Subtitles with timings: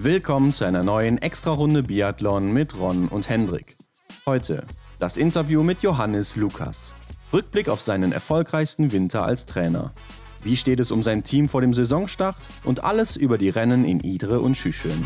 [0.00, 3.76] Willkommen zu einer neuen Extra-Runde Biathlon mit Ron und Hendrik.
[4.26, 4.62] Heute
[5.00, 6.94] das Interview mit Johannes Lukas.
[7.32, 9.92] Rückblick auf seinen erfolgreichsten Winter als Trainer.
[10.44, 13.98] Wie steht es um sein Team vor dem Saisonstart und alles über die Rennen in
[13.98, 15.04] Idre und Schüschön.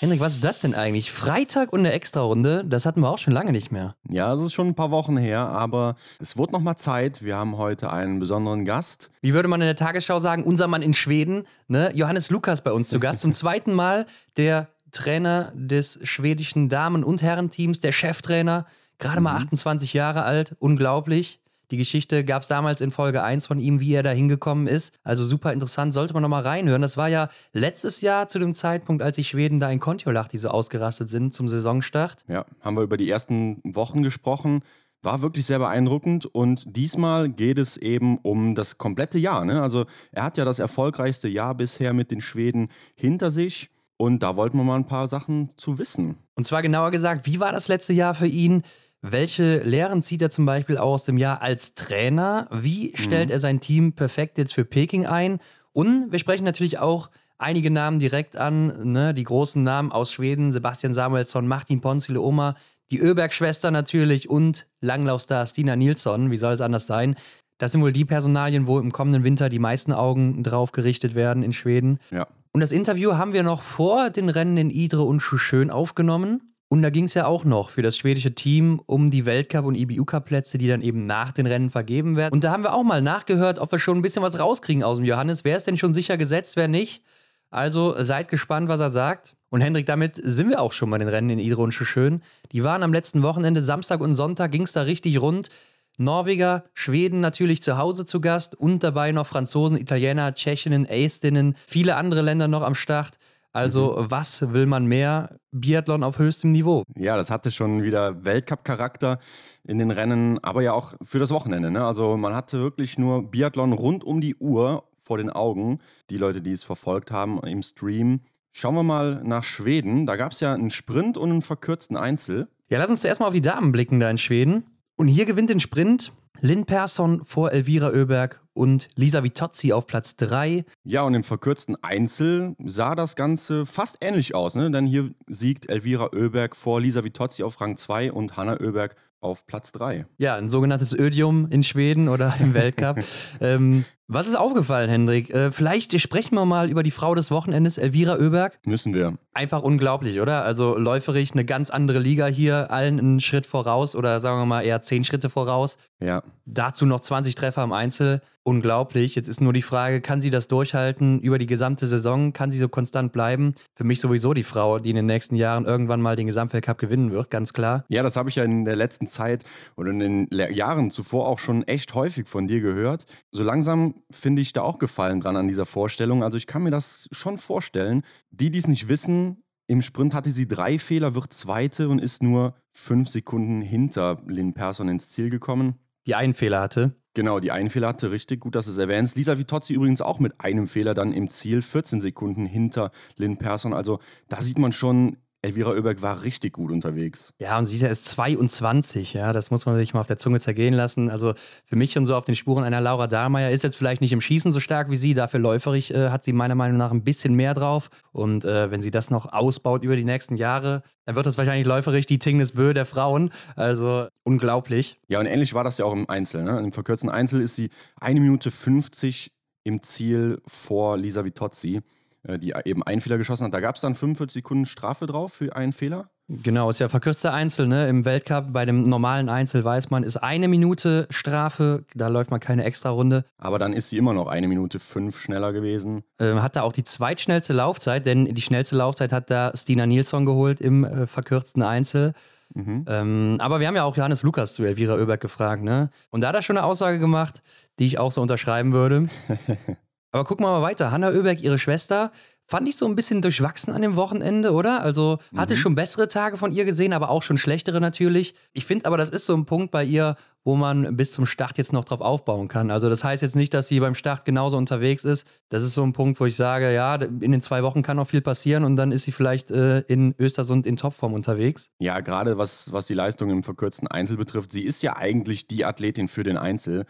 [0.00, 1.10] Hendrik, was ist das denn eigentlich?
[1.10, 3.96] Freitag und eine Extra-Runde, das hatten wir auch schon lange nicht mehr.
[4.08, 7.24] Ja, es ist schon ein paar Wochen her, aber es wird noch mal Zeit.
[7.24, 9.10] Wir haben heute einen besonderen Gast.
[9.22, 11.90] Wie würde man in der Tagesschau sagen, unser Mann in Schweden, ne?
[11.94, 13.22] Johannes Lukas bei uns zu Gast.
[13.22, 14.06] Zum zweiten Mal
[14.36, 18.66] der Trainer des schwedischen Damen- und Herrenteams, der Cheftrainer,
[18.98, 19.98] gerade mal 28 mhm.
[19.98, 21.40] Jahre alt, unglaublich.
[21.70, 24.94] Die Geschichte gab es damals in Folge 1 von ihm, wie er da hingekommen ist.
[25.02, 26.80] Also super interessant, sollte man nochmal reinhören.
[26.80, 30.48] Das war ja letztes Jahr zu dem Zeitpunkt, als die Schweden da in Kontiolahti so
[30.48, 32.24] ausgerastet sind zum Saisonstart.
[32.26, 34.62] Ja, haben wir über die ersten Wochen gesprochen.
[35.02, 39.44] War wirklich sehr beeindruckend und diesmal geht es eben um das komplette Jahr.
[39.44, 39.62] Ne?
[39.62, 44.36] Also er hat ja das erfolgreichste Jahr bisher mit den Schweden hinter sich und da
[44.36, 46.16] wollten wir mal ein paar Sachen zu wissen.
[46.34, 48.62] Und zwar genauer gesagt, wie war das letzte Jahr für ihn?
[49.00, 52.48] Welche Lehren zieht er zum Beispiel aus dem Jahr als Trainer?
[52.50, 53.32] Wie stellt mhm.
[53.32, 55.38] er sein Team perfekt jetzt für Peking ein?
[55.72, 59.14] Und wir sprechen natürlich auch einige Namen direkt an, ne?
[59.14, 62.56] die großen Namen aus Schweden, Sebastian Samuelsson, Martin Ponzile Oma,
[62.90, 67.14] die Öberg-Schwester natürlich und Langlaufstar Stina Nilsson, wie soll es anders sein?
[67.58, 71.42] Das sind wohl die Personalien, wo im kommenden Winter die meisten Augen drauf gerichtet werden
[71.42, 71.98] in Schweden.
[72.10, 72.26] Ja.
[72.52, 76.54] Und das Interview haben wir noch vor den Rennen in Idre und Schuschön aufgenommen.
[76.70, 79.74] Und da ging es ja auch noch für das schwedische Team um die Weltcup- und
[79.74, 82.32] IBU-Cup-Plätze, die dann eben nach den Rennen vergeben werden.
[82.34, 84.98] Und da haben wir auch mal nachgehört, ob wir schon ein bisschen was rauskriegen aus
[84.98, 85.44] dem Johannes.
[85.44, 87.02] Wer ist denn schon sicher gesetzt, wer nicht?
[87.50, 89.34] Also seid gespannt, was er sagt.
[89.48, 92.22] Und Hendrik, damit sind wir auch schon bei den Rennen in Idre und Schön.
[92.52, 95.48] Die waren am letzten Wochenende, Samstag und Sonntag, ging es da richtig rund.
[95.96, 101.96] Norweger, Schweden natürlich zu Hause zu Gast und dabei noch Franzosen, Italiener, Tschechinnen, Estinnen, viele
[101.96, 103.18] andere Länder noch am Start.
[103.52, 104.10] Also, mhm.
[104.10, 105.38] was will man mehr?
[105.52, 106.84] Biathlon auf höchstem Niveau.
[106.96, 109.18] Ja, das hatte schon wieder Weltcup-Charakter
[109.64, 111.70] in den Rennen, aber ja auch für das Wochenende.
[111.70, 111.84] Ne?
[111.84, 115.80] Also, man hatte wirklich nur Biathlon rund um die Uhr vor den Augen.
[116.10, 118.20] Die Leute, die es verfolgt haben im Stream.
[118.52, 120.06] Schauen wir mal nach Schweden.
[120.06, 122.48] Da gab es ja einen Sprint und einen verkürzten Einzel.
[122.68, 124.64] Ja, lass uns zuerst mal auf die Damen blicken da in Schweden.
[124.96, 130.16] Und hier gewinnt den Sprint Lynn Persson vor Elvira Oeberg und Lisa Vitozzi auf Platz
[130.16, 130.64] 3.
[130.84, 134.70] Ja, und im verkürzten Einzel sah das Ganze fast ähnlich aus, ne?
[134.70, 139.46] denn hier siegt Elvira Oeberg vor Lisa Vitozzi auf Rang 2 und Hanna Oeberg auf
[139.46, 140.06] Platz 3.
[140.18, 143.02] Ja, ein sogenanntes Ödium in Schweden oder im Weltcup.
[143.40, 145.30] ähm, was ist aufgefallen, Hendrik?
[145.30, 148.58] Äh, vielleicht sprechen wir mal über die Frau des Wochenendes, Elvira Oeberg.
[148.64, 149.18] Müssen wir.
[149.34, 150.44] Einfach unglaublich, oder?
[150.44, 154.62] Also läuferig eine ganz andere Liga hier, allen einen Schritt voraus oder sagen wir mal
[154.62, 155.76] eher zehn Schritte voraus.
[156.00, 156.22] Ja.
[156.46, 159.14] Dazu noch 20 Treffer im Einzel unglaublich.
[159.14, 162.32] Jetzt ist nur die Frage, kann sie das durchhalten über die gesamte Saison?
[162.32, 163.54] Kann sie so konstant bleiben?
[163.74, 167.10] Für mich sowieso die Frau, die in den nächsten Jahren irgendwann mal den Gesamtweltcup gewinnen
[167.12, 167.84] wird, ganz klar.
[167.88, 169.44] Ja, das habe ich ja in der letzten Zeit
[169.76, 173.04] oder in den Jahren zuvor auch schon echt häufig von dir gehört.
[173.32, 176.22] So langsam finde ich da auch Gefallen dran an dieser Vorstellung.
[176.22, 178.02] Also ich kann mir das schon vorstellen.
[178.30, 182.22] Die, die es nicht wissen, im Sprint hatte sie drei Fehler, wird Zweite und ist
[182.22, 185.74] nur fünf Sekunden hinter Lynn Persson ins Ziel gekommen.
[186.06, 186.96] Die einen Fehler hatte.
[187.12, 189.16] Genau, die einen Fehler hatte richtig gut, dass du es erwähnst.
[189.16, 193.74] Lisa Vitozzi übrigens auch mit einem Fehler dann im Ziel, 14 Sekunden hinter Lynn Persson.
[193.74, 193.98] Also
[194.28, 197.32] da sieht man schon, Elvira Oeberg war richtig gut unterwegs.
[197.38, 200.18] Ja, und sie ist ja erst 22, ja, das muss man sich mal auf der
[200.18, 201.10] Zunge zergehen lassen.
[201.10, 201.34] Also
[201.64, 204.20] für mich schon so auf den Spuren einer Laura Dahlmeier ist jetzt vielleicht nicht im
[204.20, 207.34] Schießen so stark wie sie, dafür läuferig äh, hat sie meiner Meinung nach ein bisschen
[207.34, 207.88] mehr drauf.
[208.10, 211.66] Und äh, wenn sie das noch ausbaut über die nächsten Jahre, dann wird das wahrscheinlich
[211.66, 213.30] läuferig die Tingnes Bö der Frauen.
[213.54, 214.98] Also unglaublich.
[215.06, 216.42] Ja, und ähnlich war das ja auch im Einzel.
[216.42, 216.58] Ne?
[216.58, 217.70] Im verkürzten Einzel ist sie
[218.00, 219.30] 1 Minute 50
[219.62, 221.82] im Ziel vor Lisa Vitozzi.
[222.28, 223.54] Äh, die eben einen Fehler geschossen hat.
[223.54, 226.10] Da gab es dann 45 Sekunden Strafe drauf für einen Fehler.
[226.28, 227.88] Genau, ist ja verkürzter Einzel, ne?
[227.88, 232.38] Im Weltcup bei dem normalen Einzel weiß man, ist eine Minute Strafe, da läuft man
[232.38, 233.24] keine extra Runde.
[233.38, 236.04] Aber dann ist sie immer noch eine Minute fünf schneller gewesen.
[236.18, 240.26] Ähm, hat da auch die zweitschnellste Laufzeit, denn die schnellste Laufzeit hat da Stina Nilsson
[240.26, 242.12] geholt im äh, verkürzten Einzel.
[242.52, 242.84] Mhm.
[242.86, 245.88] Ähm, aber wir haben ja auch Johannes Lukas zu Elvira Oeberg gefragt, ne?
[246.10, 247.42] Und da hat er schon eine Aussage gemacht,
[247.78, 249.08] die ich auch so unterschreiben würde.
[250.12, 250.90] Aber gucken wir mal weiter.
[250.90, 252.12] Hanna Oeberg, ihre Schwester,
[252.48, 254.82] fand ich so ein bisschen durchwachsen an dem Wochenende, oder?
[254.82, 255.58] Also hatte mhm.
[255.58, 258.34] schon bessere Tage von ihr gesehen, aber auch schon schlechtere natürlich.
[258.54, 261.58] Ich finde aber, das ist so ein Punkt bei ihr, wo man bis zum Start
[261.58, 262.70] jetzt noch drauf aufbauen kann.
[262.70, 265.26] Also das heißt jetzt nicht, dass sie beim Start genauso unterwegs ist.
[265.50, 268.08] Das ist so ein Punkt, wo ich sage, ja, in den zwei Wochen kann noch
[268.08, 271.68] viel passieren und dann ist sie vielleicht äh, in Östersund in Topform unterwegs.
[271.80, 275.66] Ja, gerade was, was die Leistung im verkürzten Einzel betrifft, sie ist ja eigentlich die
[275.66, 276.86] Athletin für den Einzel.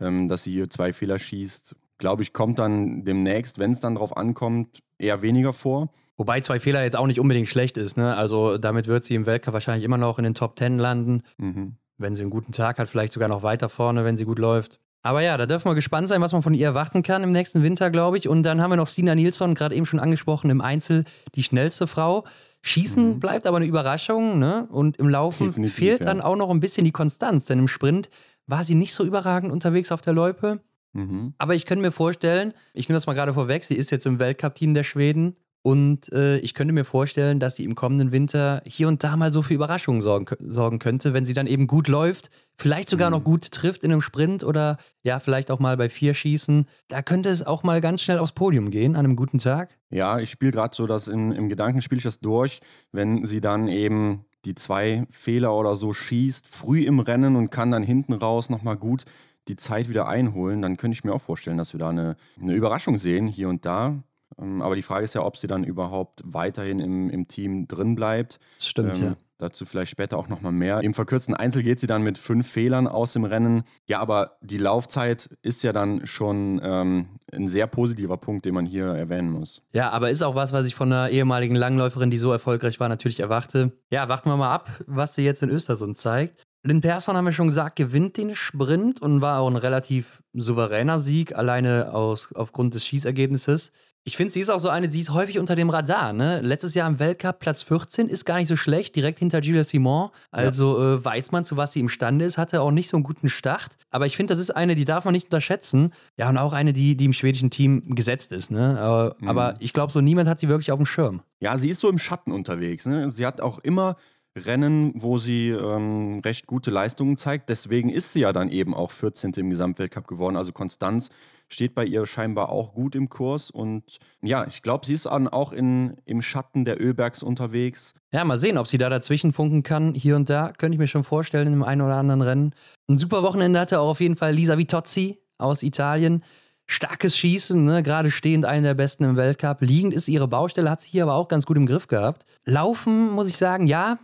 [0.00, 3.94] Ähm, dass sie hier zwei Fehler schießt, glaube ich, kommt dann demnächst, wenn es dann
[3.94, 5.92] drauf ankommt, eher weniger vor.
[6.16, 7.96] Wobei zwei Fehler jetzt auch nicht unbedingt schlecht ist.
[7.96, 8.14] Ne?
[8.16, 11.22] Also damit wird sie im Weltcup wahrscheinlich immer noch in den Top Ten landen.
[11.38, 11.76] Mhm.
[11.98, 14.78] Wenn sie einen guten Tag hat, vielleicht sogar noch weiter vorne, wenn sie gut läuft.
[15.02, 17.62] Aber ja, da dürfen wir gespannt sein, was man von ihr erwarten kann im nächsten
[17.62, 18.28] Winter, glaube ich.
[18.28, 21.04] Und dann haben wir noch Stina Nilsson, gerade eben schon angesprochen, im Einzel
[21.34, 22.24] die schnellste Frau.
[22.62, 23.20] Schießen mhm.
[23.20, 24.68] bleibt aber eine Überraschung, ne?
[24.70, 26.06] Und im Laufen Definitiv, fehlt ja.
[26.06, 28.08] dann auch noch ein bisschen die Konstanz, denn im Sprint
[28.46, 30.60] war sie nicht so überragend unterwegs auf der Loipe.
[30.92, 31.34] Mhm.
[31.38, 34.18] Aber ich könnte mir vorstellen, ich nehme das mal gerade vorweg, sie ist jetzt im
[34.18, 38.88] Weltcup-Team der Schweden und äh, ich könnte mir vorstellen, dass sie im kommenden Winter hier
[38.88, 42.30] und da mal so für Überraschungen sorgen, sorgen könnte, wenn sie dann eben gut läuft,
[42.56, 43.16] vielleicht sogar mhm.
[43.16, 46.66] noch gut trifft in einem Sprint oder ja, vielleicht auch mal bei vier Schießen.
[46.88, 49.78] Da könnte es auch mal ganz schnell aufs Podium gehen an einem guten Tag.
[49.90, 52.60] Ja, ich spiele gerade so das in, im Gedanken, spiele ich das durch,
[52.90, 57.70] wenn sie dann eben die zwei Fehler oder so schießt, früh im Rennen und kann
[57.70, 59.04] dann hinten raus nochmal gut
[59.48, 62.54] die Zeit wieder einholen, dann könnte ich mir auch vorstellen, dass wir da eine, eine
[62.54, 64.02] Überraschung sehen, hier und da.
[64.38, 67.94] Ähm, aber die Frage ist ja, ob sie dann überhaupt weiterhin im, im Team drin
[67.94, 68.38] bleibt.
[68.58, 69.16] Das stimmt, ähm, ja.
[69.38, 70.82] Dazu vielleicht später auch nochmal mehr.
[70.82, 73.64] Im verkürzten Einzel geht sie dann mit fünf Fehlern aus dem Rennen.
[73.86, 78.66] Ja, aber die Laufzeit ist ja dann schon ähm, ein sehr positiver Punkt, den man
[78.66, 79.60] hier erwähnen muss.
[79.72, 82.88] Ja, aber ist auch was, was ich von einer ehemaligen Langläuferin, die so erfolgreich war,
[82.88, 83.72] natürlich erwarte.
[83.90, 86.46] Ja, warten wir mal ab, was sie jetzt in Östersund zeigt.
[86.64, 91.00] Lynn Persson, haben wir schon gesagt, gewinnt den Sprint und war auch ein relativ souveräner
[91.00, 93.72] Sieg, alleine aus, aufgrund des Schießergebnisses.
[94.04, 96.12] Ich finde, sie ist auch so eine, sie ist häufig unter dem Radar.
[96.12, 96.40] Ne?
[96.40, 100.10] Letztes Jahr im Weltcup Platz 14 ist gar nicht so schlecht, direkt hinter Julia Simon.
[100.32, 100.94] Also ja.
[100.94, 103.76] äh, weiß man, zu was sie imstande ist, hatte auch nicht so einen guten Start.
[103.90, 105.92] Aber ich finde, das ist eine, die darf man nicht unterschätzen.
[106.16, 108.50] Ja, und auch eine, die, die im schwedischen Team gesetzt ist.
[108.50, 108.80] Ne?
[108.80, 109.28] Aber, mhm.
[109.28, 111.22] aber ich glaube, so niemand hat sie wirklich auf dem Schirm.
[111.38, 112.86] Ja, sie ist so im Schatten unterwegs.
[112.86, 113.12] Ne?
[113.12, 113.96] Sie hat auch immer
[114.36, 117.50] Rennen, wo sie ähm, recht gute Leistungen zeigt.
[117.50, 119.32] Deswegen ist sie ja dann eben auch 14.
[119.32, 120.36] im Gesamtweltcup geworden.
[120.36, 121.10] Also Konstanz
[121.48, 123.50] steht bei ihr scheinbar auch gut im Kurs.
[123.50, 127.94] Und ja, ich glaube, sie ist dann auch in, im Schatten der Ölbergs unterwegs.
[128.10, 129.94] Ja, mal sehen, ob sie da dazwischen funken kann.
[129.94, 132.54] Hier und da könnte ich mir schon vorstellen, in dem einen oder anderen Rennen.
[132.88, 136.22] Ein super Wochenende hatte auch auf jeden Fall Lisa Vitozzi aus Italien.
[136.66, 137.82] Starkes Schießen, ne?
[137.82, 139.60] gerade stehend eine der besten im Weltcup.
[139.60, 142.24] Liegend ist ihre Baustelle, hat sie hier aber auch ganz gut im Griff gehabt.
[142.44, 143.98] Laufen, muss ich sagen, ja,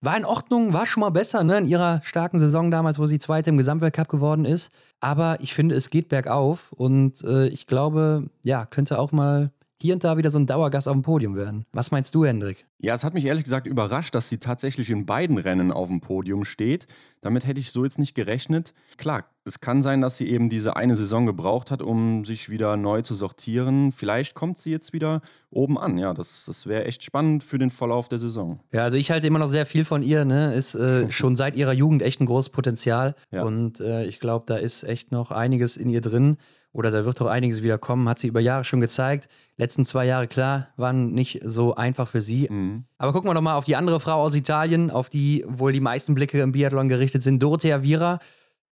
[0.00, 3.18] war in Ordnung, war schon mal besser, ne, in ihrer starken Saison damals, wo sie
[3.18, 4.70] Zweite im Gesamtweltcup geworden ist.
[5.00, 9.50] Aber ich finde, es geht bergauf und äh, ich glaube, ja, könnte auch mal
[9.80, 11.66] hier und da wieder so ein Dauergast auf dem Podium werden.
[11.72, 12.66] Was meinst du, Hendrik?
[12.78, 16.00] Ja, es hat mich ehrlich gesagt überrascht, dass sie tatsächlich in beiden Rennen auf dem
[16.00, 16.86] Podium steht.
[17.20, 18.72] Damit hätte ich so jetzt nicht gerechnet.
[18.96, 22.76] Klar, es kann sein, dass sie eben diese eine Saison gebraucht hat, um sich wieder
[22.76, 23.92] neu zu sortieren.
[23.92, 25.20] Vielleicht kommt sie jetzt wieder
[25.50, 25.98] oben an.
[25.98, 28.60] Ja, das, das wäre echt spannend für den Verlauf der Saison.
[28.72, 30.24] Ja, also ich halte immer noch sehr viel von ihr.
[30.24, 30.52] Ne?
[30.54, 33.14] Ist äh, schon seit ihrer Jugend echt ein großes Potenzial.
[33.30, 33.44] Ja.
[33.44, 36.38] Und äh, ich glaube, da ist echt noch einiges in ihr drin
[36.72, 39.28] oder da wird auch einiges wieder kommen, hat sie über Jahre schon gezeigt.
[39.56, 42.48] Letzten zwei Jahre, klar, waren nicht so einfach für sie.
[42.50, 42.84] Mhm.
[42.98, 45.80] Aber gucken wir doch mal auf die andere Frau aus Italien, auf die wohl die
[45.80, 48.18] meisten Blicke im Biathlon gerichtet sind, Dorothea Vira.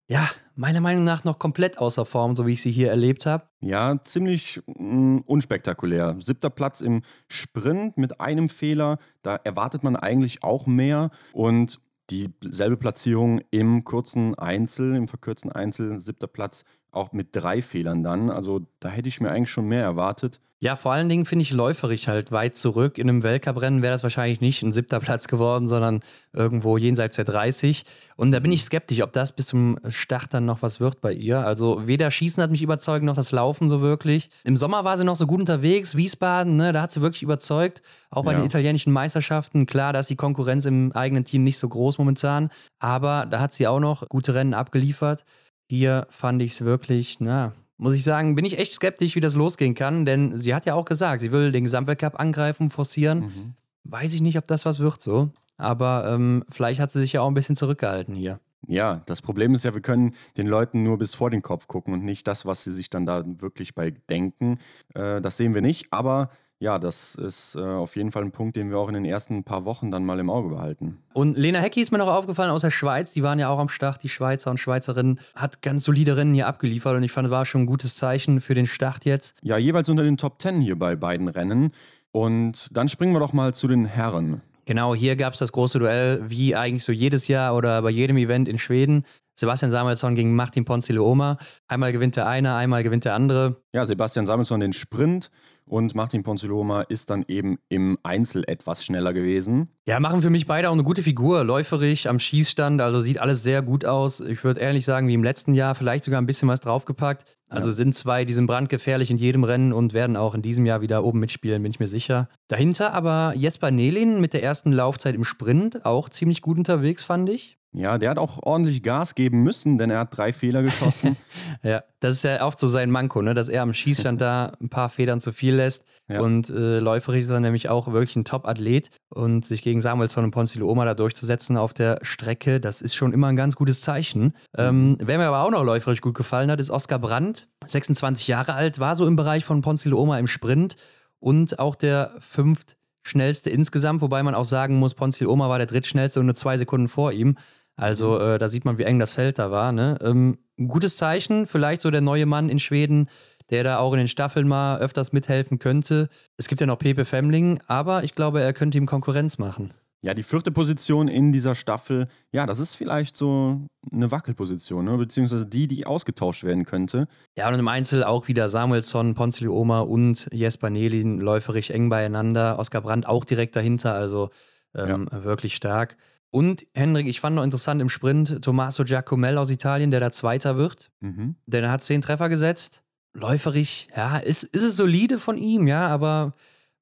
[0.06, 3.44] Ja, meiner Meinung nach noch komplett außer Form, so wie ich sie hier erlebt habe.
[3.60, 6.16] Ja, ziemlich mh, mm, unspektakulär.
[6.18, 8.98] Siebter Platz im Sprint mit einem Fehler.
[9.22, 11.10] Da erwartet man eigentlich auch mehr.
[11.32, 11.80] Und
[12.10, 18.30] dieselbe Platzierung im kurzen Einzel, im verkürzten Einzel, siebter Platz auch mit drei Fehlern dann.
[18.30, 20.40] Also da hätte ich mir eigentlich schon mehr erwartet.
[20.64, 22.96] Ja, vor allen Dingen finde ich läuferig halt weit zurück.
[22.96, 26.00] In einem Weltcuprennen wäre das wahrscheinlich nicht ein siebter Platz geworden, sondern
[26.32, 27.84] irgendwo jenseits der 30.
[28.16, 31.12] Und da bin ich skeptisch, ob das bis zum Start dann noch was wird bei
[31.12, 31.44] ihr.
[31.44, 34.30] Also weder Schießen hat mich überzeugt, noch das Laufen so wirklich.
[34.44, 37.82] Im Sommer war sie noch so gut unterwegs, Wiesbaden, ne, da hat sie wirklich überzeugt.
[38.08, 38.38] Auch bei ja.
[38.38, 39.66] den italienischen Meisterschaften.
[39.66, 42.48] Klar, da ist die Konkurrenz im eigenen Team nicht so groß momentan.
[42.78, 45.26] Aber da hat sie auch noch gute Rennen abgeliefert.
[45.68, 49.34] Hier fand ich es wirklich, na, muss ich sagen, bin ich echt skeptisch, wie das
[49.34, 53.20] losgehen kann, denn sie hat ja auch gesagt, sie will den Gesamtweltcup angreifen, forcieren.
[53.20, 53.54] Mhm.
[53.84, 55.30] Weiß ich nicht, ob das was wird so.
[55.56, 58.40] Aber ähm, vielleicht hat sie sich ja auch ein bisschen zurückgehalten hier.
[58.66, 61.92] Ja, das Problem ist ja, wir können den Leuten nur bis vor den Kopf gucken
[61.92, 64.58] und nicht das, was sie sich dann da wirklich bei denken.
[64.94, 66.30] Äh, das sehen wir nicht, aber
[66.60, 69.44] ja, das ist äh, auf jeden Fall ein Punkt, den wir auch in den ersten
[69.44, 70.98] paar Wochen dann mal im Auge behalten.
[71.12, 73.12] Und Lena Hecki ist mir noch aufgefallen aus der Schweiz.
[73.12, 75.20] Die waren ja auch am Start, die Schweizer und Schweizerinnen.
[75.34, 78.40] Hat ganz solide Rennen hier abgeliefert und ich fand, das war schon ein gutes Zeichen
[78.40, 79.34] für den Start jetzt.
[79.42, 81.72] Ja, jeweils unter den Top Ten hier bei beiden Rennen.
[82.12, 84.40] Und dann springen wir doch mal zu den Herren.
[84.66, 88.16] Genau, hier gab es das große Duell, wie eigentlich so jedes Jahr oder bei jedem
[88.16, 89.04] Event in Schweden.
[89.34, 91.38] Sebastian Samuelsson gegen Martin Ponzile Oma.
[91.66, 93.60] Einmal gewinnt der eine, einmal gewinnt der andere.
[93.72, 95.30] Ja, Sebastian Samuelsson den Sprint
[95.66, 99.68] und Martin Ponziloma ist dann eben im Einzel etwas schneller gewesen.
[99.86, 101.44] Ja, machen für mich beide auch eine gute Figur.
[101.44, 104.20] Läuferig am Schießstand, also sieht alles sehr gut aus.
[104.20, 107.24] Ich würde ehrlich sagen, wie im letzten Jahr, vielleicht sogar ein bisschen was draufgepackt.
[107.48, 107.74] Also ja.
[107.74, 111.04] sind zwei, die sind brandgefährlich in jedem Rennen und werden auch in diesem Jahr wieder
[111.04, 112.28] oben mitspielen, bin ich mir sicher.
[112.48, 117.30] Dahinter aber Jesper Nelin mit der ersten Laufzeit im Sprint, auch ziemlich gut unterwegs, fand
[117.30, 117.58] ich.
[117.76, 121.16] Ja, der hat auch ordentlich Gas geben müssen, denn er hat drei Fehler geschossen.
[121.64, 123.34] ja, das ist ja oft so sein Manko, ne?
[123.34, 125.84] dass er am Schießstand da ein paar Federn zu viel lässt.
[126.08, 126.20] Ja.
[126.20, 128.90] Und äh, läuferisch ist er nämlich auch wirklich ein Top-Athlet.
[129.08, 133.12] Und sich gegen Samuelsson und Ponzilo Oma da durchzusetzen auf der Strecke, das ist schon
[133.12, 134.34] immer ein ganz gutes Zeichen.
[134.56, 134.98] Ähm, mhm.
[135.00, 137.48] wer mir aber auch noch läuferisch gut gefallen hat, ist Oskar Brandt.
[137.66, 140.76] 26 Jahre alt, war so im Bereich von Ponzilo Oma im Sprint
[141.18, 145.66] und auch der fünft schnellste insgesamt, wobei man auch sagen muss, Ponzil Oma war der
[145.66, 147.36] drittschnellste und nur zwei Sekunden vor ihm.
[147.76, 148.20] Also mhm.
[148.20, 149.72] äh, da sieht man, wie eng das Feld da war.
[149.72, 149.98] Ne?
[150.00, 150.38] Ähm,
[150.68, 153.08] gutes Zeichen, vielleicht so der neue Mann in Schweden,
[153.50, 156.08] der da auch in den Staffeln mal öfters mithelfen könnte.
[156.36, 159.74] Es gibt ja noch Pepe Femling, aber ich glaube, er könnte ihm Konkurrenz machen.
[160.04, 164.98] Ja, die vierte Position in dieser Staffel, ja, das ist vielleicht so eine Wackelposition, ne?
[164.98, 167.08] beziehungsweise die, die ausgetauscht werden könnte.
[167.38, 172.58] Ja, und im Einzel auch wieder Samuelsson, Ponzili Oma und Jesper Nelin läuferig eng beieinander.
[172.58, 174.28] Oskar Brandt auch direkt dahinter, also
[174.74, 175.24] ähm, ja.
[175.24, 175.96] wirklich stark.
[176.34, 180.56] Und Hendrik, ich fand noch interessant im Sprint Tommaso Giacomel aus Italien, der da Zweiter
[180.56, 180.90] wird.
[180.98, 181.36] Mhm.
[181.46, 182.82] Denn er hat zehn Treffer gesetzt.
[183.12, 186.32] Läuferig, ja, ist, ist es solide von ihm, ja, aber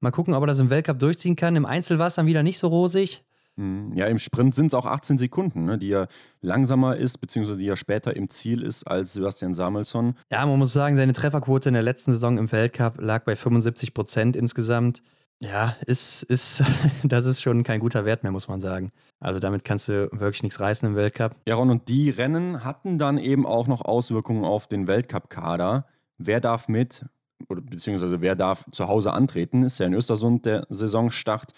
[0.00, 1.54] mal gucken, ob er das im Weltcup durchziehen kann.
[1.54, 3.24] Im Einzel war es dann wieder nicht so rosig.
[3.56, 3.92] Mhm.
[3.94, 6.08] Ja, im Sprint sind es auch 18 Sekunden, ne, die er
[6.40, 10.14] langsamer ist, beziehungsweise die er später im Ziel ist als Sebastian Samuelsson.
[10.30, 13.92] Ja, man muss sagen, seine Trefferquote in der letzten Saison im Weltcup lag bei 75
[13.92, 15.02] Prozent insgesamt.
[15.44, 16.62] Ja, ist, ist,
[17.02, 18.92] das ist schon kein guter Wert mehr, muss man sagen.
[19.18, 21.34] Also damit kannst du wirklich nichts reißen im Weltcup.
[21.46, 25.86] Ja, Ron, und die Rennen hatten dann eben auch noch Auswirkungen auf den Weltcup-Kader.
[26.18, 27.04] Wer darf mit,
[27.48, 29.64] oder beziehungsweise wer darf zu Hause antreten?
[29.64, 31.52] Ist ja in Östersund der Saisonstart.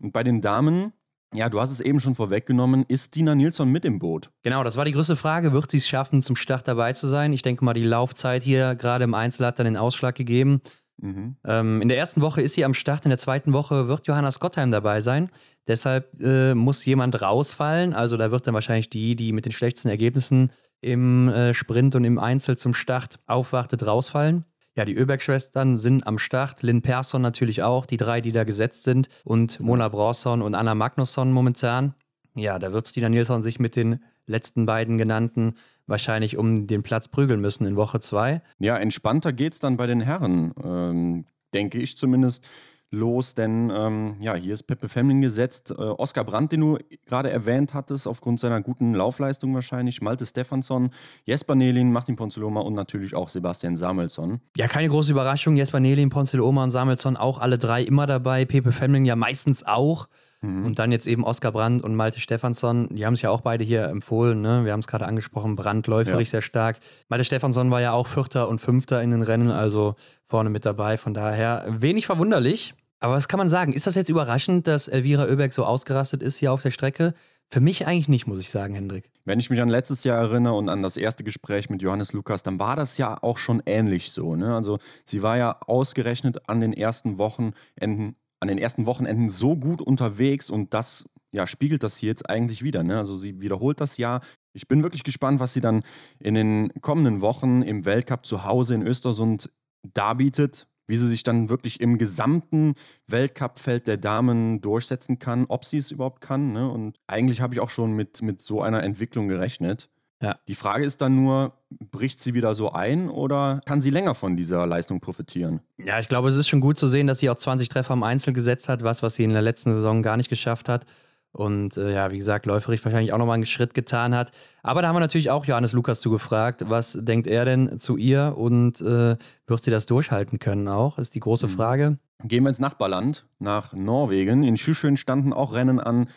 [0.00, 0.92] Und bei den Damen,
[1.32, 4.30] ja, du hast es eben schon vorweggenommen, ist Dina Nilsson mit im Boot?
[4.42, 5.52] Genau, das war die größte Frage.
[5.52, 7.32] Wird sie es schaffen, zum Start dabei zu sein?
[7.32, 10.60] Ich denke mal, die Laufzeit hier gerade im Einzel hat dann den Ausschlag gegeben.
[11.00, 11.36] Mhm.
[11.44, 14.30] Ähm, in der ersten Woche ist sie am Start, in der zweiten Woche wird Johanna
[14.30, 15.30] Scottheim dabei sein.
[15.66, 17.94] Deshalb äh, muss jemand rausfallen.
[17.94, 22.04] Also da wird dann wahrscheinlich die, die mit den schlechtesten Ergebnissen im äh, Sprint und
[22.04, 24.44] im Einzel zum Start aufwartet, rausfallen.
[24.76, 26.62] Ja, die Öberg-Schwestern sind am Start.
[26.62, 29.08] Lynn Persson natürlich auch, die drei, die da gesetzt sind.
[29.24, 31.94] Und Mona Bronson und Anna Magnusson momentan.
[32.34, 35.54] Ja, da wird Stina Nilsson sich mit den letzten beiden genannten
[35.90, 38.40] wahrscheinlich um den Platz prügeln müssen in Woche 2.
[38.58, 42.46] Ja, entspannter geht es dann bei den Herren, ähm, denke ich zumindest
[42.92, 45.70] los, denn ähm, ja, hier ist Pepe Femling gesetzt.
[45.70, 50.90] Äh, Oskar Brandt, den du gerade erwähnt hattest, aufgrund seiner guten Laufleistung wahrscheinlich, Malte Stefansson,
[51.24, 54.40] Jesper Nelin, Martin Ponzeloma und natürlich auch Sebastian Samuelsson.
[54.56, 55.56] Ja, keine große Überraschung.
[55.56, 58.44] Jesper Nelin, Ponzeloma und Samuelsson auch alle drei immer dabei.
[58.44, 60.08] Pepe Femling ja meistens auch.
[60.42, 60.64] Mhm.
[60.64, 63.62] Und dann jetzt eben Oskar Brandt und Malte Stefansson, die haben es ja auch beide
[63.62, 64.64] hier empfohlen, ne?
[64.64, 66.30] Wir haben es gerade angesprochen, Brandt läuferig ja.
[66.30, 66.78] sehr stark.
[67.08, 69.96] Malte Stefansson war ja auch Vierter und Fünfter in den Rennen, also
[70.28, 70.96] vorne mit dabei.
[70.96, 72.74] Von daher wenig verwunderlich.
[73.00, 73.72] Aber was kann man sagen?
[73.72, 77.14] Ist das jetzt überraschend, dass Elvira Oeberg so ausgerastet ist hier auf der Strecke?
[77.52, 79.10] Für mich eigentlich nicht, muss ich sagen, Hendrik.
[79.24, 82.44] Wenn ich mich an letztes Jahr erinnere und an das erste Gespräch mit Johannes Lukas,
[82.44, 84.36] dann war das ja auch schon ähnlich so.
[84.36, 84.54] Ne?
[84.54, 89.80] Also sie war ja ausgerechnet an den ersten Wochenenden an den ersten Wochenenden so gut
[89.82, 92.82] unterwegs und das ja, spiegelt das hier jetzt eigentlich wieder.
[92.82, 92.98] Ne?
[92.98, 94.20] Also sie wiederholt das Jahr.
[94.52, 95.82] Ich bin wirklich gespannt, was sie dann
[96.18, 99.50] in den kommenden Wochen im Weltcup zu Hause in Östersund
[99.94, 102.74] darbietet, wie sie sich dann wirklich im gesamten
[103.06, 106.52] Weltcup-Feld der Damen durchsetzen kann, ob sie es überhaupt kann.
[106.52, 106.68] Ne?
[106.68, 109.88] Und eigentlich habe ich auch schon mit, mit so einer Entwicklung gerechnet.
[110.22, 110.36] Ja.
[110.48, 114.36] Die Frage ist dann nur, bricht sie wieder so ein oder kann sie länger von
[114.36, 115.60] dieser Leistung profitieren?
[115.78, 118.02] Ja, ich glaube, es ist schon gut zu sehen, dass sie auch 20 Treffer im
[118.02, 120.84] Einzel gesetzt hat, was, was sie in der letzten Saison gar nicht geschafft hat.
[121.32, 124.32] Und äh, ja, wie gesagt, läuferig wahrscheinlich auch nochmal einen Schritt getan hat.
[124.62, 126.64] Aber da haben wir natürlich auch Johannes Lukas zugefragt.
[126.68, 130.98] Was denkt er denn zu ihr und äh, wird sie das durchhalten können auch?
[130.98, 131.52] Ist die große mhm.
[131.52, 131.98] Frage.
[132.24, 134.42] Gehen wir ins Nachbarland, nach Norwegen.
[134.42, 136.08] In Schüschön standen auch Rennen an,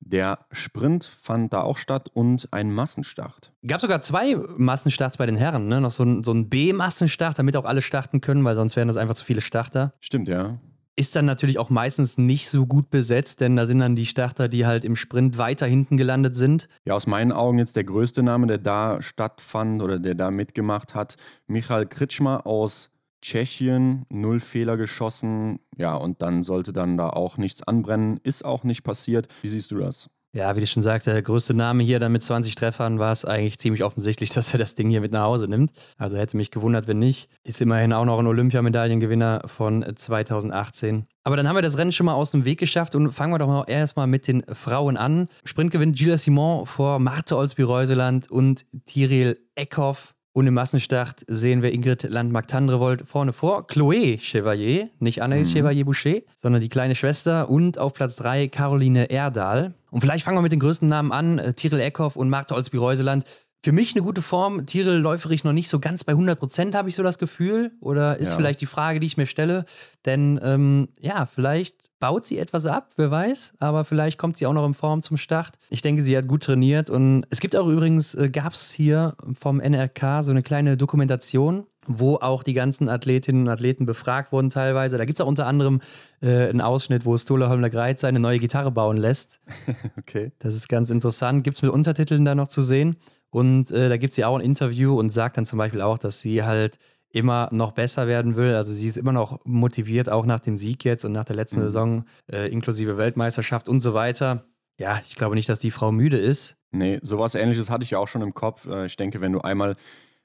[0.00, 3.52] der Sprint fand da auch statt und ein Massenstart.
[3.66, 5.80] Gab sogar zwei Massenstarts bei den Herren, ne?
[5.80, 8.96] Noch so ein, so ein B-Massenstart, damit auch alle starten können, weil sonst wären das
[8.96, 9.92] einfach zu viele Starter.
[10.00, 10.58] Stimmt, ja.
[10.96, 14.48] Ist dann natürlich auch meistens nicht so gut besetzt, denn da sind dann die Starter,
[14.48, 16.68] die halt im Sprint weiter hinten gelandet sind.
[16.84, 20.94] Ja, aus meinen Augen jetzt der größte Name, der da stattfand oder der da mitgemacht
[20.94, 21.16] hat,
[21.46, 22.90] Michal Kritschmer aus
[23.22, 25.60] Tschechien, null Fehler geschossen.
[25.76, 28.18] Ja, und dann sollte dann da auch nichts anbrennen.
[28.22, 29.28] Ist auch nicht passiert.
[29.42, 30.08] Wie siehst du das?
[30.32, 33.24] Ja, wie du schon sagst, der größte Name hier dann mit 20 Treffern war es
[33.24, 35.72] eigentlich ziemlich offensichtlich, dass er das Ding hier mit nach Hause nimmt.
[35.98, 37.28] Also hätte mich gewundert, wenn nicht.
[37.42, 41.06] Ist immerhin auch noch ein Olympiamedaillengewinner von 2018.
[41.24, 43.38] Aber dann haben wir das Rennen schon mal aus dem Weg geschafft und fangen wir
[43.38, 45.26] doch mal erstmal mit den Frauen an.
[45.44, 50.14] Sprint gewinnt Gilles Simon vor Marte Olsby-Reuseland und Tiril Eckhoff.
[50.32, 53.66] Und im Massenstart sehen wir Ingrid Landmark-Tandrevold vorne vor.
[53.66, 55.54] Chloé Chevalier, nicht Anaïs mhm.
[55.54, 57.50] Chevalier-Boucher, sondern die kleine Schwester.
[57.50, 59.74] Und auf Platz 3 Caroline Erdal.
[59.90, 61.38] Und vielleicht fangen wir mit den größten Namen an.
[61.38, 63.24] Äh, Tiril Eckhoff und Marta Olsby-Reuseland.
[63.62, 64.64] Für mich eine gute Form.
[64.64, 67.72] Tiril läuferig noch nicht so ganz bei 100 Prozent, habe ich so das Gefühl.
[67.80, 68.36] Oder ist ja.
[68.36, 69.66] vielleicht die Frage, die ich mir stelle.
[70.06, 73.54] Denn ähm, ja, vielleicht baut sie etwas ab, wer weiß.
[73.58, 75.58] Aber vielleicht kommt sie auch noch in Form zum Start.
[75.68, 76.88] Ich denke, sie hat gut trainiert.
[76.88, 81.66] Und es gibt auch übrigens, äh, gab es hier vom NRK so eine kleine Dokumentation
[81.86, 84.98] wo auch die ganzen Athletinnen und Athleten befragt wurden teilweise.
[84.98, 85.80] Da gibt es auch unter anderem
[86.20, 89.40] äh, einen Ausschnitt, wo Stola Holmler Greit seine neue Gitarre bauen lässt.
[89.98, 90.30] okay.
[90.38, 91.42] Das ist ganz interessant.
[91.42, 92.96] Gibt es mit Untertiteln da noch zu sehen.
[93.30, 96.20] Und äh, da gibt sie auch ein Interview und sagt dann zum Beispiel auch, dass
[96.20, 96.78] sie halt
[97.12, 98.54] immer noch besser werden will.
[98.54, 101.60] Also sie ist immer noch motiviert, auch nach dem Sieg jetzt und nach der letzten
[101.60, 101.64] mhm.
[101.64, 104.44] Saison, äh, inklusive Weltmeisterschaft und so weiter.
[104.78, 106.56] Ja, ich glaube nicht, dass die Frau müde ist.
[106.72, 108.66] Nee, sowas ähnliches hatte ich ja auch schon im Kopf.
[108.66, 109.76] Äh, ich denke, wenn du einmal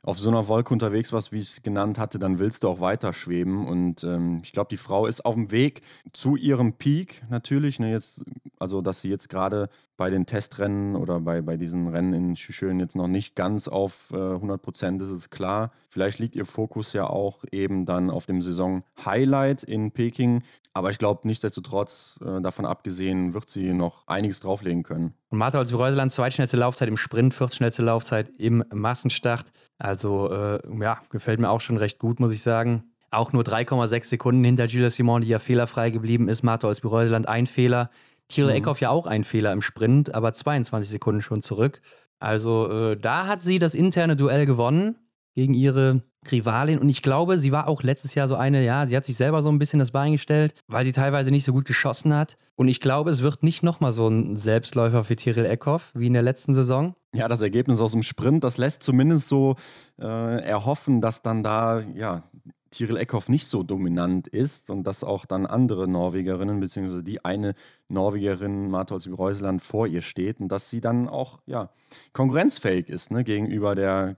[0.03, 2.79] auf so einer Wolke unterwegs warst, wie ich es genannt hatte, dann willst du auch
[2.79, 3.65] weiter schweben.
[3.65, 5.81] Und ähm, ich glaube, die Frau ist auf dem Weg
[6.13, 7.79] zu ihrem Peak natürlich.
[7.79, 8.21] Ne, jetzt,
[8.59, 9.67] also, dass sie jetzt gerade
[9.98, 14.12] bei den Testrennen oder bei, bei diesen Rennen in Schüschön jetzt noch nicht ganz auf
[14.12, 15.72] äh, 100 Prozent ist, ist klar.
[15.90, 20.44] Vielleicht liegt ihr Fokus ja auch eben dann auf dem Saison-Highlight in Peking.
[20.74, 25.14] Aber ich glaube, nichtsdestotrotz, äh, davon abgesehen, wird sie noch einiges drauflegen können.
[25.30, 29.54] Und Martha als Reuseland, zweitschnellste Laufzeit im Sprint, viertschnellste Laufzeit im Massenstart.
[29.78, 32.84] Also, äh, ja, gefällt mir auch schon recht gut, muss ich sagen.
[33.12, 36.44] Auch nur 3,6 Sekunden hinter Gilles Simon, die ja fehlerfrei geblieben ist.
[36.44, 37.90] Martha als Reuseland ein Fehler.
[38.29, 38.58] Kirill mhm.
[38.58, 41.82] Eckhoff ja auch ein Fehler im Sprint, aber 22 Sekunden schon zurück.
[42.20, 44.96] Also äh, da hat sie das interne Duell gewonnen
[45.36, 46.01] gegen ihre
[46.32, 46.79] Rivalin.
[46.79, 49.41] Und ich glaube, sie war auch letztes Jahr so eine, ja, sie hat sich selber
[49.41, 52.38] so ein bisschen das Bein gestellt, weil sie teilweise nicht so gut geschossen hat.
[52.55, 56.13] Und ich glaube, es wird nicht nochmal so ein Selbstläufer für Tyrell Eckhoff wie in
[56.13, 56.96] der letzten Saison.
[57.13, 59.55] Ja, das Ergebnis aus dem Sprint, das lässt zumindest so
[60.00, 62.24] äh, erhoffen, dass dann da, ja,
[62.75, 67.53] Tiril Eckhoff nicht so dominant ist und dass auch dann andere Norwegerinnen, beziehungsweise die eine
[67.88, 71.70] Norwegerin, Martholz Reusland, vor ihr steht und dass sie dann auch ja,
[72.14, 74.18] konkurrenzfähig ist ne, gegenüber der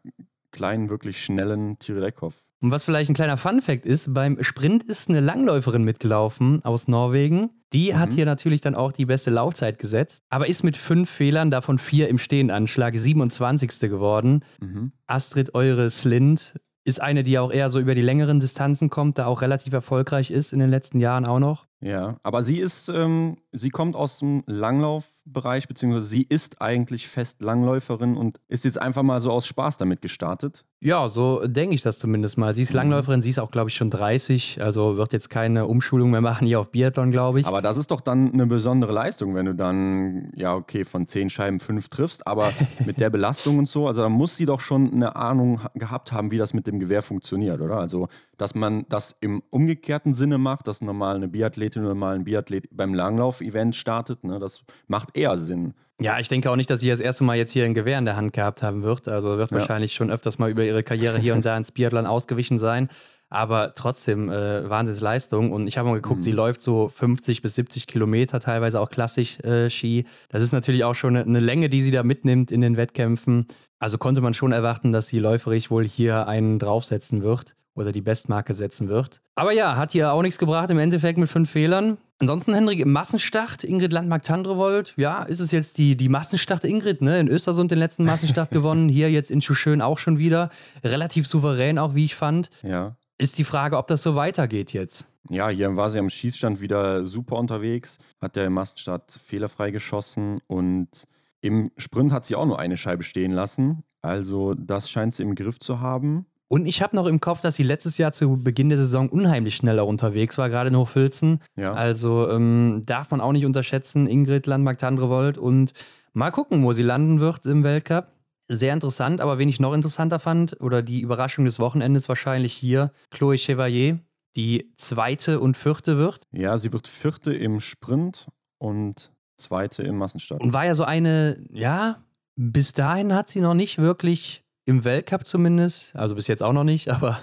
[0.52, 2.44] kleinen, wirklich schnellen Tiril Eckhoff.
[2.60, 7.52] Und was vielleicht ein kleiner Fun-Fact ist: beim Sprint ist eine Langläuferin mitgelaufen aus Norwegen.
[7.74, 8.00] Die mhm.
[8.00, 11.78] hat hier natürlich dann auch die beste Laufzeit gesetzt, aber ist mit fünf Fehlern, davon
[11.78, 13.80] vier im Stehenanschlag, 27.
[13.82, 14.44] geworden.
[14.60, 14.94] Mhm.
[15.06, 16.56] Astrid Eure Slind
[16.88, 20.32] ist eine, die auch eher so über die längeren Distanzen kommt, da auch relativ erfolgreich
[20.32, 21.66] ist in den letzten Jahren auch noch.
[21.80, 27.42] Ja, aber sie ist, ähm, sie kommt aus dem Langlaufbereich, beziehungsweise sie ist eigentlich fest
[27.42, 30.66] Langläuferin und ist jetzt einfach mal so aus Spaß damit gestartet.
[30.80, 32.54] Ja, so denke ich das zumindest mal.
[32.54, 32.78] Sie ist mhm.
[32.78, 36.46] Langläuferin, sie ist auch, glaube ich, schon 30, also wird jetzt keine Umschulung mehr machen
[36.48, 37.46] hier auf Biathlon, glaube ich.
[37.46, 41.30] Aber das ist doch dann eine besondere Leistung, wenn du dann, ja, okay, von zehn
[41.30, 42.52] Scheiben fünf triffst, aber
[42.86, 46.32] mit der Belastung und so, also da muss sie doch schon eine Ahnung gehabt haben,
[46.32, 47.78] wie das mit dem Gewehr funktioniert, oder?
[47.78, 52.24] Also, dass man das im umgekehrten Sinne macht, dass normal eine Biathletin oder mal ein
[52.24, 55.74] Biathlet beim Langlauf-Event startet, ne, das macht eher Sinn.
[56.00, 58.06] Ja, ich denke auch nicht, dass sie das erste Mal jetzt hier ein Gewehr in
[58.06, 59.08] der Hand gehabt haben wird.
[59.08, 59.58] Also wird ja.
[59.58, 62.90] wahrscheinlich schon öfters mal über ihre Karriere hier und da ins Biathlon ausgewichen sein.
[63.30, 65.52] Aber trotzdem äh, Wahnsinnsleistung.
[65.52, 66.24] Und ich habe mal geguckt, mhm.
[66.24, 70.06] sie läuft so 50 bis 70 Kilometer, teilweise auch klassisch äh, Ski.
[70.30, 73.48] Das ist natürlich auch schon eine, eine Länge, die sie da mitnimmt in den Wettkämpfen.
[73.80, 78.02] Also konnte man schon erwarten, dass sie läuferig wohl hier einen draufsetzen wird oder die
[78.02, 79.22] Bestmarke setzen wird.
[79.36, 81.98] Aber ja, hat hier auch nichts gebracht im Endeffekt mit fünf Fehlern.
[82.20, 87.20] Ansonsten, Henrik, im Massenstart, Ingrid Landmark-Tandrevold, ja, ist es jetzt die, die Massenstart Ingrid, ne?
[87.20, 90.50] In Östersund den letzten Massenstart gewonnen, hier jetzt in Schuschön auch schon wieder.
[90.84, 92.50] Relativ souverän auch, wie ich fand.
[92.64, 92.98] Ja.
[93.20, 95.08] Ist die Frage, ob das so weitergeht jetzt.
[95.30, 101.08] Ja, hier war sie am Schießstand wieder super unterwegs, hat der Massenstart fehlerfrei geschossen und
[101.42, 103.84] im Sprint hat sie auch nur eine Scheibe stehen lassen.
[104.02, 106.26] Also das scheint sie im Griff zu haben.
[106.50, 109.56] Und ich habe noch im Kopf, dass sie letztes Jahr zu Beginn der Saison unheimlich
[109.56, 111.42] schneller unterwegs war, gerade in Hochfilzen.
[111.56, 111.74] Ja.
[111.74, 115.38] Also ähm, darf man auch nicht unterschätzen, Ingrid Landmark-Tandrevold.
[115.38, 115.74] Und
[116.14, 118.08] mal gucken, wo sie landen wird im Weltcup.
[118.48, 122.92] Sehr interessant, aber wen ich noch interessanter fand, oder die Überraschung des Wochenendes wahrscheinlich hier,
[123.14, 124.00] Chloé Chevalier,
[124.38, 126.28] die zweite und vierte wird.
[126.32, 130.42] Ja, sie wird vierte im Sprint und zweite im Massenstart.
[130.42, 132.04] Und war ja so eine, ja,
[132.38, 136.66] bis dahin hat sie noch nicht wirklich im Weltcup zumindest, also bis jetzt auch noch
[136.66, 137.20] nicht, aber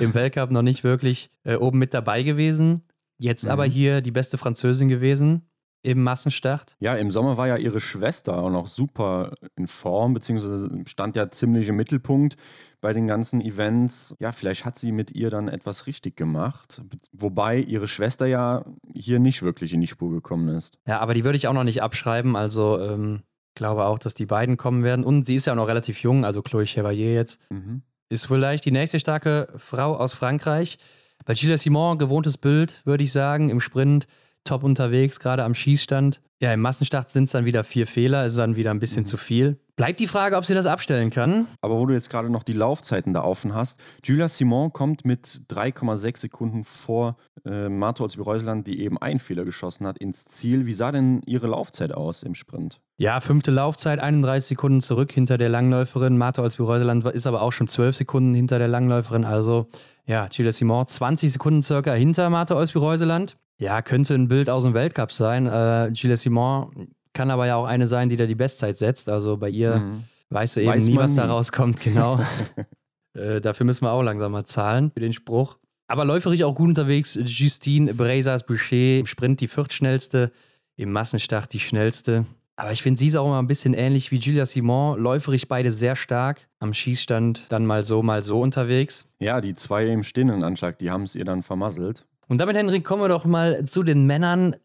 [0.00, 2.82] im Weltcup noch nicht wirklich äh, oben mit dabei gewesen.
[3.18, 3.50] Jetzt mhm.
[3.50, 5.42] aber hier die beste Französin gewesen.
[5.82, 6.74] im Massenstart.
[6.80, 11.30] Ja, im Sommer war ja ihre Schwester auch noch super in Form, beziehungsweise stand ja
[11.30, 12.36] ziemlich im Mittelpunkt
[12.80, 14.16] bei den ganzen Events.
[14.18, 16.82] Ja, vielleicht hat sie mit ihr dann etwas richtig gemacht.
[17.12, 20.78] Wobei ihre Schwester ja hier nicht wirklich in die Spur gekommen ist.
[20.86, 22.36] Ja, aber die würde ich auch noch nicht abschreiben.
[22.36, 23.22] Also ähm,
[23.56, 25.04] glaube auch, dass die beiden kommen werden.
[25.04, 27.40] Und sie ist ja auch noch relativ jung, also Chloe Chevalier jetzt.
[27.50, 27.82] Mhm.
[28.08, 30.78] Ist vielleicht die nächste starke Frau aus Frankreich.
[31.24, 34.06] Bei Gilles Simon, gewohntes Bild, würde ich sagen, im Sprint
[34.44, 36.20] top unterwegs, gerade am Schießstand.
[36.40, 39.06] Ja, im Massenstart sind es dann wieder vier Fehler, ist dann wieder ein bisschen mhm.
[39.06, 39.58] zu viel.
[39.76, 41.48] Bleibt die Frage, ob sie das abstellen kann.
[41.60, 45.26] Aber wo du jetzt gerade noch die Laufzeiten da offen hast, Julia Simon kommt mit
[45.50, 50.64] 3,6 Sekunden vor äh, Marto Olsby-Reuseland, die eben einen Fehler geschossen hat, ins Ziel.
[50.64, 52.80] Wie sah denn ihre Laufzeit aus im Sprint?
[52.96, 56.16] Ja, fünfte Laufzeit, 31 Sekunden zurück hinter der Langläuferin.
[56.16, 59.26] Marto Olsby-Reuseland ist aber auch schon 12 Sekunden hinter der Langläuferin.
[59.26, 59.66] Also
[60.06, 63.36] ja, Julia Simon 20 Sekunden circa hinter Marta Olsby-Reuseland.
[63.58, 65.46] Ja, könnte ein Bild aus dem Weltcup sein.
[65.46, 69.08] Äh, Gilles Simon kann aber ja auch eine sein, die da die Bestzeit setzt.
[69.08, 70.04] Also bei ihr mhm.
[70.30, 71.16] weißt du eben Weiß nie, was nie.
[71.16, 72.20] da rauskommt, genau.
[73.14, 75.56] äh, dafür müssen wir auch langsam mal zahlen für den Spruch.
[75.88, 77.18] Aber läuferig auch gut unterwegs.
[77.24, 80.32] Justine Brezas Boucher im Sprint die viertschnellste,
[80.76, 82.26] im Massenstart die schnellste.
[82.56, 84.98] Aber ich finde, sie ist auch immer ein bisschen ähnlich wie Julia Simon.
[84.98, 86.48] Läuferig beide sehr stark.
[86.58, 89.06] Am Schießstand dann mal so, mal so unterwegs.
[89.20, 92.06] Ja, die zwei im stehenden Anschlag, die haben es ihr dann vermasselt.
[92.28, 94.56] Und damit, Henrik, kommen wir doch mal zu den Männern.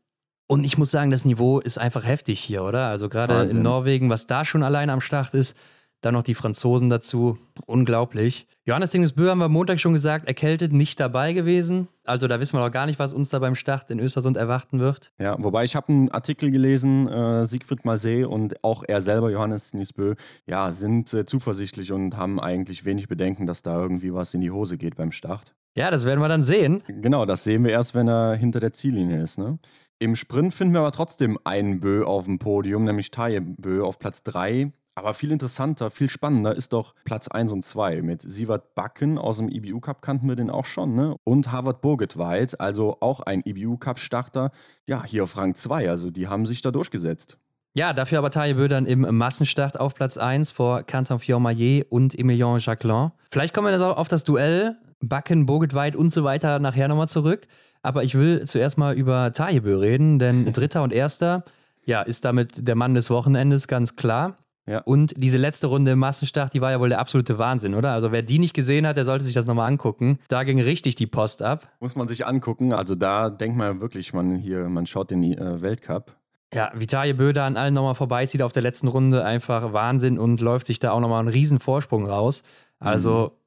[0.51, 2.87] Und ich muss sagen, das Niveau ist einfach heftig hier, oder?
[2.87, 5.55] Also gerade in Norwegen, was da schon allein am Start ist,
[6.01, 7.37] dann noch die Franzosen dazu.
[7.67, 8.47] Unglaublich.
[8.65, 11.87] Johannes Dingesbö haben wir Montag schon gesagt, erkältet, nicht dabei gewesen.
[12.03, 14.81] Also da wissen wir noch gar nicht, was uns da beim Start in Östersund erwarten
[14.81, 15.13] wird.
[15.19, 19.71] Ja, wobei ich habe einen Artikel gelesen, äh, Siegfried Marseille und auch er selber, Johannes
[19.71, 20.15] Dingesbö,
[20.47, 24.51] ja, sind äh, zuversichtlich und haben eigentlich wenig Bedenken, dass da irgendwie was in die
[24.51, 25.53] Hose geht beim Start.
[25.77, 26.83] Ja, das werden wir dann sehen.
[26.89, 29.37] Genau, das sehen wir erst, wenn er hinter der Ziellinie ist.
[29.37, 29.57] Ne?
[30.01, 33.99] Im Sprint finden wir aber trotzdem einen Bö auf dem Podium, nämlich Taye Bö auf
[33.99, 34.71] Platz 3.
[34.95, 38.01] Aber viel interessanter, viel spannender ist doch Platz 1 und 2.
[38.01, 41.15] Mit Sievert Backen aus dem IBU Cup kannten wir den auch schon, ne?
[41.23, 44.49] Und Harvard Burgetweit, also auch ein IBU e Cup Starter,
[44.87, 45.87] ja, hier auf Rang 2.
[45.87, 47.37] Also die haben sich da durchgesetzt.
[47.75, 52.57] Ja, dafür aber Taille Bödern im Massenstart auf Platz 1 vor Quentin Fiormaillet und Emilien
[52.57, 53.11] Jacquelin.
[53.29, 57.47] Vielleicht kommen wir auf das Duell Backen, Burgetweit und so weiter nachher nochmal zurück.
[57.83, 61.43] Aber ich will zuerst mal über Tajebö reden, denn Dritter und Erster,
[61.85, 64.37] ja, ist damit der Mann des Wochenendes, ganz klar.
[64.67, 64.79] Ja.
[64.79, 67.91] Und diese letzte Runde im Massenstart, die war ja wohl der absolute Wahnsinn, oder?
[67.91, 70.19] Also wer die nicht gesehen hat, der sollte sich das nochmal angucken.
[70.27, 71.67] Da ging richtig die Post ab.
[71.79, 72.71] Muss man sich angucken.
[72.71, 76.15] Also da denkt man wirklich, man hier, man schaut den äh, Weltcup.
[76.53, 80.67] Ja, Vitalie Böder an allen nochmal vorbeizieht auf der letzten Runde, einfach Wahnsinn und läuft
[80.67, 82.43] sich da auch nochmal einen riesen Vorsprung raus.
[82.79, 83.40] Also mhm.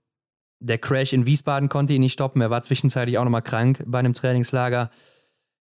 [0.65, 2.41] Der Crash in Wiesbaden konnte ihn nicht stoppen.
[2.41, 4.91] Er war zwischenzeitlich auch nochmal krank bei einem Trainingslager.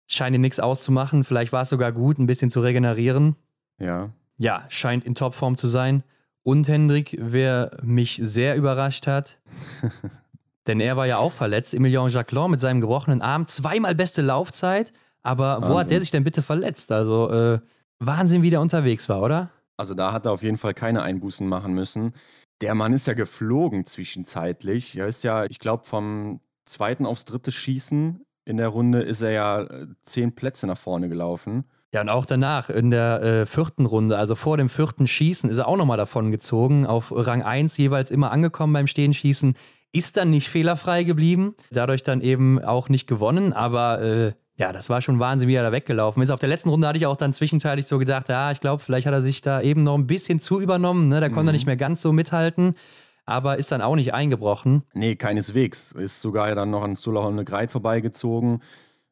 [0.06, 1.24] Scheint ihm nichts auszumachen.
[1.24, 3.36] Vielleicht war es sogar gut, ein bisschen zu regenerieren.
[3.78, 6.02] Ja ja, scheint in Topform zu sein.
[6.42, 9.38] Und Hendrik, wer mich sehr überrascht hat,
[10.66, 14.92] denn er war ja auch verletzt, Emilien Jacquelin mit seinem gebrochenen Arm, zweimal beste Laufzeit,
[15.22, 15.70] aber Wahnsinn.
[15.70, 16.92] wo hat der sich denn bitte verletzt?
[16.92, 17.60] Also äh,
[17.98, 19.50] Wahnsinn, wie der unterwegs war, oder?
[19.76, 22.12] Also da hat er auf jeden Fall keine Einbußen machen müssen.
[22.60, 24.96] Der Mann ist ja geflogen zwischenzeitlich.
[24.96, 29.30] Er ist ja, ich glaube, vom zweiten aufs dritte Schießen in der Runde ist er
[29.30, 31.64] ja äh, zehn Plätze nach vorne gelaufen.
[31.92, 35.58] Ja, und auch danach, in der äh, vierten Runde, also vor dem vierten Schießen, ist
[35.58, 39.54] er auch nochmal davon gezogen, auf Rang 1 jeweils immer angekommen beim Stehenschießen,
[39.92, 44.88] ist dann nicht fehlerfrei geblieben, dadurch dann eben auch nicht gewonnen, aber äh, ja, das
[44.90, 46.30] war schon Wahnsinn, wie er da weggelaufen ist.
[46.30, 49.06] Auf der letzten Runde hatte ich auch dann zwischenzeitlich so gedacht, ja, ich glaube, vielleicht
[49.06, 51.20] hat er sich da eben noch ein bisschen zu übernommen, ne?
[51.20, 51.48] da konnte mhm.
[51.48, 52.74] er nicht mehr ganz so mithalten
[53.26, 54.82] aber ist dann auch nicht eingebrochen.
[54.92, 55.92] Nee, keineswegs.
[55.92, 58.62] Ist sogar dann noch an Sulahon Greit vorbeigezogen.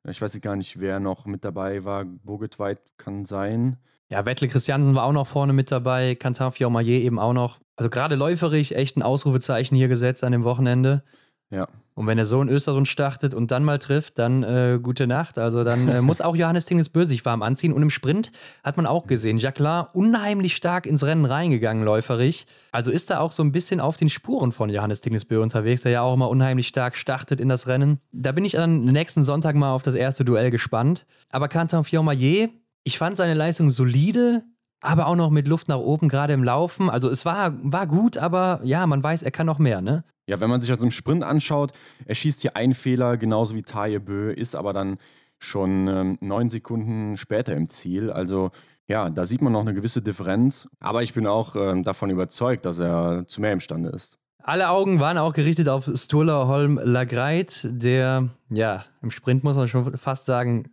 [0.08, 2.04] Ich weiß gar nicht, wer noch mit dabei war.
[2.04, 3.76] Bogetweit kann sein.
[4.08, 6.14] Ja, Wettle Christiansen war auch noch vorne mit dabei.
[6.14, 7.58] Quentin Fiormaillet eben auch noch.
[7.76, 11.04] Also gerade läuferig echt ein Ausrufezeichen hier gesetzt an dem Wochenende.
[11.52, 11.68] Ja.
[11.94, 15.38] Und wenn er so in Östersund startet und dann mal trifft, dann äh, gute Nacht.
[15.38, 17.74] Also dann äh, muss auch Johannes Tinges sich warm anziehen.
[17.74, 18.32] Und im Sprint
[18.64, 22.46] hat man auch gesehen, Jacqueline unheimlich stark ins Rennen reingegangen, läuferig.
[22.72, 25.92] Also ist er auch so ein bisschen auf den Spuren von Johannes Tingesbö unterwegs, der
[25.92, 28.00] ja auch immer unheimlich stark startet in das Rennen.
[28.12, 31.04] Da bin ich dann nächsten Sonntag mal auf das erste Duell gespannt.
[31.30, 32.50] Aber Quentin Fiormaillet,
[32.84, 34.44] ich fand seine Leistung solide,
[34.82, 36.90] aber auch noch mit Luft nach oben, gerade im Laufen.
[36.90, 40.04] Also es war, war gut, aber ja, man weiß, er kann noch mehr, ne?
[40.26, 41.72] Ja, wenn man sich also im Sprint anschaut,
[42.04, 44.98] er schießt hier einen Fehler, genauso wie Taye Bö, ist aber dann
[45.38, 48.10] schon ähm, neun Sekunden später im Ziel.
[48.10, 48.50] Also
[48.88, 50.68] ja, da sieht man noch eine gewisse Differenz.
[50.80, 54.18] Aber ich bin auch ähm, davon überzeugt, dass er zu mehr imstande ist.
[54.44, 59.68] Alle Augen waren auch gerichtet auf Sturla Holm Lagreit, der, ja, im Sprint muss man
[59.68, 60.71] schon fast sagen,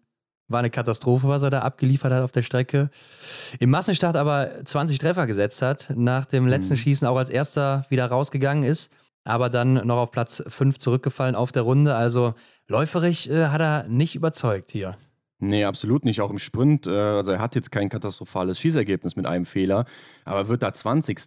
[0.49, 2.89] War eine Katastrophe, was er da abgeliefert hat auf der Strecke.
[3.59, 6.79] Im Massenstart aber 20 Treffer gesetzt hat, nach dem letzten mhm.
[6.79, 8.91] Schießen auch als erster wieder rausgegangen ist,
[9.23, 11.95] aber dann noch auf Platz 5 zurückgefallen auf der Runde.
[11.95, 12.33] Also
[12.67, 14.97] läuferig äh, hat er nicht überzeugt hier.
[15.39, 16.19] Nee, absolut nicht.
[16.21, 16.87] Auch im Sprint.
[16.87, 19.85] Äh, also er hat jetzt kein katastrophales Schießergebnis mit einem Fehler,
[20.25, 21.19] aber wird da 20.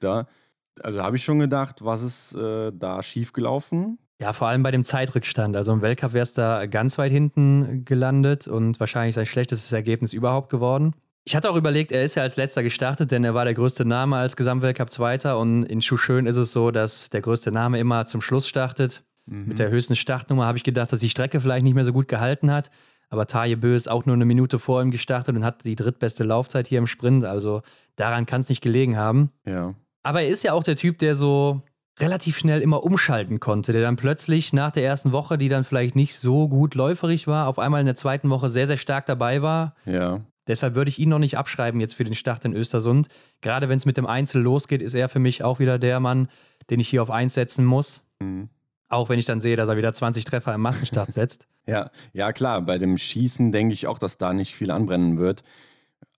[0.80, 3.98] Also habe ich schon gedacht, was ist äh, da schiefgelaufen?
[4.22, 5.56] Ja, vor allem bei dem Zeitrückstand.
[5.56, 10.12] Also im Weltcup wäre es da ganz weit hinten gelandet und wahrscheinlich sein schlechtestes Ergebnis
[10.12, 10.94] überhaupt geworden.
[11.24, 13.84] Ich hatte auch überlegt, er ist ja als letzter gestartet, denn er war der größte
[13.84, 18.22] Name als Gesamtweltcup-Zweiter und in Schuhschön ist es so, dass der größte Name immer zum
[18.22, 19.04] Schluss startet.
[19.26, 19.46] Mhm.
[19.46, 22.08] Mit der höchsten Startnummer habe ich gedacht, dass die Strecke vielleicht nicht mehr so gut
[22.08, 22.70] gehalten hat.
[23.08, 26.24] Aber Taje Bö ist auch nur eine Minute vor ihm gestartet und hat die drittbeste
[26.24, 27.24] Laufzeit hier im Sprint.
[27.24, 27.62] Also
[27.96, 29.30] daran kann es nicht gelegen haben.
[29.44, 29.74] Ja.
[30.02, 31.62] Aber er ist ja auch der Typ, der so
[32.00, 35.94] relativ schnell immer umschalten konnte, der dann plötzlich nach der ersten Woche, die dann vielleicht
[35.94, 39.42] nicht so gut läuferig war, auf einmal in der zweiten Woche sehr, sehr stark dabei
[39.42, 39.74] war.
[39.84, 40.20] Ja.
[40.46, 43.08] Deshalb würde ich ihn noch nicht abschreiben jetzt für den Start in Östersund.
[43.42, 46.28] Gerade wenn es mit dem Einzel losgeht, ist er für mich auch wieder der Mann,
[46.70, 48.04] den ich hier auf 1 setzen muss.
[48.20, 48.48] Mhm.
[48.88, 51.46] Auch wenn ich dann sehe, dass er wieder 20 Treffer im Massenstart setzt.
[51.66, 52.62] ja, ja, klar.
[52.62, 55.44] Bei dem Schießen denke ich auch, dass da nicht viel anbrennen wird.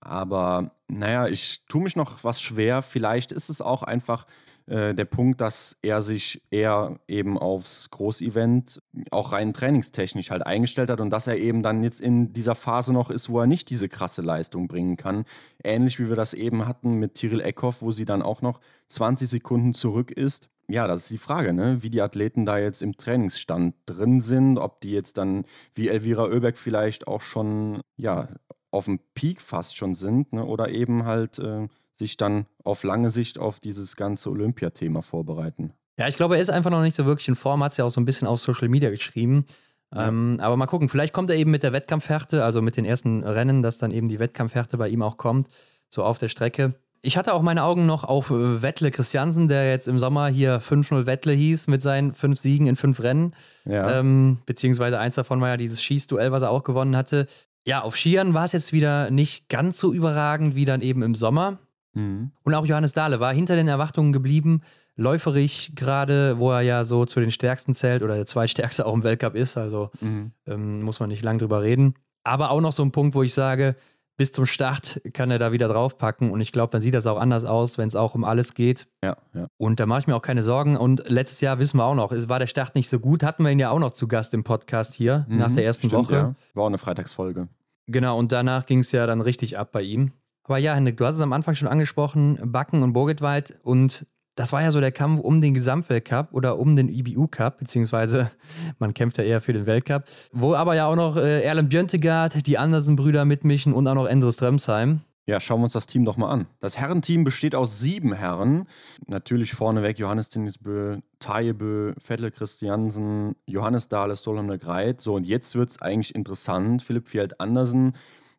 [0.00, 2.82] Aber naja, ich tue mich noch was schwer.
[2.82, 4.26] Vielleicht ist es auch einfach
[4.66, 10.88] äh, der Punkt, dass er sich eher eben aufs Großevent auch rein trainingstechnisch halt eingestellt
[10.88, 13.68] hat und dass er eben dann jetzt in dieser Phase noch ist, wo er nicht
[13.68, 15.24] diese krasse Leistung bringen kann.
[15.62, 19.28] Ähnlich wie wir das eben hatten mit Tyrell Eckhoff, wo sie dann auch noch 20
[19.28, 20.48] Sekunden zurück ist.
[20.66, 21.82] Ja, das ist die Frage, ne?
[21.82, 26.24] wie die Athleten da jetzt im Trainingsstand drin sind, ob die jetzt dann wie Elvira
[26.24, 28.28] Oeberg vielleicht auch schon ja,
[28.70, 30.44] auf dem Peak fast schon sind ne?
[30.44, 35.72] oder eben halt äh, sich dann auf lange Sicht auf dieses ganze Olympiathema vorbereiten.
[35.96, 37.84] Ja, ich glaube, er ist einfach noch nicht so wirklich in Form, hat es ja
[37.84, 39.46] auch so ein bisschen auf Social Media geschrieben.
[39.94, 40.08] Ja.
[40.08, 43.22] Ähm, aber mal gucken, vielleicht kommt er eben mit der Wettkampfhärte, also mit den ersten
[43.22, 45.48] Rennen, dass dann eben die Wettkampfhärte bei ihm auch kommt,
[45.88, 46.74] so auf der Strecke.
[47.00, 50.60] Ich hatte auch meine Augen noch auf äh, Wettle Christiansen, der jetzt im Sommer hier
[50.60, 53.34] 5-0 Wettle hieß mit seinen fünf Siegen in fünf Rennen.
[53.66, 54.00] Ja.
[54.00, 57.26] Ähm, beziehungsweise eins davon war ja dieses Schießduell, was er auch gewonnen hatte.
[57.66, 61.14] Ja, auf Skiern war es jetzt wieder nicht ganz so überragend wie dann eben im
[61.14, 61.58] Sommer.
[61.94, 62.32] Mhm.
[62.42, 64.62] Und auch Johannes Dahle war hinter den Erwartungen geblieben,
[64.96, 69.02] läuferig gerade, wo er ja so zu den Stärksten zählt oder der zweitstärkste auch im
[69.02, 69.56] Weltcup ist.
[69.56, 70.32] Also mhm.
[70.46, 71.94] ähm, muss man nicht lang drüber reden.
[72.22, 73.76] Aber auch noch so ein Punkt, wo ich sage,
[74.16, 77.18] bis zum Start kann er da wieder draufpacken und ich glaube, dann sieht das auch
[77.18, 78.86] anders aus, wenn es auch um alles geht.
[79.02, 79.48] Ja, ja.
[79.56, 80.76] Und da mache ich mir auch keine Sorgen.
[80.76, 83.42] Und letztes Jahr wissen wir auch noch, es war der Start nicht so gut, hatten
[83.42, 86.04] wir ihn ja auch noch zu Gast im Podcast hier mhm, nach der ersten stimmt,
[86.04, 86.14] Woche.
[86.14, 86.34] Ja.
[86.54, 87.48] War auch eine Freitagsfolge.
[87.86, 90.12] Genau, und danach ging es ja dann richtig ab bei ihm.
[90.44, 94.52] Aber ja, Henrik, du hast es am Anfang schon angesprochen, Backen und Borgitweit und das
[94.52, 98.30] war ja so der Kampf um den Gesamtweltcup oder um den IBU Cup, beziehungsweise
[98.78, 102.46] man kämpft ja eher für den Weltcup, wo aber ja auch noch äh, Erlen Björntegard,
[102.46, 105.00] die Andersen-Brüder mitmischen und auch noch Endres Strömsheim.
[105.26, 106.46] Ja, schauen wir uns das Team doch mal an.
[106.60, 108.66] Das Herrenteam besteht aus sieben Herren.
[109.06, 115.00] Natürlich vorneweg Johannes Tinnisbö, Tajebö, Vettel Christiansen, Johannes Dahles, Solheim Greit.
[115.00, 116.82] So, und jetzt wird es eigentlich interessant.
[116.82, 117.94] Philipp Fjeld Andersen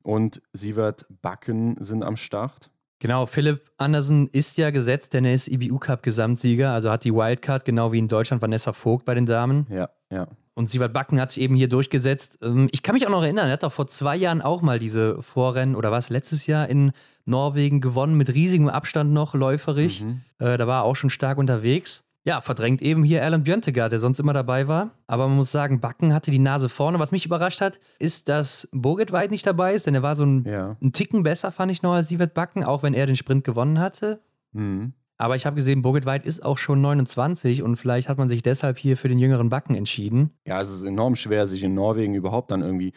[0.05, 2.69] und Sievert Backen sind am Start.
[2.99, 7.91] Genau, Philipp Andersen ist ja gesetzt, denn er ist IBU-Cup-Gesamtsieger, also hat die Wildcard, genau
[7.91, 9.67] wie in Deutschland Vanessa Vogt bei den Damen.
[9.69, 10.27] Ja, ja.
[10.53, 12.39] Und Sievert Backen hat sich eben hier durchgesetzt.
[12.41, 14.79] Ähm, ich kann mich auch noch erinnern, er hat doch vor zwei Jahren auch mal
[14.79, 16.93] diese Vorrennen, oder was, letztes Jahr in
[17.25, 20.01] Norwegen gewonnen, mit riesigem Abstand noch, läuferig.
[20.01, 20.21] Mhm.
[20.39, 22.04] Äh, da war er auch schon stark unterwegs.
[22.25, 24.91] Ja, verdrängt eben hier Alan Björntegard, der sonst immer dabei war.
[25.05, 26.97] Aber man muss sagen, Backen hatte die Nase vorne.
[26.97, 30.25] Was mich überrascht hat, ist, dass Boget weit nicht dabei ist, denn er war so
[30.25, 30.75] ein, ja.
[30.81, 33.79] ein Ticken besser, fand ich noch, als Sievert Backen, auch wenn er den Sprint gewonnen
[33.79, 34.21] hatte.
[34.53, 34.93] Mhm.
[35.17, 38.41] Aber ich habe gesehen, Boget White ist auch schon 29 und vielleicht hat man sich
[38.41, 40.31] deshalb hier für den jüngeren Backen entschieden.
[40.45, 42.91] Ja, es ist enorm schwer, sich in Norwegen überhaupt dann irgendwie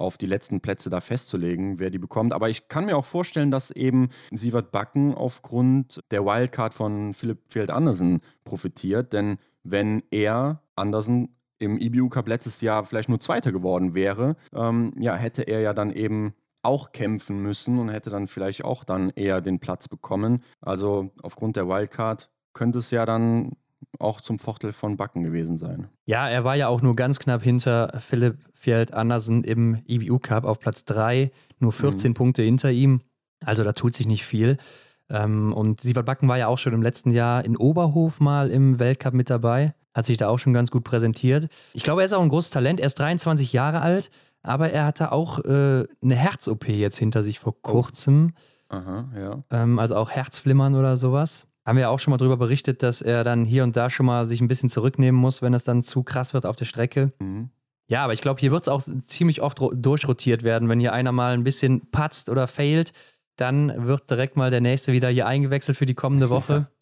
[0.00, 2.32] auf die letzten Plätze da festzulegen, wer die bekommt.
[2.32, 7.40] Aber ich kann mir auch vorstellen, dass eben Sievert Backen aufgrund der Wildcard von Philipp
[7.48, 9.12] Feld Andersen profitiert.
[9.12, 14.92] Denn wenn er Andersen im IBU Cup letztes Jahr vielleicht nur Zweiter geworden wäre, ähm,
[14.98, 19.10] ja, hätte er ja dann eben auch kämpfen müssen und hätte dann vielleicht auch dann
[19.10, 20.42] eher den Platz bekommen.
[20.60, 23.52] Also aufgrund der Wildcard könnte es ja dann
[23.98, 25.88] auch zum Vorteil von Backen gewesen sein.
[26.06, 30.44] Ja, er war ja auch nur ganz knapp hinter Philipp Fjeld Andersen im IBU Cup
[30.44, 32.14] auf Platz 3, nur 14 mhm.
[32.14, 33.00] Punkte hinter ihm.
[33.44, 34.58] Also da tut sich nicht viel.
[35.08, 38.78] Ähm, und Sievert Backen war ja auch schon im letzten Jahr in Oberhof mal im
[38.78, 39.74] Weltcup mit dabei.
[39.94, 41.48] Hat sich da auch schon ganz gut präsentiert.
[41.72, 42.80] Ich glaube, er ist auch ein großes Talent.
[42.80, 44.10] Er ist 23 Jahre alt,
[44.42, 47.60] aber er hatte auch äh, eine Herz-OP jetzt hinter sich vor oh.
[47.62, 48.32] kurzem.
[48.70, 48.76] Oh.
[48.76, 49.42] Aha, ja.
[49.50, 51.46] Ähm, also auch Herzflimmern oder sowas.
[51.70, 54.26] Haben wir auch schon mal darüber berichtet, dass er dann hier und da schon mal
[54.26, 57.12] sich ein bisschen zurücknehmen muss, wenn es dann zu krass wird auf der Strecke.
[57.20, 57.50] Mhm.
[57.86, 60.68] Ja, aber ich glaube, hier wird es auch ziemlich oft durchrotiert werden.
[60.68, 62.92] Wenn hier einer mal ein bisschen patzt oder failt,
[63.36, 66.66] dann wird direkt mal der nächste wieder hier eingewechselt für die kommende Woche.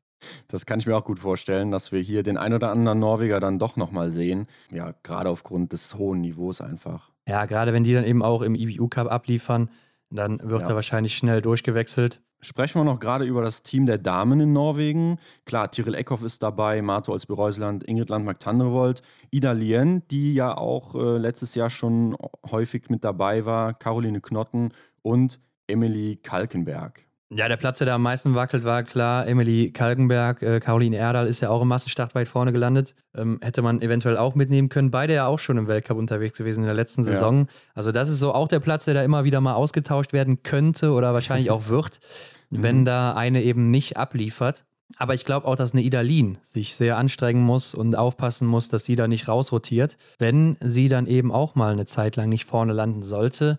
[0.48, 3.38] Das kann ich mir auch gut vorstellen, dass wir hier den ein oder anderen Norweger
[3.38, 4.48] dann doch nochmal sehen.
[4.72, 7.12] Ja, gerade aufgrund des hohen Niveaus einfach.
[7.29, 9.70] Ja, gerade wenn die dann eben auch im IBU Cup abliefern,
[10.11, 10.70] dann wird ja.
[10.70, 12.20] er wahrscheinlich schnell durchgewechselt.
[12.40, 15.18] Sprechen wir noch gerade über das Team der Damen in Norwegen.
[15.44, 21.18] Klar, Tiril Eckhoff ist dabei, Marto Olsby-Reusland, Ingrid Landmark-Tandrevold, Ida Lien, die ja auch äh,
[21.18, 22.16] letztes Jahr schon
[22.48, 24.72] häufig mit dabei war, Caroline Knotten
[25.03, 27.08] und Emily Kalkenberg.
[27.30, 30.42] Ja, der Platz, der da am meisten wackelt, war klar Emily Kalkenberg.
[30.42, 32.94] Äh, Caroline Erdal ist ja auch im Massenstart weit vorne gelandet.
[33.14, 34.90] Ähm, hätte man eventuell auch mitnehmen können.
[34.90, 37.40] Beide ja auch schon im Weltcup unterwegs gewesen in der letzten Saison.
[37.40, 37.46] Ja.
[37.74, 40.92] Also, das ist so auch der Platz, der da immer wieder mal ausgetauscht werden könnte
[40.92, 42.00] oder wahrscheinlich auch wird,
[42.50, 42.62] mhm.
[42.62, 44.64] wenn da eine eben nicht abliefert.
[44.96, 48.86] Aber ich glaube auch, dass eine Idalin sich sehr anstrengen muss und aufpassen muss, dass
[48.86, 52.72] sie da nicht rausrotiert, wenn sie dann eben auch mal eine Zeit lang nicht vorne
[52.72, 53.58] landen sollte.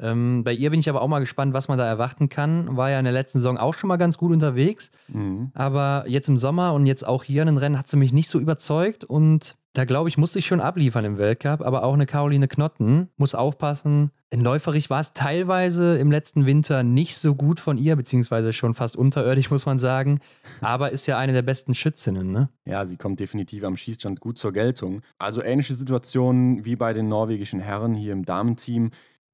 [0.00, 2.76] Ähm, bei ihr bin ich aber auch mal gespannt, was man da erwarten kann.
[2.76, 4.90] War ja in der letzten Saison auch schon mal ganz gut unterwegs.
[5.08, 5.50] Mhm.
[5.54, 8.28] Aber jetzt im Sommer und jetzt auch hier in den Rennen hat sie mich nicht
[8.28, 9.04] so überzeugt.
[9.04, 11.60] Und da glaube ich, musste ich schon abliefern im Weltcup.
[11.60, 14.10] Aber auch eine Caroline Knotten muss aufpassen.
[14.30, 18.74] In Läuferich war es teilweise im letzten Winter nicht so gut von ihr, beziehungsweise schon
[18.74, 20.20] fast unterirdisch, muss man sagen.
[20.60, 22.48] Aber ist ja eine der besten Schützinnen, ne?
[22.64, 25.02] Ja, sie kommt definitiv am Schießstand gut zur Geltung.
[25.18, 28.92] Also ähnliche Situationen wie bei den norwegischen Herren hier im Damenteam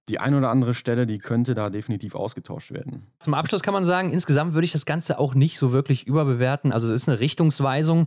[0.08, 3.06] die ein oder andere Stelle, die könnte da definitiv ausgetauscht werden.
[3.18, 6.72] Zum Abschluss kann man sagen, insgesamt würde ich das Ganze auch nicht so wirklich überbewerten.
[6.72, 8.06] Also es ist eine Richtungsweisung,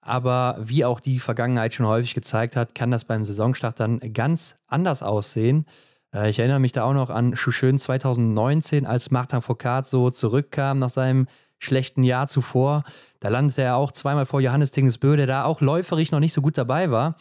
[0.00, 4.56] aber wie auch die Vergangenheit schon häufig gezeigt hat, kann das beim Saisonstart dann ganz
[4.66, 5.66] anders aussehen.
[6.14, 10.78] Äh, ich erinnere mich da auch noch an Schuschön 2019, als Martin Foucault so zurückkam
[10.78, 11.26] nach seinem
[11.58, 12.84] schlechten Jahr zuvor.
[13.20, 16.40] Da landete er auch zweimal vor Johannes Tingesbö, der da auch läuferig noch nicht so
[16.40, 17.16] gut dabei war.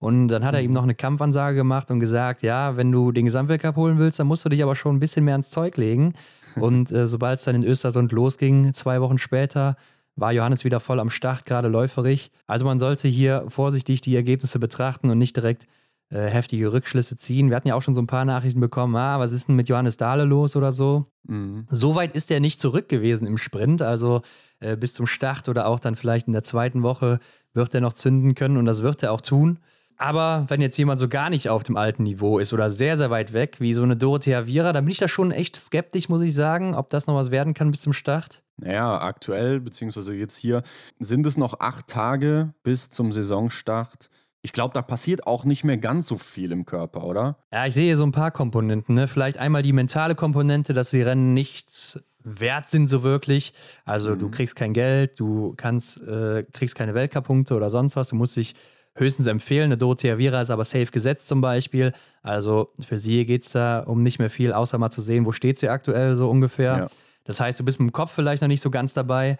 [0.00, 0.74] Und dann hat er ihm mhm.
[0.74, 4.44] noch eine Kampfansage gemacht und gesagt, ja, wenn du den Gesamtweltcup holen willst, dann musst
[4.44, 6.14] du dich aber schon ein bisschen mehr ans Zeug legen.
[6.56, 9.76] Und äh, sobald es dann in Östersund losging, zwei Wochen später,
[10.16, 12.32] war Johannes wieder voll am Start, gerade läuferig.
[12.48, 15.68] Also man sollte hier vorsichtig die Ergebnisse betrachten und nicht direkt
[16.10, 17.50] äh, heftige Rückschlüsse ziehen.
[17.50, 19.68] Wir hatten ja auch schon so ein paar Nachrichten bekommen, ah, was ist denn mit
[19.68, 21.06] Johannes Dahle los oder so.
[21.28, 21.66] Mhm.
[21.70, 24.22] So weit ist er nicht zurück gewesen im Sprint, also
[24.58, 27.20] äh, bis zum Start oder auch dann vielleicht in der zweiten Woche
[27.52, 29.60] wird er noch zünden können und das wird er auch tun.
[30.00, 33.10] Aber wenn jetzt jemand so gar nicht auf dem alten Niveau ist oder sehr, sehr
[33.10, 36.22] weit weg, wie so eine Dorothea Viera, dann bin ich da schon echt skeptisch, muss
[36.22, 38.42] ich sagen, ob das noch was werden kann bis zum Start.
[38.56, 40.62] Naja, aktuell, beziehungsweise jetzt hier,
[41.00, 44.08] sind es noch acht Tage bis zum Saisonstart.
[44.40, 47.36] Ich glaube, da passiert auch nicht mehr ganz so viel im Körper, oder?
[47.52, 48.94] Ja, ich sehe hier so ein paar Komponenten.
[48.94, 49.06] Ne?
[49.06, 53.52] Vielleicht einmal die mentale Komponente, dass die Rennen nichts wert sind so wirklich.
[53.84, 54.18] Also mhm.
[54.18, 58.08] du kriegst kein Geld, du kannst, äh, kriegst keine Weltcup-Punkte oder sonst was.
[58.08, 58.54] Du musst dich
[59.00, 59.64] höchstens empfehlen.
[59.64, 61.92] Eine Dorothea Viera ist aber safe gesetzt zum Beispiel.
[62.22, 65.32] Also für sie geht es da um nicht mehr viel, außer mal zu sehen, wo
[65.32, 66.76] steht sie aktuell so ungefähr.
[66.76, 66.88] Ja.
[67.24, 69.38] Das heißt, du bist mit dem Kopf vielleicht noch nicht so ganz dabei.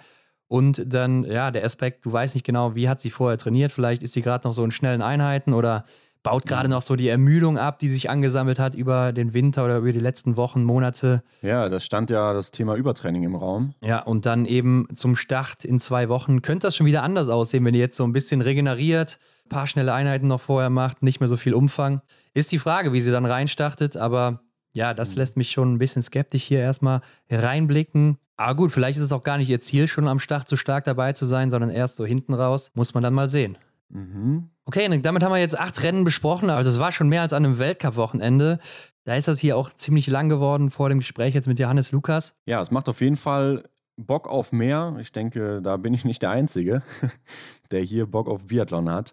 [0.48, 3.70] Und dann, ja, der Aspekt, du weißt nicht genau, wie hat sie vorher trainiert.
[3.70, 5.84] Vielleicht ist sie gerade noch so in schnellen Einheiten oder
[6.22, 9.78] baut gerade noch so die Ermüdung ab, die sich angesammelt hat über den Winter oder
[9.78, 11.22] über die letzten Wochen, Monate.
[11.42, 13.74] Ja, das stand ja das Thema Übertraining im Raum.
[13.82, 17.64] Ja, und dann eben zum Start in zwei Wochen könnte das schon wieder anders aussehen,
[17.64, 21.28] wenn ihr jetzt so ein bisschen regeneriert, paar schnelle Einheiten noch vorher macht, nicht mehr
[21.28, 22.02] so viel Umfang.
[22.34, 24.40] Ist die Frage, wie sie dann reinstartet, aber
[24.72, 28.18] ja, das lässt mich schon ein bisschen skeptisch hier erstmal reinblicken.
[28.36, 30.84] Aber gut, vielleicht ist es auch gar nicht ihr Ziel, schon am Start so stark
[30.84, 32.70] dabei zu sein, sondern erst so hinten raus.
[32.74, 33.58] Muss man dann mal sehen.
[33.90, 34.50] Mhm.
[34.64, 36.48] Okay, damit haben wir jetzt acht Rennen besprochen.
[36.48, 38.58] Also es war schon mehr als an einem Weltcup-Wochenende.
[39.04, 42.38] Da ist das hier auch ziemlich lang geworden vor dem Gespräch jetzt mit Johannes Lukas.
[42.46, 43.64] Ja, es macht auf jeden Fall
[43.96, 44.96] Bock auf mehr.
[45.00, 46.82] Ich denke, da bin ich nicht der Einzige,
[47.70, 49.12] der hier Bock auf Biathlon hat.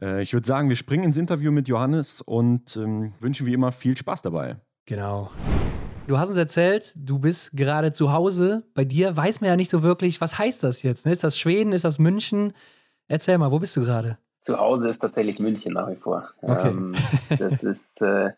[0.00, 3.72] Äh, ich würde sagen, wir springen ins Interview mit Johannes und ähm, wünschen wie immer
[3.72, 4.56] viel Spaß dabei.
[4.86, 5.30] Genau.
[6.06, 8.62] Du hast uns erzählt, du bist gerade zu Hause.
[8.74, 11.04] Bei dir weiß man ja nicht so wirklich, was heißt das jetzt?
[11.04, 11.12] Ne?
[11.12, 11.72] Ist das Schweden?
[11.72, 12.52] Ist das München?
[13.08, 14.18] Erzähl mal, wo bist du gerade?
[14.42, 16.30] Zu Hause ist tatsächlich München nach wie vor.
[16.42, 16.68] Okay.
[16.68, 16.94] Ähm,
[17.38, 18.30] das ist äh,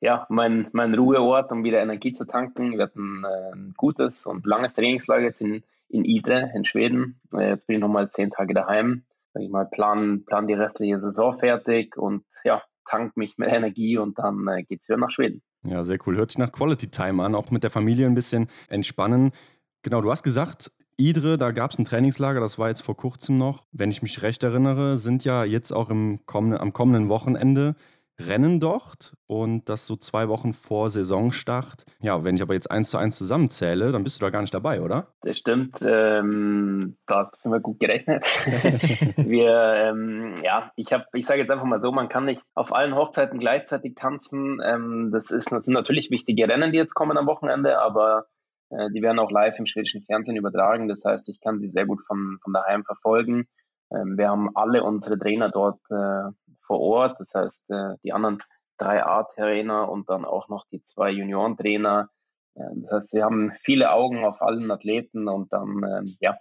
[0.00, 2.72] ja, mein, mein Ruheort, um wieder Energie zu tanken.
[2.72, 7.20] Wir hatten äh, ein gutes und langes Trainingslager jetzt in, in Idre in Schweden.
[7.32, 9.04] Äh, jetzt bin ich nochmal zehn Tage daheim.
[9.32, 13.98] Sag ich mal, plan, plan die restliche Saison fertig und ja, tank mich mit Energie
[13.98, 15.42] und dann äh, es wieder nach Schweden.
[15.66, 16.16] Ja, sehr cool.
[16.16, 19.32] Hört sich nach Quality Time an, auch mit der Familie ein bisschen entspannen.
[19.82, 23.38] Genau, du hast gesagt, Idre, da gab es ein Trainingslager, das war jetzt vor kurzem
[23.38, 23.66] noch.
[23.72, 27.74] Wenn ich mich recht erinnere, sind ja jetzt auch im kommenden, am kommenden Wochenende
[28.20, 31.84] Rennen dort und das so zwei Wochen vor Saisonstart.
[32.00, 34.54] Ja, wenn ich aber jetzt eins zu eins zusammenzähle, dann bist du da gar nicht
[34.54, 35.08] dabei, oder?
[35.22, 35.78] Das stimmt.
[35.82, 38.24] Ähm, da haben wir gut gerechnet.
[39.16, 42.72] wir, ähm, ja, ich habe, ich sage jetzt einfach mal so, man kann nicht auf
[42.72, 44.60] allen Hochzeiten gleichzeitig tanzen.
[44.64, 48.26] Ähm, das, ist, das sind natürlich wichtige Rennen, die jetzt kommen am Wochenende, aber
[48.92, 50.88] die werden auch live im schwedischen Fernsehen übertragen.
[50.88, 53.46] Das heißt, ich kann sie sehr gut von, von daheim verfolgen.
[53.92, 56.30] Ähm, wir haben alle unsere Trainer dort äh,
[56.66, 57.20] vor Ort.
[57.20, 58.38] Das heißt, äh, die anderen
[58.78, 62.10] drei A-Trainer und dann auch noch die zwei Juniorentrainer.
[62.56, 66.36] Das heißt, wir haben viele Augen auf allen Athleten und dann, ähm, ja,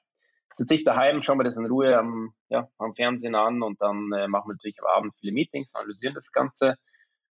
[0.52, 4.12] sitze ich daheim, schauen wir das in Ruhe am, ja, am Fernsehen an und dann
[4.14, 6.76] äh, machen wir natürlich am Abend viele Meetings, analysieren das Ganze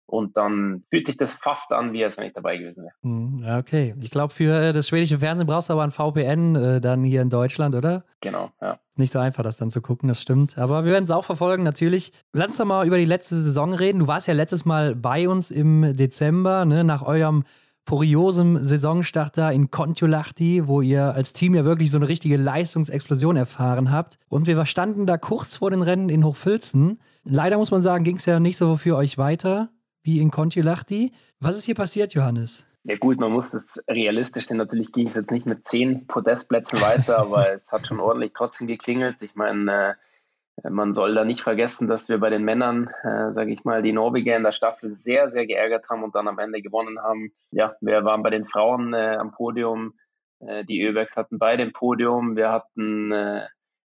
[0.07, 2.93] und dann fühlt sich das fast an, wie als wenn ich dabei gewesen wäre.
[3.03, 3.95] Hm, okay.
[4.01, 7.23] Ich glaube, für äh, das schwedische Fernsehen brauchst du aber ein VPN äh, dann hier
[7.23, 8.05] in Deutschland, oder?
[8.21, 8.79] Genau, ja.
[8.97, 10.59] Nicht so einfach, das dann zu gucken, das stimmt.
[10.59, 12.13] Aber wir werden es auch verfolgen, natürlich.
[12.35, 14.01] Lass uns doch mal über die letzte Saison reden.
[14.01, 17.45] Du warst ja letztes Mal bei uns im Dezember, ne, nach eurem
[17.89, 23.37] furiosem Saisonstart da in Kontiolahti, wo ihr als Team ja wirklich so eine richtige Leistungsexplosion
[23.37, 24.19] erfahren habt.
[24.29, 27.01] Und wir standen da kurz vor den Rennen in Hochfilzen.
[27.25, 29.71] Leider muss man sagen, ging es ja nicht so für euch weiter
[30.03, 31.13] wie in Kontiolahti.
[31.41, 32.67] Was ist hier passiert, Johannes?
[32.85, 34.57] Ja gut, man muss das realistisch sehen.
[34.57, 38.67] Natürlich ging es jetzt nicht mit zehn Podestplätzen weiter, aber es hat schon ordentlich trotzdem
[38.67, 39.23] geklingelt.
[39.23, 39.97] Ich meine,
[40.63, 43.83] äh, man soll da nicht vergessen, dass wir bei den Männern, äh, sage ich mal,
[43.83, 47.33] die Norweger in der Staffel sehr, sehr geärgert haben und dann am Ende gewonnen haben.
[47.53, 49.95] Ja, wir waren bei den Frauen äh, am Podium.
[50.41, 52.37] Äh, die Öbergs hatten beide im Podium.
[52.37, 53.13] Wir hatten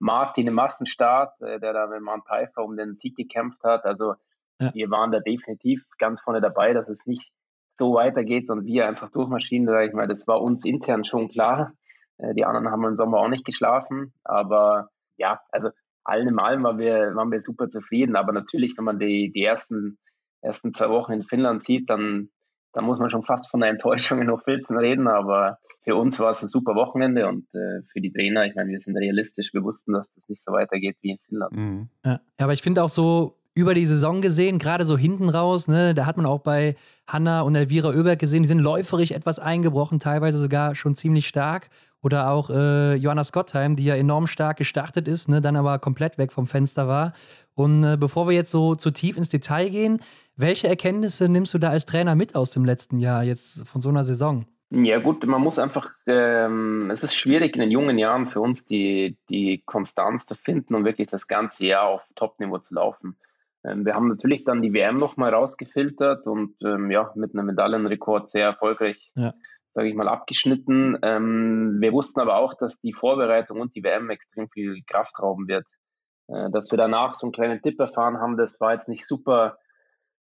[0.00, 3.84] Martin im Massenstart, der da mit Mann Pfeiffer um den Sieg gekämpft hat.
[3.84, 4.14] Also
[4.60, 4.74] ja.
[4.74, 7.30] Wir waren da definitiv ganz vorne dabei, dass es nicht
[7.74, 11.72] so weitergeht und wir einfach durchmaschinen, sage ich mal, das war uns intern schon klar.
[12.18, 15.70] Äh, die anderen haben im Sommer auch nicht geschlafen, aber ja, also
[16.08, 18.16] allen in allem waren wir, waren wir super zufrieden.
[18.16, 19.98] Aber natürlich, wenn man die, die ersten,
[20.40, 22.30] ersten zwei Wochen in Finnland sieht, dann,
[22.72, 25.06] dann muss man schon fast von einer Enttäuschung in Hochfilzen reden.
[25.06, 28.70] Aber für uns war es ein super Wochenende und äh, für die Trainer, ich meine,
[28.70, 31.52] wir sind realistisch, wir wussten, dass das nicht so weitergeht wie in Finnland.
[31.52, 31.88] Mhm.
[32.04, 35.92] Ja, aber ich finde auch so, über die Saison gesehen, gerade so hinten raus, ne,
[35.92, 36.76] da hat man auch bei
[37.08, 41.68] Hanna und Elvira Oeberg gesehen, die sind läuferisch etwas eingebrochen, teilweise sogar schon ziemlich stark.
[42.00, 46.16] Oder auch äh, Johanna Scottheim, die ja enorm stark gestartet ist, ne, dann aber komplett
[46.16, 47.12] weg vom Fenster war.
[47.54, 50.00] Und äh, bevor wir jetzt so zu tief ins Detail gehen,
[50.36, 53.88] welche Erkenntnisse nimmst du da als Trainer mit aus dem letzten Jahr, jetzt von so
[53.88, 54.46] einer Saison?
[54.70, 58.66] Ja gut, man muss einfach, ähm, es ist schwierig in den jungen Jahren für uns
[58.66, 63.16] die, die Konstanz zu finden und wirklich das ganze Jahr auf Top-Niveau zu laufen.
[63.64, 68.30] Ähm, wir haben natürlich dann die WM nochmal rausgefiltert und ähm, ja, mit einem Medaillenrekord
[68.30, 69.34] sehr erfolgreich, ja.
[69.68, 70.98] sage ich mal, abgeschnitten.
[71.02, 75.48] Ähm, wir wussten aber auch, dass die Vorbereitung und die WM extrem viel Kraft rauben
[75.48, 75.66] wird.
[76.28, 79.58] Äh, dass wir danach so einen kleinen Tipp erfahren haben, das war jetzt nicht super,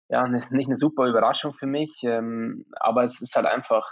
[0.07, 3.89] ja, nicht eine super Überraschung für mich, ähm, aber es ist halt einfach,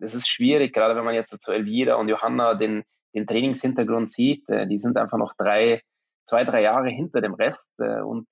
[0.00, 2.84] es ist schwierig, gerade wenn man jetzt zu Elvira und Johanna den,
[3.14, 4.48] den Trainingshintergrund sieht.
[4.48, 5.82] Äh, die sind einfach noch drei,
[6.26, 8.28] zwei, drei Jahre hinter dem Rest äh, und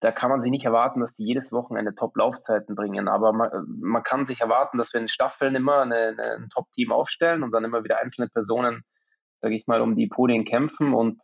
[0.00, 3.08] da kann man sich nicht erwarten, dass die jedes Wochenende Top-Laufzeiten bringen.
[3.08, 3.50] Aber man,
[3.80, 7.50] man, kann sich erwarten, dass wir in Staffeln immer eine, eine, ein Top-Team aufstellen und
[7.52, 8.82] dann immer wieder einzelne Personen,
[9.40, 10.92] sage ich mal, um die Podien kämpfen.
[10.92, 11.22] Und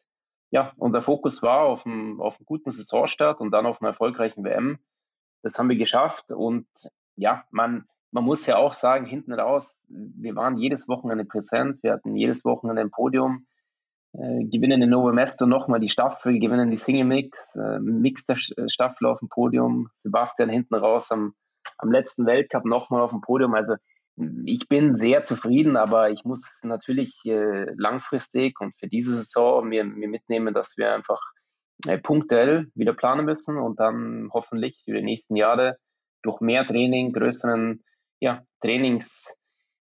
[0.51, 4.43] ja, unser Fokus war auf einen, auf einen guten Saisonstart und dann auf einen erfolgreichen
[4.43, 4.79] WM.
[5.43, 6.33] Das haben wir geschafft.
[6.33, 6.67] Und
[7.17, 11.93] ja, man, man muss ja auch sagen, hinten raus, wir waren jedes Wochenende präsent, wir
[11.93, 13.47] hatten jedes Wochenende ein Podium
[14.15, 18.37] äh, gewinnen in Novo Mesto nochmal die Staffel, gewinnen die Single Mix, äh, Mix der
[18.57, 21.35] äh, Staffel auf dem Podium, Sebastian hinten raus am,
[21.79, 23.55] am letzten Weltcup nochmal auf dem Podium.
[23.55, 23.75] Also
[24.45, 29.85] ich bin sehr zufrieden, aber ich muss natürlich äh, langfristig und für diese Saison mir,
[29.85, 31.21] mir mitnehmen, dass wir einfach
[31.87, 35.79] äh, punktuell wieder planen müssen und dann hoffentlich für die nächsten Jahre
[36.23, 37.83] durch mehr Training, größeren
[38.21, 39.35] ja, Trainings,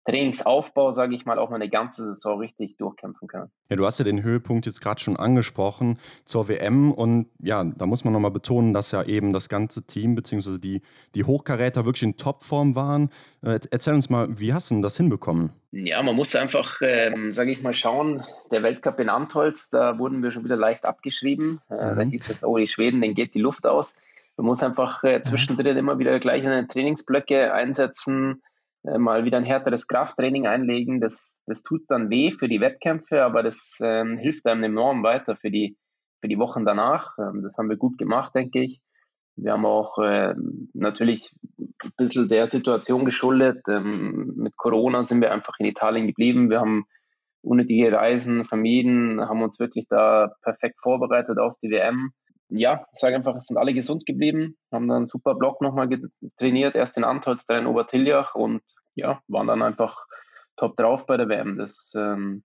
[0.09, 3.51] Trainingsaufbau, sage ich mal, auch mal eine ganze Saison richtig durchkämpfen können.
[3.69, 7.85] Ja, du hast ja den Höhepunkt jetzt gerade schon angesprochen zur WM und ja, da
[7.85, 10.59] muss man nochmal betonen, dass ja eben das ganze Team bzw.
[10.59, 10.81] die,
[11.15, 13.11] die Hochkaräter wirklich in Topform waren.
[13.43, 15.53] Äh, erzähl uns mal, wie hast du das hinbekommen?
[15.73, 18.25] Ja, man muss einfach, ähm, sage ich mal, schauen.
[18.51, 21.61] Der Weltcup in Antolz, da wurden wir schon wieder leicht abgeschrieben.
[21.69, 21.97] Äh, mhm.
[21.97, 23.95] Da hieß es, oh, die Schweden, denen geht die Luft aus.
[24.39, 25.79] Man muss einfach äh, zwischendrin mhm.
[25.79, 28.41] immer wieder gleich eine Trainingsblöcke einsetzen
[28.85, 31.01] mal wieder ein härteres Krafttraining einlegen.
[31.01, 35.37] Das, das tut dann weh für die Wettkämpfe, aber das ähm, hilft einem enorm weiter
[35.37, 35.77] für die,
[36.21, 37.17] für die Wochen danach.
[37.19, 38.81] Ähm, das haben wir gut gemacht, denke ich.
[39.37, 40.35] Wir haben auch äh,
[40.75, 43.63] natürlich ein bisschen der Situation geschuldet.
[43.69, 46.51] Ähm, mit Corona sind wir einfach in Italien geblieben.
[46.51, 46.87] Wir haben
[47.43, 52.13] unnötige Reisen vermieden, haben uns wirklich da perfekt vorbereitet auf die WM.
[52.49, 55.89] Ja, ich sage einfach, es sind alle gesund geblieben, haben dann einen super Block nochmal
[56.39, 58.63] trainiert, erst in Antholz, dann in Obertiljach und
[58.95, 60.07] ja, waren dann einfach
[60.57, 61.59] top drauf bei der WM.
[61.59, 62.43] Das, ähm,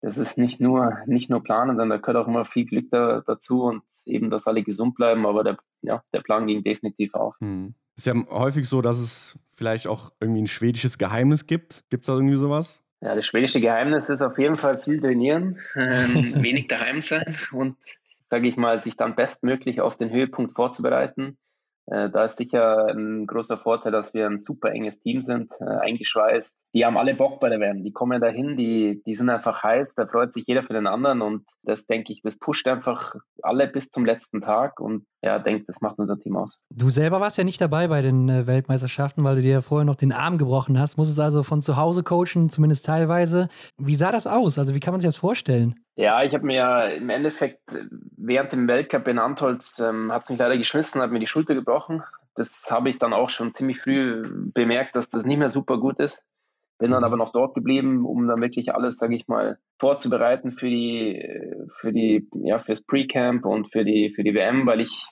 [0.00, 3.22] das ist nicht nur, nicht nur planen, sondern da gehört auch immer viel Glück da,
[3.26, 7.36] dazu und eben, dass alle gesund bleiben, aber der, ja, der Plan ging definitiv auf.
[7.40, 7.74] Hm.
[7.96, 11.84] Ist ja häufig so, dass es vielleicht auch irgendwie ein schwedisches Geheimnis gibt.
[11.90, 12.82] Gibt es da irgendwie sowas?
[13.02, 17.76] Ja, das schwedische Geheimnis ist auf jeden Fall viel trainieren, ähm, wenig daheim sein und,
[18.30, 21.36] sage ich mal, sich dann bestmöglich auf den Höhepunkt vorzubereiten.
[21.86, 25.64] Äh, da ist sicher ein großer Vorteil, dass wir ein super enges Team sind, äh,
[25.64, 26.56] eingeschweißt.
[26.74, 27.82] Die haben alle Bock bei der WM.
[27.82, 31.20] Die kommen dahin, die, die sind einfach heiß, da freut sich jeder für den anderen
[31.20, 35.64] und das denke ich, das pusht einfach alle bis zum letzten Tag und ja, denke,
[35.66, 36.60] das macht unser Team aus.
[36.70, 39.84] Du selber warst ja nicht dabei bei den äh, Weltmeisterschaften, weil du dir ja vorher
[39.84, 40.96] noch den Arm gebrochen hast.
[40.96, 43.48] Musstest also von zu Hause coachen, zumindest teilweise.
[43.78, 44.58] Wie sah das aus?
[44.58, 45.74] Also wie kann man sich das vorstellen?
[45.96, 47.78] Ja, ich habe mir ja im Endeffekt
[48.16, 51.54] während dem Weltcup in Antholz ähm, hat es mich leider geschmissen, hat mir die Schulter
[51.54, 52.02] gebrochen.
[52.34, 54.22] Das habe ich dann auch schon ziemlich früh
[54.54, 56.24] bemerkt, dass das nicht mehr super gut ist.
[56.78, 57.04] Bin dann mhm.
[57.04, 61.22] aber noch dort geblieben, um dann wirklich alles, sage ich mal, vorzubereiten für die,
[61.68, 65.06] für die, ja, fürs Pre-Camp und für die, für die WM, weil ich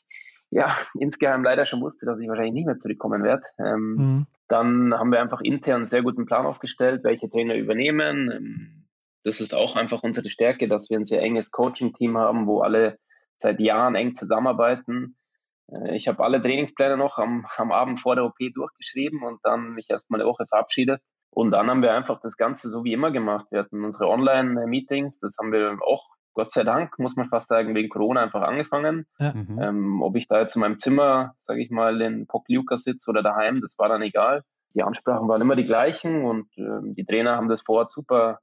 [0.50, 3.42] ja insgeheim leider schon wusste, dass ich wahrscheinlich nicht mehr zurückkommen werde.
[3.58, 4.26] Ähm, mhm.
[4.48, 8.77] Dann haben wir einfach intern einen sehr guten Plan aufgestellt, welche Trainer übernehmen.
[9.24, 12.98] Das ist auch einfach unsere Stärke, dass wir ein sehr enges Coaching-Team haben, wo alle
[13.36, 15.16] seit Jahren eng zusammenarbeiten.
[15.70, 19.74] Äh, ich habe alle Trainingspläne noch am, am Abend vor der OP durchgeschrieben und dann
[19.74, 21.00] mich erstmal eine Woche verabschiedet.
[21.30, 23.46] Und dann haben wir einfach das Ganze so wie immer gemacht.
[23.50, 27.74] Wir hatten unsere Online-Meetings, das haben wir auch, Gott sei Dank, muss man fast sagen,
[27.74, 29.06] wegen Corona einfach angefangen.
[29.18, 29.34] Ja.
[29.34, 29.58] Mhm.
[29.60, 33.22] Ähm, ob ich da jetzt in meinem Zimmer, sage ich mal, in Pokljuka sitze oder
[33.22, 34.42] daheim, das war dann egal.
[34.74, 38.38] Die Ansprachen waren immer die gleichen und äh, die Trainer haben das vor Ort super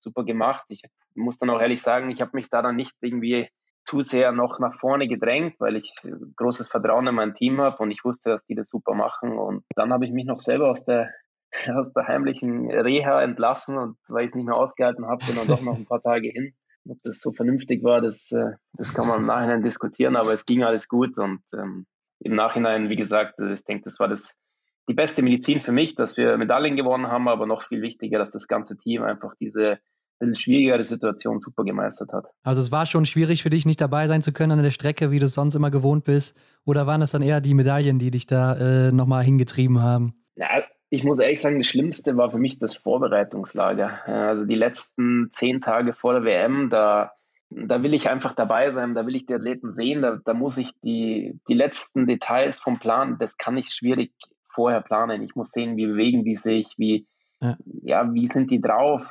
[0.00, 0.64] super gemacht.
[0.68, 0.82] Ich
[1.14, 3.48] muss dann auch ehrlich sagen, ich habe mich da dann nicht irgendwie
[3.84, 5.94] zu sehr noch nach vorne gedrängt, weil ich
[6.36, 9.38] großes Vertrauen in mein Team habe und ich wusste, dass die das super machen.
[9.38, 11.10] Und dann habe ich mich noch selber aus der,
[11.74, 15.46] aus der heimlichen Reha entlassen und weil ich es nicht mehr ausgehalten habe, bin dann
[15.46, 16.54] doch noch ein paar Tage hin.
[16.86, 20.46] Ob das so vernünftig war, das, äh, das kann man im Nachhinein diskutieren, aber es
[20.46, 21.86] ging alles gut und ähm,
[22.20, 24.40] im Nachhinein, wie gesagt, ich denke, das war das
[24.88, 28.30] die beste Medizin für mich, dass wir Medaillen gewonnen haben, aber noch viel wichtiger, dass
[28.30, 29.78] das ganze Team einfach diese
[30.18, 32.30] bisschen schwierigere Situation super gemeistert hat.
[32.42, 35.10] Also es war schon schwierig für dich, nicht dabei sein zu können an der Strecke,
[35.10, 36.36] wie du es sonst immer gewohnt bist?
[36.64, 40.14] Oder waren das dann eher die Medaillen, die dich da äh, nochmal hingetrieben haben?
[40.36, 40.48] Ja,
[40.90, 44.06] ich muss ehrlich sagen, das Schlimmste war für mich das Vorbereitungslager.
[44.06, 47.12] Also die letzten zehn Tage vor der WM, da,
[47.50, 50.56] da will ich einfach dabei sein, da will ich die Athleten sehen, da, da muss
[50.56, 54.12] ich die, die letzten Details vom Plan, das kann ich schwierig
[54.58, 55.22] vorher planen.
[55.22, 57.06] Ich muss sehen, wie bewegen die sich, wie,
[57.40, 57.56] ja.
[57.82, 59.06] ja, wie sind die drauf?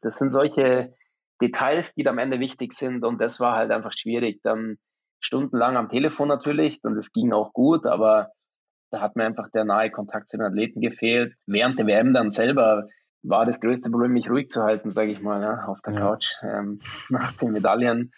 [0.00, 0.94] Das sind solche
[1.40, 4.40] Details, die am Ende wichtig sind und das war halt einfach schwierig.
[4.44, 4.78] Dann
[5.18, 8.30] stundenlang am Telefon natürlich und es ging auch gut, aber
[8.92, 11.34] da hat mir einfach der nahe Kontakt zu den Athleten gefehlt.
[11.46, 12.86] Während der WM dann selber
[13.24, 16.00] war das größte Problem, mich ruhig zu halten, sage ich mal, ja, auf der ja.
[16.00, 16.34] Couch.
[16.44, 18.12] Ähm, nach den Medaillen,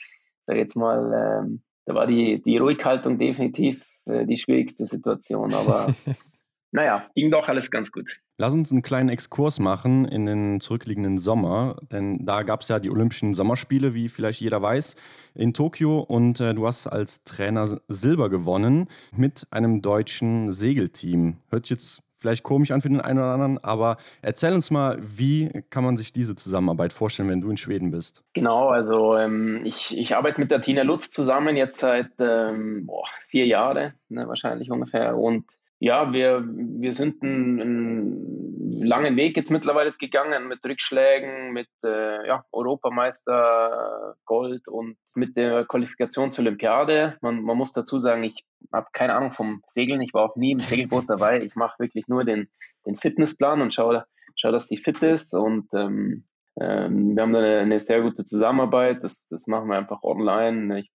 [0.44, 5.94] sage jetzt mal, ähm, da war die, die Ruhighaltung definitiv äh, die schwierigste Situation, aber
[6.74, 8.18] naja, ging doch alles ganz gut.
[8.36, 12.80] Lass uns einen kleinen Exkurs machen in den zurückliegenden Sommer, denn da gab es ja
[12.80, 14.96] die Olympischen Sommerspiele, wie vielleicht jeder weiß,
[15.36, 21.36] in Tokio und äh, du hast als Trainer Silber gewonnen mit einem deutschen Segelteam.
[21.48, 24.98] Hört sich jetzt vielleicht komisch an für den einen oder anderen, aber erzähl uns mal,
[25.00, 28.24] wie kann man sich diese Zusammenarbeit vorstellen, wenn du in Schweden bist?
[28.32, 33.04] Genau, also ähm, ich, ich arbeite mit der Tina Lutz zusammen jetzt seit ähm, boah,
[33.28, 35.44] vier Jahren, ne, wahrscheinlich ungefähr und
[35.78, 38.44] ja, wir, wir sind einen, einen,
[38.82, 45.64] langen Weg jetzt mittlerweile gegangen mit Rückschlägen, mit äh, ja, Europameister Gold und mit der
[45.64, 47.16] Qualifikation zur Olympiade.
[47.22, 50.52] Man, man muss dazu sagen, ich habe keine Ahnung vom Segeln, ich war auch nie
[50.52, 51.42] im Segelboot dabei.
[51.42, 52.48] Ich mache wirklich nur den,
[52.86, 54.04] den Fitnessplan und schaue,
[54.36, 55.34] schau, dass sie fit ist.
[55.34, 56.24] Und ähm,
[56.60, 59.02] ähm, wir haben eine, eine, sehr gute Zusammenarbeit.
[59.02, 60.80] Das, das machen wir einfach online.
[60.80, 60.90] Ich,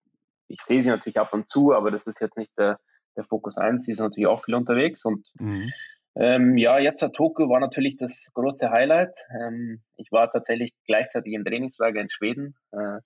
[0.48, 2.80] ich sehe sie natürlich ab und zu, aber das ist jetzt nicht der
[3.20, 5.06] der Fokus 1, die ist natürlich auch viel unterwegs.
[5.06, 5.72] Und mhm.
[6.16, 9.16] ähm, ja, jetzt at Tokio war natürlich das große Highlight.
[9.40, 12.56] Ähm, ich war tatsächlich gleichzeitig im Trainingslager in Schweden.
[12.72, 13.00] Äh,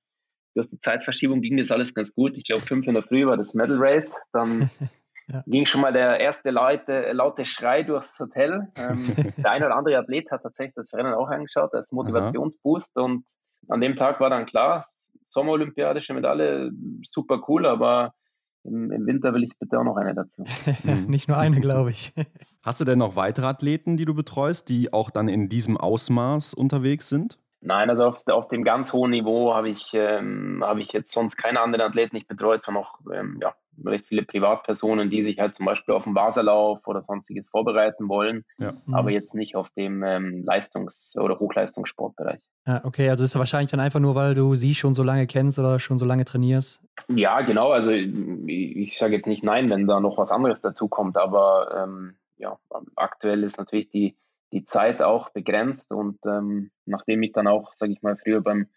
[0.56, 2.38] durch die Zeitverschiebung ging das alles ganz gut.
[2.38, 4.16] Ich glaube, fünf in der Früh war das Medal Race.
[4.32, 4.70] Dann
[5.28, 5.44] ja.
[5.48, 8.68] ging schon mal der erste laute, laute Schrei durchs Hotel.
[8.78, 12.98] Ähm, der eine oder andere Athlet hat tatsächlich das Rennen auch angeschaut als Motivationsboost.
[12.98, 13.06] Aha.
[13.06, 13.26] Und
[13.68, 14.86] an dem Tag war dann klar,
[15.30, 16.72] Sommerolympiadische Medaille,
[17.04, 18.14] super cool, aber
[18.64, 20.44] im, im Winter will ich bitte auch noch eine dazu.
[21.08, 22.14] Nicht nur eine, glaube ich.
[22.62, 26.54] Hast du denn noch weitere Athleten, die du betreust, die auch dann in diesem Ausmaß
[26.54, 27.40] unterwegs sind?
[27.66, 31.38] Nein, also auf, auf dem ganz hohen Niveau habe ich, ähm, habe ich jetzt sonst
[31.38, 33.56] keine anderen Athleten nicht betreut, sondern auch ähm, ja,
[33.86, 38.44] recht viele Privatpersonen, die sich halt zum Beispiel auf den Wasserlauf oder sonstiges vorbereiten wollen,
[38.58, 38.74] ja.
[38.86, 38.94] mhm.
[38.94, 42.42] aber jetzt nicht auf dem ähm, Leistungs- oder Hochleistungssportbereich.
[42.68, 45.58] Ja, okay, also ist wahrscheinlich dann einfach nur, weil du sie schon so lange kennst
[45.58, 46.84] oder schon so lange trainierst.
[47.08, 47.72] Ja, genau.
[47.72, 48.08] Also ich,
[48.48, 52.58] ich sage jetzt nicht nein, wenn da noch was anderes dazu kommt, aber ähm, ja,
[52.96, 54.16] aktuell ist natürlich die,
[54.54, 58.68] die Zeit auch begrenzt und ähm, nachdem ich dann auch, sage ich mal, früher beim,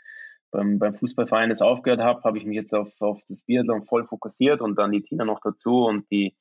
[0.50, 4.04] beim, beim Fußballverein jetzt aufgehört habe, habe ich mich jetzt auf, auf das Biathlon voll
[4.04, 6.34] fokussiert und dann die Tina noch dazu und die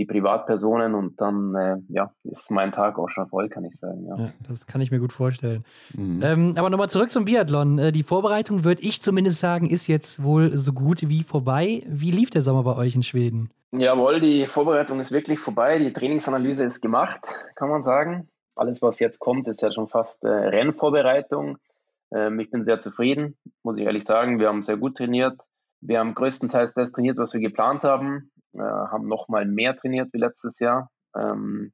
[0.00, 4.06] die Privatpersonen und dann äh, ja, ist mein Tag auch schon voll, kann ich sagen.
[4.06, 4.16] Ja.
[4.16, 5.62] ja das kann ich mir gut vorstellen.
[5.94, 6.22] Mhm.
[6.22, 7.78] Ähm, aber nochmal zurück zum Biathlon.
[7.78, 11.82] Äh, die Vorbereitung, würde ich zumindest sagen, ist jetzt wohl so gut wie vorbei.
[11.86, 13.50] Wie lief der Sommer bei euch in Schweden?
[13.72, 15.78] Jawohl, die Vorbereitung ist wirklich vorbei.
[15.78, 18.26] Die Trainingsanalyse ist gemacht, kann man sagen.
[18.60, 21.58] Alles, was jetzt kommt, ist ja schon fast äh, Rennvorbereitung.
[22.12, 24.38] Ähm, ich bin sehr zufrieden, muss ich ehrlich sagen.
[24.38, 25.40] Wir haben sehr gut trainiert.
[25.80, 30.18] Wir haben größtenteils das trainiert, was wir geplant haben äh, haben nochmal mehr trainiert wie
[30.18, 30.90] letztes Jahr.
[31.16, 31.72] Ähm,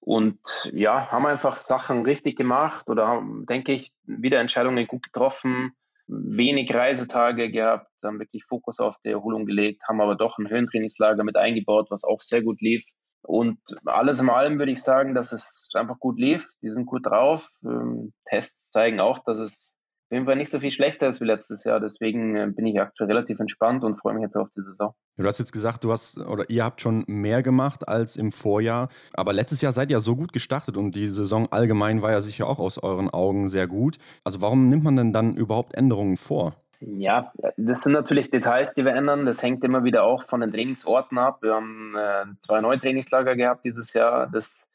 [0.00, 0.38] und
[0.72, 5.72] ja, haben einfach Sachen richtig gemacht oder haben, denke ich, wieder Entscheidungen gut getroffen,
[6.06, 11.24] wenig Reisetage gehabt, haben wirklich Fokus auf die Erholung gelegt, haben aber doch ein Höhentrainingslager
[11.24, 12.84] mit eingebaut, was auch sehr gut lief.
[13.22, 16.48] Und alles in allem würde ich sagen, dass es einfach gut lief.
[16.62, 17.48] Die sind gut drauf.
[17.64, 21.26] Ähm, Tests zeigen auch, dass es auf jeden Fall nicht so viel schlechter als wie
[21.26, 21.80] letztes Jahr.
[21.80, 24.94] Deswegen äh, bin ich aktuell relativ entspannt und freue mich jetzt auf die Saison.
[25.18, 28.88] Du hast jetzt gesagt, du hast oder ihr habt schon mehr gemacht als im Vorjahr.
[29.12, 32.22] Aber letztes Jahr seid ihr ja so gut gestartet und die Saison allgemein war ja
[32.22, 33.98] sicher auch aus euren Augen sehr gut.
[34.24, 36.54] Also warum nimmt man denn dann überhaupt Änderungen vor?
[36.80, 39.26] Ja, das sind natürlich Details, die wir ändern.
[39.26, 41.42] Das hängt immer wieder auch von den Trainingsorten ab.
[41.42, 44.28] Wir haben äh, zwei neue Trainingslager gehabt dieses Jahr.
[44.28, 44.68] Das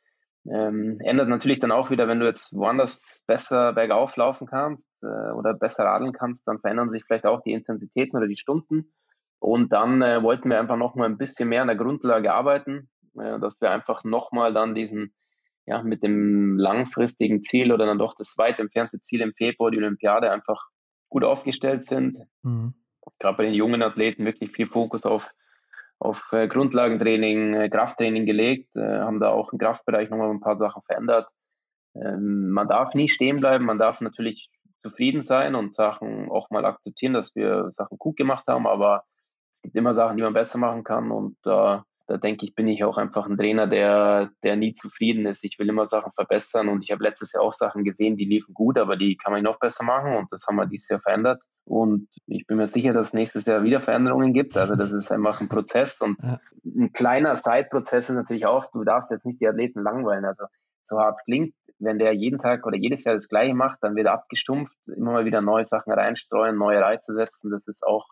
[0.45, 5.31] ähm, ändert natürlich dann auch wieder, wenn du jetzt woanders besser bergauf laufen kannst äh,
[5.31, 8.93] oder besser radeln kannst, dann verändern sich vielleicht auch die Intensitäten oder die Stunden.
[9.39, 13.39] Und dann äh, wollten wir einfach nochmal ein bisschen mehr an der Grundlage arbeiten, äh,
[13.39, 15.13] dass wir einfach nochmal dann diesen,
[15.65, 19.77] ja, mit dem langfristigen Ziel oder dann doch das weit entfernte Ziel im Februar, die
[19.77, 20.72] Olympiade, einfach
[21.13, 22.17] gut aufgestellt sind.
[22.41, 22.73] Mhm.
[23.19, 25.31] Gerade bei den jungen Athleten wirklich viel Fokus auf
[25.99, 30.57] auf äh, Grundlagentraining, äh, Krafttraining gelegt, äh, haben da auch im Kraftbereich nochmal ein paar
[30.57, 31.29] Sachen verändert.
[31.95, 34.49] Ähm, man darf nie stehen bleiben, man darf natürlich
[34.79, 39.05] zufrieden sein und Sachen auch mal akzeptieren, dass wir Sachen gut gemacht haben, aber
[39.49, 42.67] es gibt immer Sachen, die man besser machen kann und da, da denke ich, bin
[42.67, 45.43] ich auch einfach ein Trainer, der, der nie zufrieden ist.
[45.43, 48.53] Ich will immer Sachen verbessern und ich habe letztes Jahr auch Sachen gesehen, die liefen
[48.53, 51.41] gut, aber die kann man noch besser machen und das haben wir dieses Jahr verändert.
[51.65, 54.57] Und ich bin mir sicher, dass es nächstes Jahr wieder Veränderungen gibt.
[54.57, 56.39] Also das ist einfach ein Prozess und ja.
[56.65, 60.25] ein kleiner Side-Prozess ist natürlich auch, du darfst jetzt nicht die Athleten langweilen.
[60.25, 60.45] Also
[60.81, 63.95] so hart es klingt, wenn der jeden Tag oder jedes Jahr das Gleiche macht, dann
[63.95, 67.49] wird er abgestumpft, immer mal wieder neue Sachen reinstreuen, neue Reize setzen.
[67.49, 68.07] Das ist auch,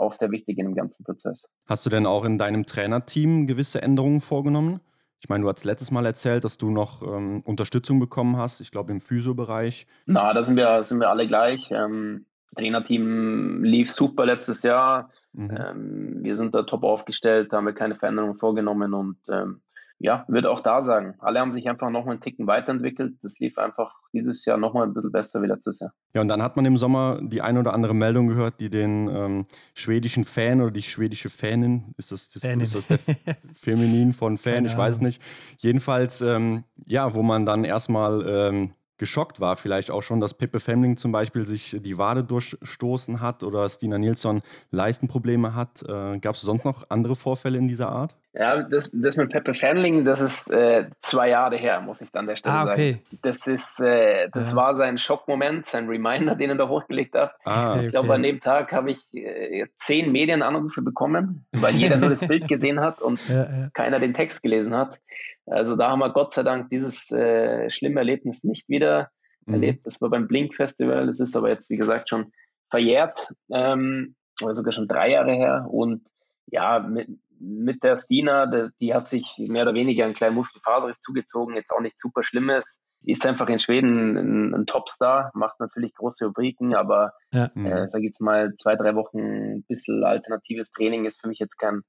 [0.00, 1.48] auch sehr wichtig in dem ganzen Prozess.
[1.66, 4.80] Hast du denn auch in deinem Trainerteam gewisse Änderungen vorgenommen?
[5.22, 8.70] Ich meine, du hast letztes Mal erzählt, dass du noch ähm, Unterstützung bekommen hast, ich
[8.70, 9.86] glaube im Physio-Bereich.
[10.06, 11.70] Na, da sind wir, sind wir alle gleich.
[11.70, 12.24] Ähm,
[12.56, 15.10] Trainerteam lief super letztes Jahr.
[15.32, 15.50] Mhm.
[15.50, 19.60] Ähm, wir sind da top aufgestellt, da haben wir keine Veränderungen vorgenommen und ähm,
[20.02, 23.22] ja, würde auch da sagen, alle haben sich einfach nochmal einen Ticken weiterentwickelt.
[23.22, 25.92] Das lief einfach dieses Jahr nochmal ein bisschen besser wie letztes Jahr.
[26.14, 29.08] Ja, und dann hat man im Sommer die eine oder andere Meldung gehört, die den
[29.08, 32.98] ähm, schwedischen Fan oder die schwedische Fanin, ist das, das, ist das der
[33.54, 35.20] Feminin von Fan, ich weiß nicht.
[35.58, 40.60] Jedenfalls, ähm, ja, wo man dann erstmal ähm, geschockt war, vielleicht auch schon, dass Pepe
[40.60, 44.40] Femling zum Beispiel sich die Wade durchstoßen hat oder Stina Nilsson
[44.70, 45.82] Leistenprobleme hat.
[45.82, 48.16] Äh, Gab es sonst noch andere Vorfälle in dieser Art?
[48.32, 52.20] Ja, das, das mit Pepe Fanling, das ist äh, zwei Jahre her, muss ich dann
[52.20, 52.92] an der Stelle ah, okay.
[52.92, 53.18] sagen.
[53.22, 54.56] Das ist, äh, das ja.
[54.56, 57.34] war sein Schockmoment, sein Reminder, den er da hochgelegt hat.
[57.44, 58.14] Ah, okay, ich glaube, okay.
[58.14, 62.78] an dem Tag habe ich äh, zehn Medienanrufe bekommen, weil jeder nur das Bild gesehen
[62.78, 63.70] hat und ja, ja.
[63.74, 65.00] keiner den Text gelesen hat.
[65.46, 69.10] Also da haben wir Gott sei Dank dieses äh, schlimme Erlebnis nicht wieder
[69.46, 69.54] mhm.
[69.54, 69.86] erlebt.
[69.86, 72.32] Das war beim Blink Festival, das ist aber jetzt, wie gesagt, schon
[72.68, 75.66] verjährt, ähm, oder sogar schon drei Jahre her.
[75.68, 76.06] Und
[76.46, 77.08] ja, mit,
[77.40, 81.80] mit der Stina, die, hat sich mehr oder weniger einen kleinen Muskelfaserriss zugezogen, jetzt auch
[81.80, 82.80] nichts super Schlimmes.
[83.02, 87.50] Ist einfach in Schweden ein, ein Topstar, macht natürlich große Rubriken, aber ja.
[87.54, 91.56] äh, sag jetzt mal, zwei, drei Wochen ein bisschen alternatives Training ist für mich jetzt
[91.56, 91.80] kein,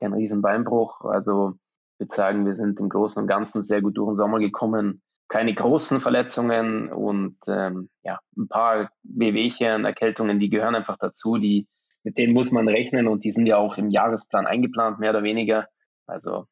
[0.00, 1.04] kein Riesenbeinbruch.
[1.04, 1.54] Also
[2.02, 5.02] würde sagen, wir sind im Großen und Ganzen sehr gut durch den Sommer gekommen.
[5.28, 11.38] Keine großen Verletzungen und ähm, ja, ein paar Wehwehchen, Erkältungen, die gehören einfach dazu.
[11.38, 11.66] Die,
[12.04, 15.22] mit denen muss man rechnen und die sind ja auch im Jahresplan eingeplant, mehr oder
[15.22, 15.68] weniger.
[16.06, 16.46] Also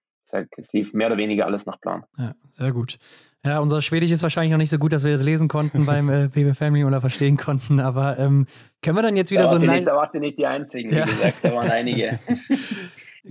[0.57, 2.05] es lief mehr oder weniger alles nach Plan.
[2.17, 2.99] Ja, sehr gut.
[3.45, 6.11] Ja, unser Schwedisch ist wahrscheinlich noch nicht so gut, dass wir das lesen konnten beim
[6.11, 7.81] äh, PB Family oder verstehen konnten.
[7.81, 8.47] Aber ähm,
[8.83, 9.63] können wir dann jetzt wieder da so ein.
[9.63, 11.07] Nicht, da wart ihr nicht die Einzigen, wie ja.
[11.07, 12.19] gesagt, da waren einige.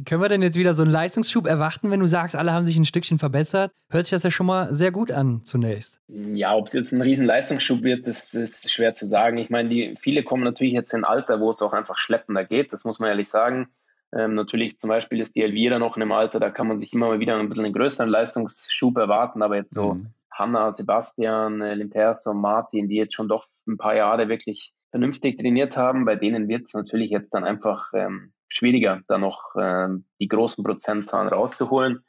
[0.06, 2.78] können wir denn jetzt wieder so einen Leistungsschub erwarten, wenn du sagst, alle haben sich
[2.78, 3.72] ein Stückchen verbessert?
[3.90, 6.00] Hört sich das ja schon mal sehr gut an zunächst.
[6.08, 9.38] Ja, ob es jetzt ein riesen Leistungsschub wird, das ist schwer zu sagen.
[9.38, 12.46] Ich meine, die, viele kommen natürlich jetzt in ein Alter, wo es auch einfach schleppender
[12.46, 13.70] geht, das muss man ehrlich sagen.
[14.12, 16.94] Ähm, natürlich zum Beispiel ist die Elvira noch in einem Alter, da kann man sich
[16.94, 20.08] immer mal wieder ein bisschen einen größeren Leistungsschub erwarten, aber jetzt so mhm.
[20.32, 25.78] Hanna, Sebastian, äh, Limperso, Martin, die jetzt schon doch ein paar Jahre wirklich vernünftig trainiert
[25.78, 30.28] haben, bei denen wird es natürlich jetzt dann einfach ähm, schwieriger, da noch ähm, die
[30.28, 32.04] großen Prozentzahlen rauszuholen.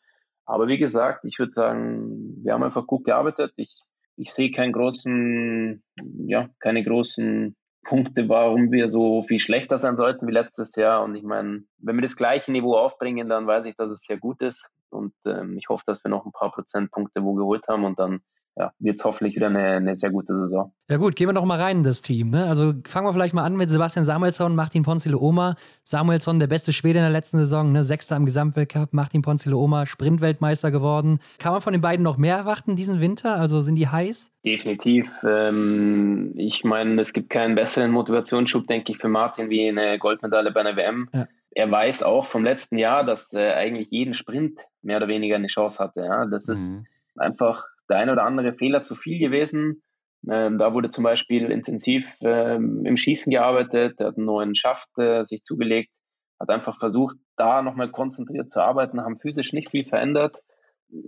[0.47, 3.53] Aber wie gesagt, ich würde sagen, wir haben einfach gut gearbeitet.
[3.57, 3.81] Ich,
[4.17, 5.83] ich sehe keinen großen,
[6.27, 11.05] ja, keine großen Punkte, warum wir so viel schlechter sein sollten wie letztes Jahr.
[11.05, 14.19] Und ich meine, wenn wir das gleiche Niveau aufbringen, dann weiß ich, dass es sehr
[14.19, 14.69] gut ist.
[14.91, 18.21] Und ähm, ich hoffe, dass wir noch ein paar Prozentpunkte wo geholt haben und dann
[18.61, 20.73] ja, wird es hoffentlich wieder eine, eine, sehr gute Saison.
[20.91, 22.29] Ja gut, gehen wir doch mal rein in das Team.
[22.29, 22.45] Ne?
[22.45, 25.55] Also fangen wir vielleicht mal an mit Sebastian Samuelsson, Martin Ponzile Oma.
[25.83, 27.85] Samuelsson, der beste Schwede in der letzten Saison, ne?
[27.85, 31.21] Sechster im Gesamtweltcup, Martin Ponzile Oma, Sprintweltmeister geworden.
[31.39, 33.37] Kann man von den beiden noch mehr erwarten diesen Winter?
[33.37, 34.31] Also sind die heiß?
[34.45, 35.11] Definitiv.
[35.27, 40.51] Ähm, ich meine, es gibt keinen besseren Motivationsschub, denke ich, für Martin wie eine Goldmedaille
[40.51, 41.09] bei einer WM.
[41.15, 41.27] Ja.
[41.53, 45.47] Er weiß auch vom letzten Jahr, dass er eigentlich jeden Sprint mehr oder weniger eine
[45.47, 46.03] Chance hatte.
[46.03, 46.27] Ja?
[46.27, 46.53] Das mhm.
[46.53, 46.87] ist
[47.17, 49.83] einfach der ein oder andere Fehler zu viel gewesen.
[50.29, 54.89] Ähm, da wurde zum Beispiel intensiv ähm, im Schießen gearbeitet, er hat einen neuen Schaft
[54.99, 55.91] äh, sich zugelegt,
[56.39, 60.43] hat einfach versucht, da nochmal konzentriert zu arbeiten, haben physisch nicht viel verändert.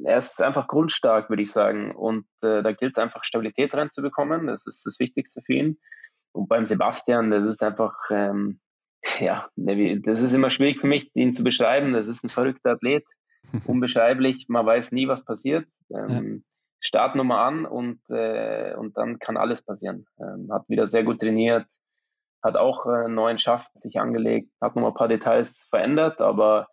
[0.04, 1.94] Er ist einfach grundstark, würde ich sagen.
[1.94, 4.46] Und äh, da gilt es einfach, Stabilität reinzubekommen.
[4.46, 5.78] Das ist das Wichtigste für ihn.
[6.32, 8.60] Und beim Sebastian, das ist einfach, ähm,
[9.20, 11.92] ja, das ist immer schwierig für mich, ihn zu beschreiben.
[11.92, 13.04] Das ist ein verrückter Athlet,
[13.66, 14.46] unbeschreiblich.
[14.48, 15.66] Man weiß nie, was passiert.
[15.90, 16.44] Ähm,
[16.82, 16.86] ja.
[16.86, 20.06] Startnummer an und, äh, und dann kann alles passieren.
[20.20, 21.66] Ähm, hat wieder sehr gut trainiert,
[22.42, 26.66] hat auch äh, einen neuen Schaft sich angelegt, hat noch ein paar Details verändert, aber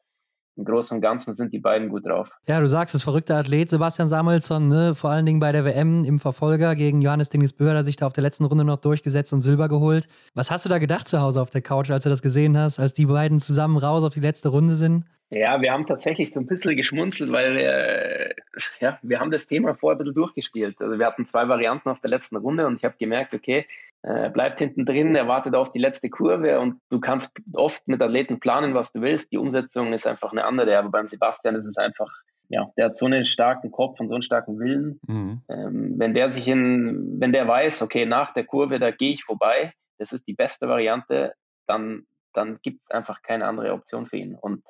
[0.60, 2.30] im Großen und Ganzen sind die beiden gut drauf.
[2.45, 4.93] Ja, du sagst es, verrückter Athlet Sebastian Samuelsson, ne?
[4.93, 8.07] vor allen Dingen bei der WM im Verfolger gegen Johannes Dinges Böhr, hat sich da
[8.07, 10.07] auf der letzten Runde noch durchgesetzt und Silber geholt.
[10.34, 12.80] Was hast du da gedacht zu Hause auf der Couch, als du das gesehen hast,
[12.80, 15.05] als die beiden zusammen raus auf die letzte Runde sind?
[15.32, 18.36] Ja, wir haben tatsächlich so ein bisschen geschmunzelt, weil wir,
[18.80, 20.82] ja, wir haben das Thema vorher ein bisschen durchgespielt.
[20.82, 23.67] Also wir hatten zwei Varianten auf der letzten Runde und ich habe gemerkt, okay,
[24.01, 28.01] äh, bleibt hinten drin, er wartet auf die letzte Kurve und du kannst oft mit
[28.01, 29.32] Athleten planen, was du willst.
[29.32, 30.77] Die Umsetzung ist einfach eine andere.
[30.77, 32.09] Aber beim Sebastian ist es einfach,
[32.47, 34.99] ja, der hat so einen starken Kopf und so einen starken Willen.
[35.05, 35.41] Mhm.
[35.49, 39.25] Ähm, wenn der sich in, wenn der weiß, okay, nach der Kurve, da gehe ich
[39.25, 41.34] vorbei, das ist die beste Variante,
[41.67, 42.03] dann,
[42.34, 44.34] dann gibt es einfach keine andere Option für ihn.
[44.34, 44.63] Und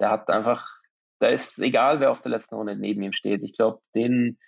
[0.00, 0.68] der hat einfach,
[1.20, 3.42] da ist egal, wer auf der letzten Runde neben ihm steht.
[3.42, 4.38] Ich glaube, den,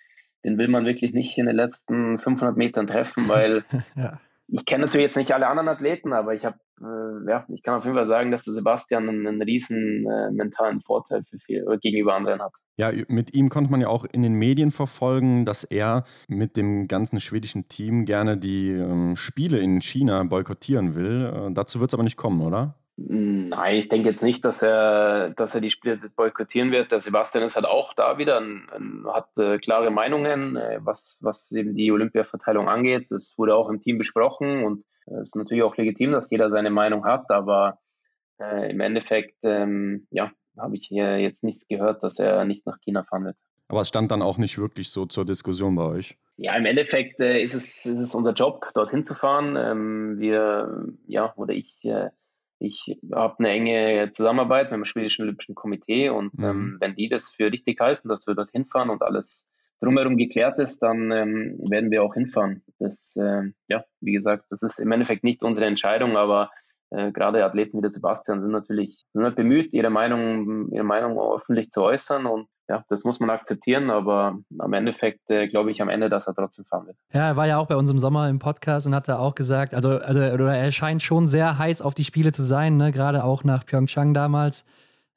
[0.43, 3.63] den will man wirklich nicht in den letzten 500 Metern treffen, weil
[3.95, 4.19] ja.
[4.47, 7.75] ich kenne natürlich jetzt nicht alle anderen Athleten, aber ich habe, äh, ja, ich kann
[7.75, 11.65] auf jeden Fall sagen, dass der Sebastian einen, einen riesen äh, mentalen Vorteil für viel,
[11.81, 12.53] gegenüber anderen hat.
[12.77, 16.87] Ja, mit ihm konnte man ja auch in den Medien verfolgen, dass er mit dem
[16.87, 21.33] ganzen schwedischen Team gerne die ähm, Spiele in China boykottieren will.
[21.33, 22.75] Äh, dazu wird es aber nicht kommen, oder?
[22.99, 26.91] Nein, ich denke jetzt nicht, dass er, dass er die Spiele boykottieren wird.
[26.91, 31.19] Der Sebastian ist halt auch da wieder, ein, ein, hat äh, klare Meinungen, äh, was,
[31.21, 33.11] was eben die Olympiaverteilung angeht.
[33.11, 36.49] Das wurde auch im Team besprochen und es äh, ist natürlich auch legitim, dass jeder
[36.49, 37.77] seine Meinung hat, aber
[38.39, 42.79] äh, im Endeffekt, ähm, ja, habe ich hier jetzt nichts gehört, dass er nicht nach
[42.79, 43.37] China fahren wird.
[43.67, 46.17] Aber es stand dann auch nicht wirklich so zur Diskussion bei euch.
[46.37, 49.55] Ja, im Endeffekt äh, ist, es, ist es unser Job, dorthin zu fahren.
[49.55, 52.09] Ähm, wir, ja, oder ich äh,
[52.59, 56.43] ich habe eine enge Zusammenarbeit mit dem Schwedischen Olympischen Komitee und mhm.
[56.43, 59.49] ähm, wenn die das für richtig halten, dass wir dort hinfahren und alles
[59.79, 62.63] drumherum geklärt ist, dann ähm, werden wir auch hinfahren.
[62.79, 66.49] Das, äh, ja, wie gesagt, das ist im Endeffekt nicht unsere Entscheidung, aber
[66.89, 71.19] äh, gerade Athleten wie der Sebastian sind natürlich sind halt bemüht, ihre Meinung, ihre Meinung
[71.19, 75.81] öffentlich zu äußern und ja, das muss man akzeptieren, aber am Endeffekt äh, glaube ich
[75.81, 76.97] am Ende, dass er trotzdem fahren wird.
[77.13, 79.35] Ja, er war ja auch bei uns im Sommer im Podcast und hat da auch
[79.35, 82.91] gesagt, also, also er scheint schon sehr heiß auf die Spiele zu sein, ne?
[82.91, 84.65] gerade auch nach Pyeongchang damals.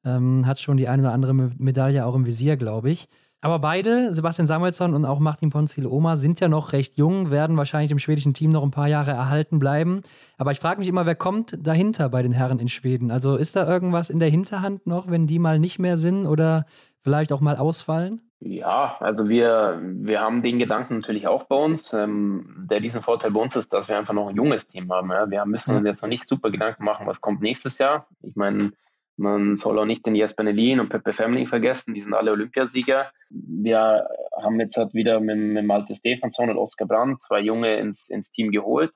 [0.02, 3.08] Ähm, hat schon die eine oder andere Medaille auch im Visier, glaube ich.
[3.42, 7.56] Aber beide, Sebastian Samuelsson und auch Martin Ponzil Oma, sind ja noch recht jung, werden
[7.56, 10.02] wahrscheinlich im schwedischen Team noch ein paar Jahre erhalten bleiben.
[10.36, 13.10] Aber ich frage mich immer, wer kommt dahinter bei den Herren in Schweden?
[13.10, 16.66] Also ist da irgendwas in der Hinterhand noch, wenn die mal nicht mehr sind oder
[17.02, 18.30] vielleicht auch mal ausfallen?
[18.42, 21.92] Ja, also wir, wir haben den Gedanken natürlich auch bei uns.
[21.92, 25.10] Ähm, der diesen Vorteil bei uns ist, dass wir einfach noch ein junges Team haben.
[25.10, 25.30] Ja.
[25.30, 28.06] Wir müssen uns jetzt noch nicht super Gedanken machen, was kommt nächstes Jahr.
[28.22, 28.72] Ich meine,
[29.20, 33.10] Man soll auch nicht den Jesper Nelin und Pepe Femling vergessen, die sind alle Olympiasieger.
[33.28, 34.08] Wir
[34.42, 38.30] haben jetzt halt wieder mit, mit Malte Stefansson und Oskar Brandt zwei Junge ins, ins
[38.30, 38.92] Team geholt.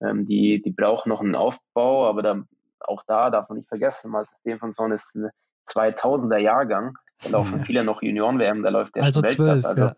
[0.00, 2.44] Ähm, die, die brauchen noch einen Aufbau, aber da,
[2.78, 5.30] auch da darf man nicht vergessen, Malte Stefansson ist ein
[5.68, 9.94] 2000er Jahrgang und auch viele noch Junioren-WM, da läuft der Also zwölf, also, ja.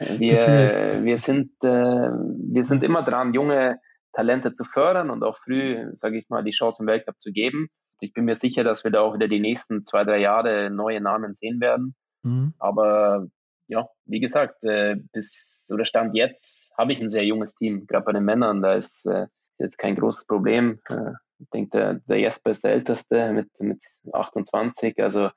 [0.18, 3.78] wir, wir, sind, äh, wir sind immer dran, junge
[4.12, 7.68] Talente zu fördern und auch früh, sage ich mal, die Chance im Weltcup zu geben
[8.00, 11.00] ich bin mir sicher, dass wir da auch wieder die nächsten zwei, drei Jahre neue
[11.00, 11.94] Namen sehen werden.
[12.22, 12.54] Mhm.
[12.58, 13.26] Aber
[13.66, 18.04] ja, wie gesagt, äh, bis oder Stand jetzt habe ich ein sehr junges Team, gerade
[18.04, 18.62] bei den Männern.
[18.62, 19.26] Da ist äh,
[19.58, 20.80] jetzt kein großes Problem.
[20.88, 23.80] Äh, ich denke, der, der Jesper ist der Älteste mit, mit
[24.12, 25.02] 28.
[25.02, 25.30] Also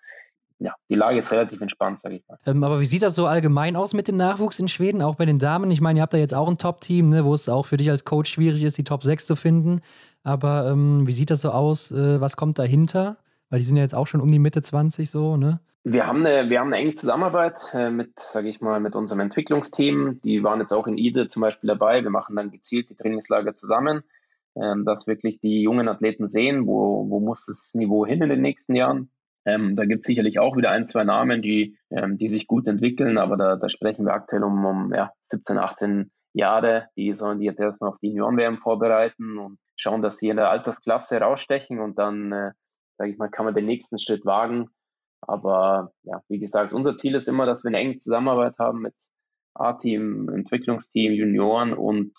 [0.61, 2.37] ja, die Lage ist relativ entspannt, sage ich mal.
[2.45, 5.25] Ähm, aber wie sieht das so allgemein aus mit dem Nachwuchs in Schweden, auch bei
[5.25, 5.71] den Damen?
[5.71, 7.89] Ich meine, ihr habt da jetzt auch ein Top-Team, ne, wo es auch für dich
[7.89, 9.81] als Coach schwierig ist, die Top 6 zu finden.
[10.23, 11.91] Aber ähm, wie sieht das so aus?
[11.91, 13.17] Äh, was kommt dahinter?
[13.49, 15.59] Weil die sind ja jetzt auch schon um die Mitte 20 so, ne?
[15.83, 19.19] Wir haben eine, wir haben eine enge Zusammenarbeit äh, mit, sage ich mal, mit unserem
[19.19, 20.21] Entwicklungsteam.
[20.23, 22.03] Die waren jetzt auch in IDE zum Beispiel dabei.
[22.03, 24.03] Wir machen dann gezielt die Trainingslager zusammen,
[24.55, 28.41] ähm, dass wirklich die jungen Athleten sehen, wo, wo muss das Niveau hin in den
[28.41, 29.09] nächsten Jahren.
[29.45, 32.67] Ähm, da gibt es sicherlich auch wieder ein, zwei Namen, die, ähm, die sich gut
[32.67, 36.87] entwickeln, aber da, da sprechen wir aktuell um, um ja, 17, 18 Jahre.
[36.95, 40.49] Die sollen die jetzt erstmal auf die Junioren-WM vorbereiten und schauen, dass sie in der
[40.49, 42.51] Altersklasse rausstechen und dann, äh,
[42.97, 44.69] sage ich mal, kann man den nächsten Schritt wagen.
[45.21, 48.93] Aber ja, wie gesagt, unser Ziel ist immer, dass wir eine enge Zusammenarbeit haben mit
[49.53, 52.13] A-Team, Entwicklungsteam, Junioren und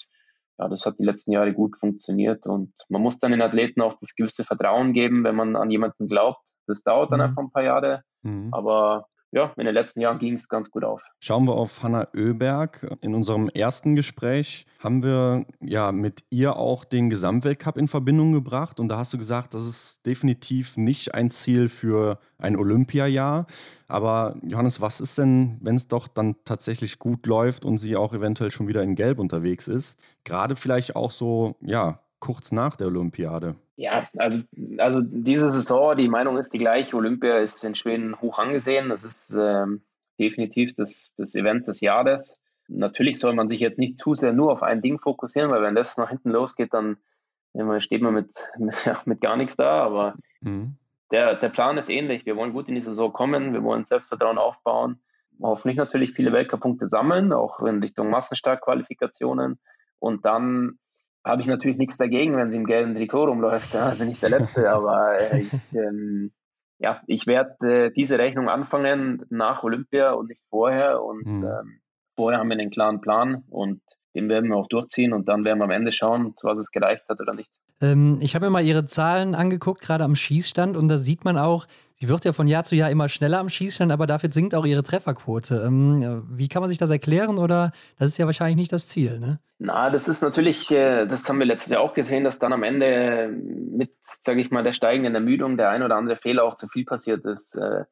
[0.59, 3.99] ja, das hat die letzten Jahre gut funktioniert und man muss dann den Athleten auch
[4.01, 6.47] das gewisse Vertrauen geben, wenn man an jemanden glaubt.
[6.67, 7.27] Das dauert dann mhm.
[7.27, 8.49] einfach ein paar Jahre, mhm.
[8.53, 11.01] aber ja, in den letzten Jahren ging es ganz gut auf.
[11.19, 12.99] Schauen wir auf Hanna Oeberg.
[13.01, 18.79] In unserem ersten Gespräch haben wir ja mit ihr auch den Gesamtweltcup in Verbindung gebracht.
[18.79, 23.47] Und da hast du gesagt, das ist definitiv nicht ein Ziel für ein Olympiajahr.
[23.89, 28.13] Aber Johannes, was ist denn, wenn es doch dann tatsächlich gut läuft und sie auch
[28.13, 30.05] eventuell schon wieder in Gelb unterwegs ist?
[30.25, 33.57] Gerade vielleicht auch so, ja, kurz nach der Olympiade.
[33.75, 34.43] Ja, also,
[34.79, 36.95] also diese Saison, die Meinung ist die gleiche.
[36.95, 38.91] Olympia ist in Schweden hoch angesehen.
[38.91, 39.83] Das ist ähm,
[40.21, 42.41] definitiv das, das Event des Jahres.
[42.69, 45.75] Natürlich soll man sich jetzt nicht zu sehr nur auf ein Ding fokussieren, weil wenn
[45.75, 46.99] das nach hinten losgeht, dann
[47.81, 48.31] steht man mit,
[49.05, 49.83] mit gar nichts da.
[49.83, 50.77] Aber mhm.
[51.11, 52.25] der, der Plan ist ähnlich.
[52.25, 55.03] Wir wollen gut in die Saison kommen, wir wollen Selbstvertrauen aufbauen,
[55.43, 59.59] hoffentlich natürlich viele Weltcup-Punkte sammeln, auch in Richtung Massenstark-Qualifikationen.
[59.99, 60.79] Und dann
[61.25, 63.75] habe ich natürlich nichts dagegen, wenn sie im gelben Trikot rumläuft.
[63.75, 66.33] Ja, bin ich der Letzte, aber äh, ich, ähm,
[66.79, 71.03] ja, ich werde äh, diese Rechnung anfangen nach Olympia und nicht vorher.
[71.03, 71.45] Und mhm.
[71.45, 71.81] ähm,
[72.17, 73.81] vorher haben wir einen klaren Plan und
[74.15, 76.71] den werden wir auch durchziehen und dann werden wir am Ende schauen, zu was es
[76.71, 77.51] gereicht hat oder nicht.
[77.83, 81.37] Ähm, ich habe mir mal ihre Zahlen angeguckt, gerade am Schießstand, und da sieht man
[81.37, 84.55] auch, sie wird ja von Jahr zu Jahr immer schneller am Schießstand, aber dafür sinkt
[84.55, 85.65] auch ihre Trefferquote.
[85.67, 89.19] Ähm, wie kann man sich das erklären oder das ist ja wahrscheinlich nicht das Ziel,
[89.19, 89.41] ne?
[89.59, 92.63] Na, das ist natürlich, äh, das haben wir letztes Jahr auch gesehen, dass dann am
[92.63, 93.91] Ende mit,
[94.23, 97.25] sage ich mal, der steigenden Ermüdung der ein oder andere Fehler auch zu viel passiert
[97.27, 97.57] ist.
[97.57, 97.85] Äh,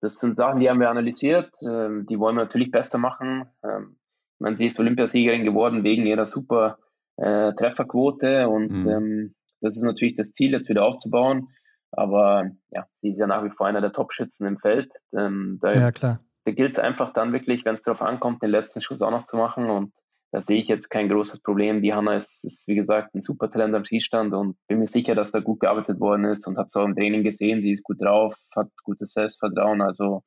[0.00, 3.46] das sind Sachen, die haben wir analysiert, ähm, die wollen wir natürlich besser machen.
[3.62, 6.78] Ich meine, sie ist Olympiasiegerin geworden wegen ihrer super
[7.16, 8.88] äh, Trefferquote und mhm.
[8.88, 11.48] ähm, das ist natürlich das Ziel, jetzt wieder aufzubauen.
[11.90, 14.92] Aber ja, sie ist ja nach wie vor einer der Top-Schützen im Feld.
[15.16, 16.20] Ähm, da, ja, klar.
[16.44, 19.24] Da gilt es einfach dann wirklich, wenn es darauf ankommt, den letzten Schuss auch noch
[19.24, 19.70] zu machen.
[19.70, 19.94] Und
[20.32, 21.80] da sehe ich jetzt kein großes Problem.
[21.80, 25.14] Die Hanna ist, ist, wie gesagt, ein super Talent am Schießstand und bin mir sicher,
[25.14, 27.62] dass da gut gearbeitet worden ist und habe es auch im Training gesehen.
[27.62, 29.80] Sie ist gut drauf, hat gutes Selbstvertrauen.
[29.80, 30.24] Also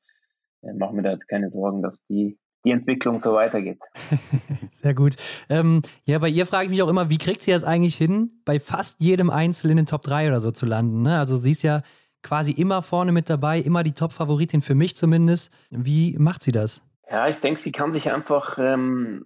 [0.64, 3.80] äh, machen wir da jetzt keine Sorgen, dass die die Entwicklung so weitergeht.
[4.70, 5.16] Sehr gut.
[5.50, 8.42] Ähm, ja, bei ihr frage ich mich auch immer, wie kriegt sie das eigentlich hin,
[8.44, 11.02] bei fast jedem Einzel in den Top 3 oder so zu landen?
[11.02, 11.18] Ne?
[11.18, 11.82] Also sie ist ja
[12.24, 15.50] quasi immer vorne mit dabei, immer die Top-Favoritin für mich zumindest.
[15.70, 16.84] Wie macht sie das?
[17.10, 19.26] Ja, ich denke, sie kann sich einfach ähm,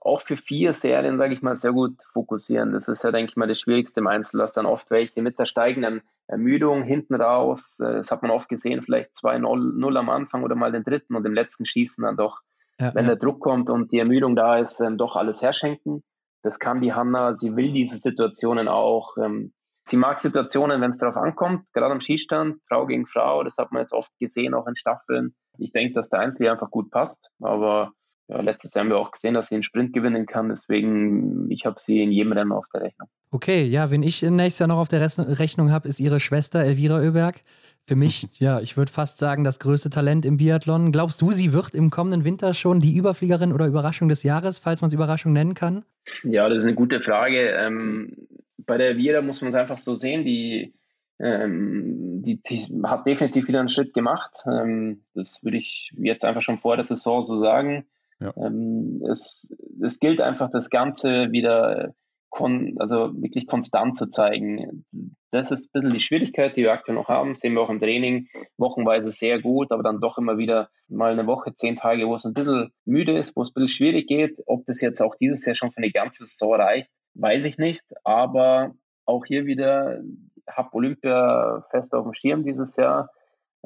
[0.00, 2.72] auch für vier Serien, sage ich mal, sehr gut fokussieren.
[2.72, 5.38] Das ist ja, denke ich mal, das Schwierigste im Einzel, dass dann oft welche mit
[5.38, 10.42] der steigenden Ermüdung hinten raus, äh, das hat man oft gesehen, vielleicht 2-0 am Anfang
[10.42, 12.40] oder mal den dritten und im letzten Schießen dann doch
[12.80, 16.02] ja, wenn der Druck kommt und die Ermüdung da ist, ähm, doch alles herschenken.
[16.42, 17.34] Das kann die Hanna.
[17.36, 19.16] Sie will diese Situationen auch.
[19.16, 19.52] Ähm,
[19.84, 23.42] sie mag Situationen, wenn es darauf ankommt, gerade am Schießstand, Frau gegen Frau.
[23.42, 25.34] Das hat man jetzt oft gesehen, auch in Staffeln.
[25.58, 27.30] Ich denke, dass der Einzel einfach gut passt.
[27.40, 27.92] Aber
[28.28, 30.50] ja, letztes Jahr haben wir auch gesehen, dass sie einen Sprint gewinnen kann.
[30.50, 33.08] Deswegen, ich habe sie in jedem Rennen auf der Rechnung.
[33.30, 36.98] Okay, ja, wenn ich nächstes Jahr noch auf der Rechnung habe, ist ihre Schwester Elvira
[36.98, 37.42] Oeberg.
[37.88, 40.92] Für mich, ja, ich würde fast sagen, das größte Talent im Biathlon.
[40.92, 44.82] Glaubst du, sie wird im kommenden Winter schon die Überfliegerin oder Überraschung des Jahres, falls
[44.82, 45.86] man es Überraschung nennen kann?
[46.22, 47.48] Ja, das ist eine gute Frage.
[47.48, 48.28] Ähm,
[48.58, 50.74] bei der Elvira muss man es einfach so sehen, die
[51.20, 54.36] Ähm, die, die, hat definitiv wieder einen Schritt gemacht.
[54.46, 57.86] Ähm, das würde ich jetzt einfach schon vor der Saison so sagen.
[58.20, 58.32] Ja.
[58.36, 61.94] Ähm, es, es gilt einfach, das Ganze wieder
[62.30, 64.84] kon also wirklich konstant zu zeigen.
[65.30, 67.34] Das ist ein bisschen die Schwierigkeit, die wir aktuell noch haben.
[67.34, 71.26] Sehen wir auch im Training wochenweise sehr gut, aber dann doch immer wieder mal eine
[71.26, 74.42] Woche, zehn Tage, wo es ein bisschen müde ist, wo es ein bisschen schwierig geht.
[74.46, 77.84] Ob das jetzt auch dieses Jahr schon für eine ganze Saison reicht, weiß ich nicht.
[78.04, 78.74] Aber
[79.04, 80.00] auch hier wieder,
[80.48, 83.10] habe Olympia fest auf dem Schirm dieses Jahr.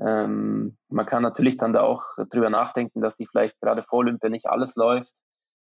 [0.01, 4.31] Ähm, man kann natürlich dann da auch drüber nachdenken, dass sie vielleicht gerade vor Olympia
[4.31, 5.13] nicht alles läuft,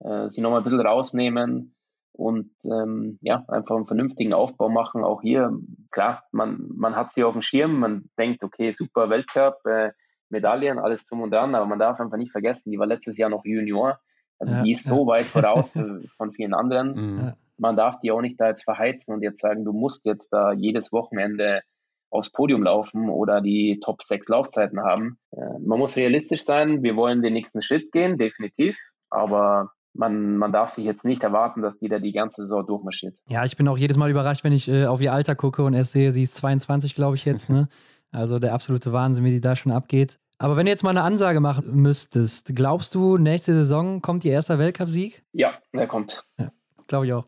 [0.00, 1.73] äh, sie nochmal ein bisschen rausnehmen
[2.16, 5.02] und ähm, ja, einfach einen vernünftigen Aufbau machen.
[5.02, 5.50] Auch hier,
[5.90, 9.90] klar, man, man hat sie auf dem Schirm, man denkt, okay, super Weltcup, äh,
[10.30, 13.30] Medaillen, alles drum und dran, aber man darf einfach nicht vergessen, die war letztes Jahr
[13.30, 13.98] noch Junior.
[14.38, 15.72] Also ja, die ist so weit voraus
[16.16, 16.94] von vielen anderen.
[16.94, 17.32] Mhm.
[17.56, 20.52] Man darf die auch nicht da jetzt verheizen und jetzt sagen, du musst jetzt da
[20.52, 21.62] jedes Wochenende
[22.10, 25.18] aufs Podium laufen oder die Top 6 Laufzeiten haben.
[25.32, 28.78] Äh, man muss realistisch sein, wir wollen den nächsten Schritt gehen, definitiv,
[29.10, 33.16] aber man, man darf sich jetzt nicht erwarten, dass die da die ganze Saison durchmarschiert.
[33.28, 35.74] Ja, ich bin auch jedes Mal überrascht, wenn ich äh, auf ihr Alter gucke und
[35.74, 37.48] erst sehe, sie ist 22, glaube ich jetzt.
[37.50, 37.68] Ne?
[38.12, 40.20] Also der absolute Wahnsinn, wie die da schon abgeht.
[40.38, 44.30] Aber wenn du jetzt mal eine Ansage machen müsstest, glaubst du, nächste Saison kommt ihr
[44.30, 45.24] erster Weltcupsieg?
[45.32, 46.24] Ja, der kommt.
[46.38, 46.52] Ja,
[46.86, 47.26] glaube ich auch.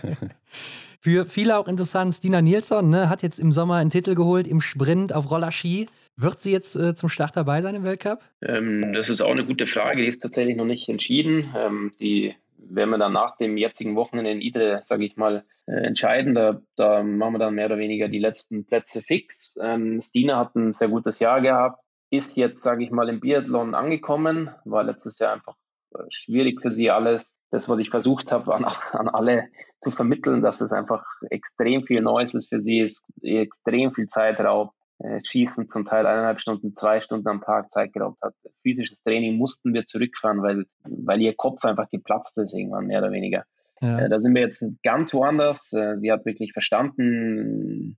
[1.00, 4.62] Für viele auch interessant, Stina Nilsson ne, hat jetzt im Sommer einen Titel geholt im
[4.62, 5.86] Sprint auf Rollerski.
[6.22, 8.20] Wird sie jetzt äh, zum Start dabei sein im Weltcup?
[8.42, 10.02] Ähm, das ist auch eine gute Frage.
[10.02, 11.54] Die ist tatsächlich noch nicht entschieden.
[11.56, 15.72] Ähm, die werden wir dann nach dem jetzigen Wochenende in Idre, sage ich mal, äh,
[15.72, 16.34] entscheiden.
[16.34, 19.58] Da, da, machen wir dann mehr oder weniger die letzten Plätze fix.
[19.62, 23.74] Ähm, Stina hat ein sehr gutes Jahr gehabt, ist jetzt, sage ich mal, im Biathlon
[23.74, 25.56] angekommen, war letztes Jahr einfach
[25.94, 27.40] äh, schwierig für sie alles.
[27.50, 29.48] Das, was ich versucht habe, an, an alle
[29.80, 34.38] zu vermitteln, dass es einfach extrem viel Neues ist für sie, ist extrem viel Zeit
[34.38, 38.34] raubt äh, Schießen zum Teil eineinhalb Stunden, zwei Stunden am Tag Zeit geraubt hat.
[38.62, 43.10] Physisches Training mussten wir zurückfahren, weil, weil ihr Kopf einfach geplatzt ist irgendwann, mehr oder
[43.10, 43.44] weniger.
[43.80, 43.98] Ja.
[43.98, 45.72] Äh, da sind wir jetzt ganz woanders.
[45.72, 47.96] Äh, sie hat wirklich verstanden,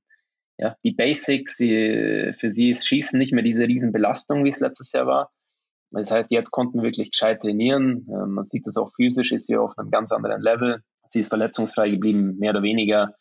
[0.58, 1.56] ja, die Basics.
[1.56, 5.32] Sie, für sie ist Schießen nicht mehr diese Riesenbelastung, wie es letztes Jahr war.
[5.90, 8.06] Das heißt, jetzt konnten wir wirklich gescheit trainieren.
[8.06, 10.82] Man sieht das auch physisch, ist sie auf einem ganz anderen Level.
[11.08, 13.14] Sie ist verletzungsfrei geblieben, mehr oder weniger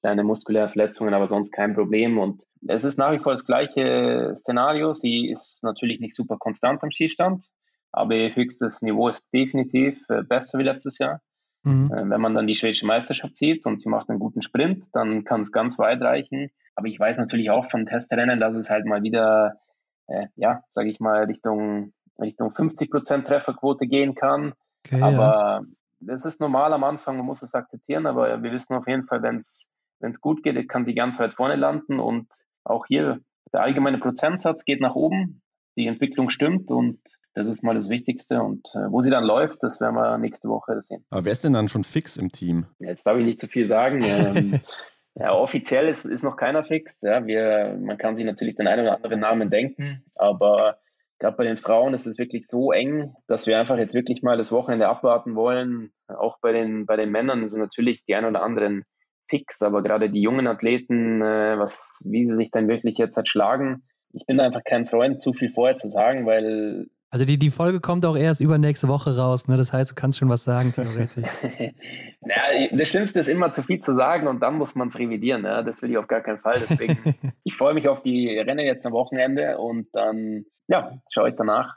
[0.00, 2.18] kleine muskuläre Verletzungen, aber sonst kein Problem.
[2.18, 4.92] Und es ist nach wie vor das gleiche Szenario.
[4.92, 7.46] Sie ist natürlich nicht super konstant am Skistand,
[7.92, 11.20] aber ihr höchstes Niveau ist definitiv äh, besser wie letztes Jahr.
[11.62, 11.92] Mhm.
[11.92, 15.24] Äh, wenn man dann die schwedische Meisterschaft sieht und sie macht einen guten Sprint, dann
[15.24, 16.50] kann es ganz weit reichen.
[16.74, 19.60] Aber ich weiß natürlich auch von Testrennen, dass es halt mal wieder,
[20.06, 24.54] äh, ja, sage ich mal, Richtung, Richtung 50% Trefferquote gehen kann.
[24.86, 25.62] Okay, aber ja.
[26.00, 29.22] das ist normal am Anfang, man muss es akzeptieren, aber wir wissen auf jeden Fall,
[29.22, 32.00] wenn es wenn es gut geht, kann sie ganz weit vorne landen.
[32.00, 32.28] Und
[32.70, 33.20] auch hier,
[33.52, 35.42] der allgemeine Prozentsatz geht nach oben.
[35.76, 36.98] Die Entwicklung stimmt und
[37.34, 38.42] das ist mal das Wichtigste.
[38.42, 41.04] Und äh, wo sie dann läuft, das werden wir nächste Woche sehen.
[41.10, 42.66] Aber wer ist denn dann schon fix im Team?
[42.80, 44.02] Jetzt darf ich nicht zu viel sagen.
[44.02, 44.60] ähm,
[45.14, 46.98] ja, offiziell ist, ist noch keiner fix.
[47.02, 50.78] Ja, wir, man kann sich natürlich den einen oder anderen Namen denken, aber
[51.18, 54.36] gerade bei den Frauen ist es wirklich so eng, dass wir einfach jetzt wirklich mal
[54.36, 55.92] das Wochenende abwarten wollen.
[56.08, 58.84] Auch bei den, bei den Männern sind natürlich die ein oder anderen
[59.28, 63.82] fix, aber gerade die jungen Athleten, äh, was, wie sie sich dann wirklich jetzt erschlagen,
[64.12, 66.86] ich bin einfach kein Freund, zu viel vorher zu sagen, weil.
[67.10, 69.56] Also die, die Folge kommt auch erst übernächste Woche raus, ne?
[69.56, 71.24] Das heißt, du kannst schon was sagen, theoretisch.
[72.20, 75.42] naja, das Schlimmste ist immer zu viel zu sagen und dann muss man es revidieren.
[75.42, 75.64] Ne?
[75.64, 76.60] Das will ich auf gar keinen Fall.
[76.68, 76.98] Deswegen,
[77.44, 81.76] ich freue mich auf die Rennen jetzt am Wochenende und dann, ja, schaue ich danach,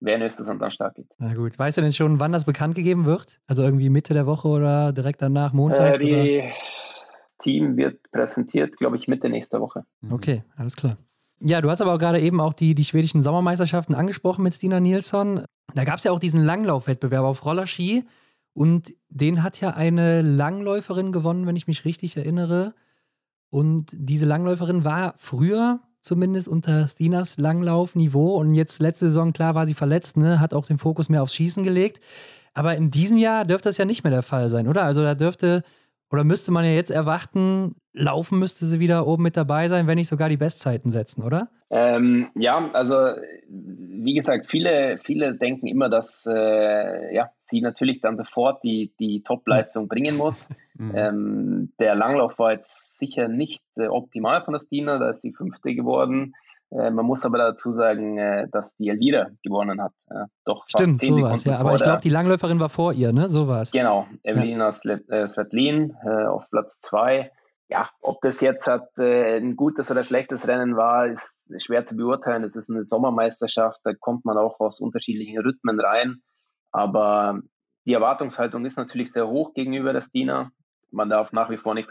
[0.00, 1.06] wer in Östersund dann stark geht.
[1.18, 1.56] Na gut.
[1.56, 3.40] Weißt du denn schon, wann das bekannt gegeben wird?
[3.46, 6.00] Also irgendwie Mitte der Woche oder direkt danach, montags?
[6.00, 6.52] Äh, die, oder?
[7.42, 9.84] Team wird präsentiert, glaube ich, Mitte nächster Woche.
[10.00, 10.12] Mhm.
[10.12, 10.96] Okay, alles klar.
[11.40, 14.80] Ja, du hast aber auch gerade eben auch die, die schwedischen Sommermeisterschaften angesprochen mit Stina
[14.80, 15.44] Nilsson.
[15.74, 18.04] Da gab es ja auch diesen Langlaufwettbewerb auf Rollerski
[18.54, 22.74] und den hat ja eine Langläuferin gewonnen, wenn ich mich richtig erinnere.
[23.50, 29.66] Und diese Langläuferin war früher zumindest unter Stinas Langlaufniveau und jetzt letzte Saison, klar, war
[29.66, 30.40] sie verletzt, ne?
[30.40, 32.02] hat auch den Fokus mehr aufs Schießen gelegt.
[32.54, 34.84] Aber in diesem Jahr dürfte das ja nicht mehr der Fall sein, oder?
[34.84, 35.62] Also da dürfte
[36.12, 39.96] oder müsste man ja jetzt erwarten, laufen müsste sie wieder oben mit dabei sein, wenn
[39.96, 41.48] nicht sogar die Bestzeiten setzen, oder?
[41.70, 42.96] Ähm, ja, also
[43.48, 49.22] wie gesagt, viele, viele denken immer, dass äh, ja, sie natürlich dann sofort die, die
[49.22, 50.48] Top-Leistung bringen muss.
[50.74, 50.92] Mhm.
[50.94, 55.34] Ähm, der Langlauf war jetzt sicher nicht äh, optimal von der Stina, da ist sie
[55.34, 56.34] Fünfte geworden.
[56.78, 59.92] Äh, man muss aber dazu sagen, äh, dass die Elvira gewonnen hat.
[60.44, 61.58] Doch Stimmt, sowas, ja.
[61.58, 63.28] Aber ich glaube, die Langläuferin war vor ihr, ne?
[63.28, 63.72] So war es.
[63.72, 64.94] Genau, Evelina ja.
[65.08, 65.94] Äh, Svetlin
[66.28, 67.30] auf Platz zwei.
[67.72, 71.96] ja, ob das jetzt hat, äh, ein gutes oder schlechtes Rennen war, ist schwer zu
[71.96, 72.44] beurteilen.
[72.44, 76.22] Es ist eine Sommermeisterschaft, da kommt man auch aus unterschiedlichen Rhythmen rein.
[76.70, 77.40] Aber
[77.86, 80.50] die Erwartungshaltung ist natürlich sehr hoch gegenüber der Stina.
[80.90, 81.88] Man darf nach wie vor nicht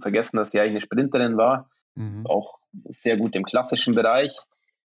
[0.00, 1.70] vergessen, dass sie eigentlich eine Sprinterin war.
[1.94, 2.26] Mhm.
[2.26, 4.36] Auch sehr gut im klassischen Bereich.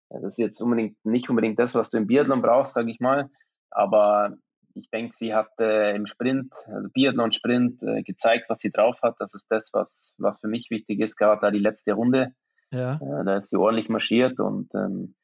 [0.10, 3.30] Das ist jetzt unbedingt nicht unbedingt das, was du im Biathlon brauchst, sage ich mal.
[3.70, 4.36] Aber
[4.74, 9.16] ich denke, sie hat äh, im Sprint, also Biathlon-Sprint, äh, gezeigt, was sie drauf hat.
[9.20, 12.34] Das ist das, was, was für mich wichtig ist, gerade da die letzte Runde.
[12.72, 12.96] Ja.
[12.96, 15.16] Äh, da ist sie ordentlich marschiert und ähm,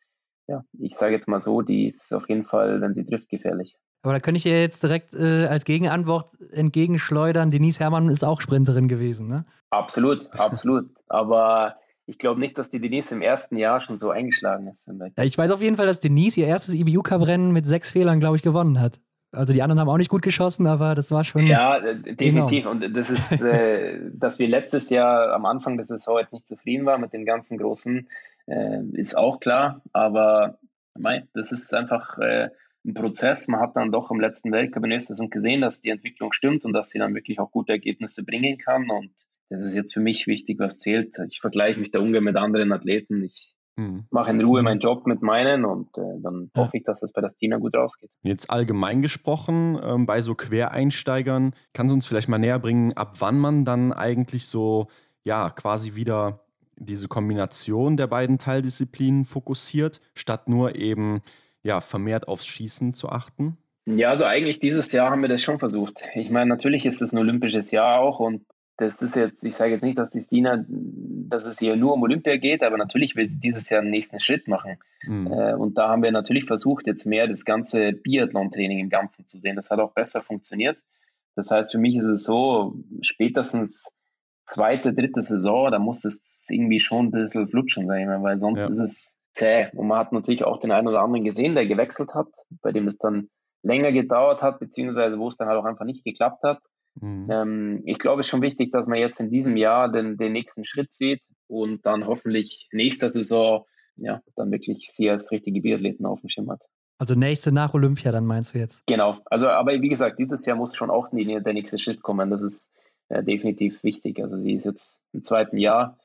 [0.48, 3.78] ja, ich sage jetzt mal so, die ist auf jeden Fall, wenn sie trifft, gefährlich.
[4.06, 7.50] Aber da könnte ich ihr jetzt direkt äh, als Gegenantwort entgegenschleudern.
[7.50, 9.46] Denise Herrmann ist auch Sprinterin gewesen, ne?
[9.72, 10.92] Absolut, absolut.
[11.08, 14.88] Aber ich glaube nicht, dass die Denise im ersten Jahr schon so eingeschlagen ist.
[15.18, 18.36] Ja, ich weiß auf jeden Fall, dass Denise ihr erstes IBU-Cup-Rennen mit sechs Fehlern, glaube
[18.36, 19.00] ich, gewonnen hat.
[19.32, 21.48] Also die anderen haben auch nicht gut geschossen, aber das war schon.
[21.48, 22.66] Ja, äh, definitiv.
[22.66, 22.84] Enorm.
[22.84, 26.86] Und das ist, äh, dass wir letztes Jahr am Anfang der Saison jetzt nicht zufrieden
[26.86, 28.08] waren mit dem ganzen Großen,
[28.46, 29.82] äh, ist auch klar.
[29.94, 30.60] Aber
[30.96, 32.50] mei, das ist einfach äh,
[32.86, 33.48] ein Prozess.
[33.48, 36.74] Man hat dann doch im letzten Weltcup in Österreich gesehen, dass die Entwicklung stimmt und
[36.74, 38.90] dass sie dann wirklich auch gute Ergebnisse bringen kann.
[38.90, 39.12] Und
[39.50, 41.16] das ist jetzt für mich wichtig, was zählt.
[41.28, 43.24] Ich vergleiche mich da ungern mit anderen Athleten.
[43.24, 44.06] Ich mhm.
[44.10, 46.64] mache in Ruhe meinen Job mit meinen und äh, dann ja.
[46.64, 48.10] hoffe ich, dass das bei der Stina gut rausgeht.
[48.24, 53.16] Jetzt allgemein gesprochen, ähm, bei so Quereinsteigern, kannst du uns vielleicht mal näher bringen, ab
[53.20, 54.88] wann man dann eigentlich so,
[55.24, 56.42] ja, quasi wieder
[56.78, 61.22] diese Kombination der beiden Teildisziplinen fokussiert, statt nur eben
[61.66, 63.58] ja, vermehrt aufs Schießen zu achten?
[63.88, 66.04] Ja, also eigentlich dieses Jahr haben wir das schon versucht.
[66.14, 68.46] Ich meine, natürlich ist es ein olympisches Jahr auch und
[68.78, 72.04] das ist jetzt, ich sage jetzt nicht, dass die Stina, dass es hier nur um
[72.04, 74.78] Olympia geht, aber natürlich will sie dieses Jahr den nächsten Schritt machen.
[75.04, 75.28] Mhm.
[75.28, 79.40] Äh, und da haben wir natürlich versucht, jetzt mehr das ganze Biathlon-Training im Ganzen zu
[79.40, 79.56] sehen.
[79.56, 80.78] Das hat auch besser funktioniert.
[81.36, 83.98] Das heißt, für mich ist es so, spätestens
[84.46, 88.38] zweite, dritte Saison, da muss das irgendwie schon ein bisschen flutschen, sage ich mal, weil
[88.38, 88.70] sonst ja.
[88.70, 89.68] ist es zäh.
[89.74, 92.28] Und man hat natürlich auch den einen oder anderen gesehen, der gewechselt hat,
[92.62, 93.30] bei dem es dann
[93.64, 96.60] länger gedauert hat, beziehungsweise wo es dann halt auch einfach nicht geklappt hat.
[96.96, 97.28] Mhm.
[97.30, 100.32] Ähm, ich glaube, es ist schon wichtig, dass man jetzt in diesem Jahr den, den
[100.32, 103.66] nächsten Schritt sieht und dann hoffentlich nächste Saison
[103.98, 106.64] ja, dann wirklich sie als richtige Biathleten auf dem Schirm hat.
[106.98, 108.86] Also nächste nach Olympia, dann meinst du jetzt?
[108.88, 109.18] Genau.
[109.26, 112.30] Also, aber wie gesagt, dieses Jahr muss schon auch der nächste Schritt kommen.
[112.30, 112.74] Das ist
[113.10, 114.20] äh, definitiv wichtig.
[114.22, 115.98] Also sie ist jetzt im zweiten Jahr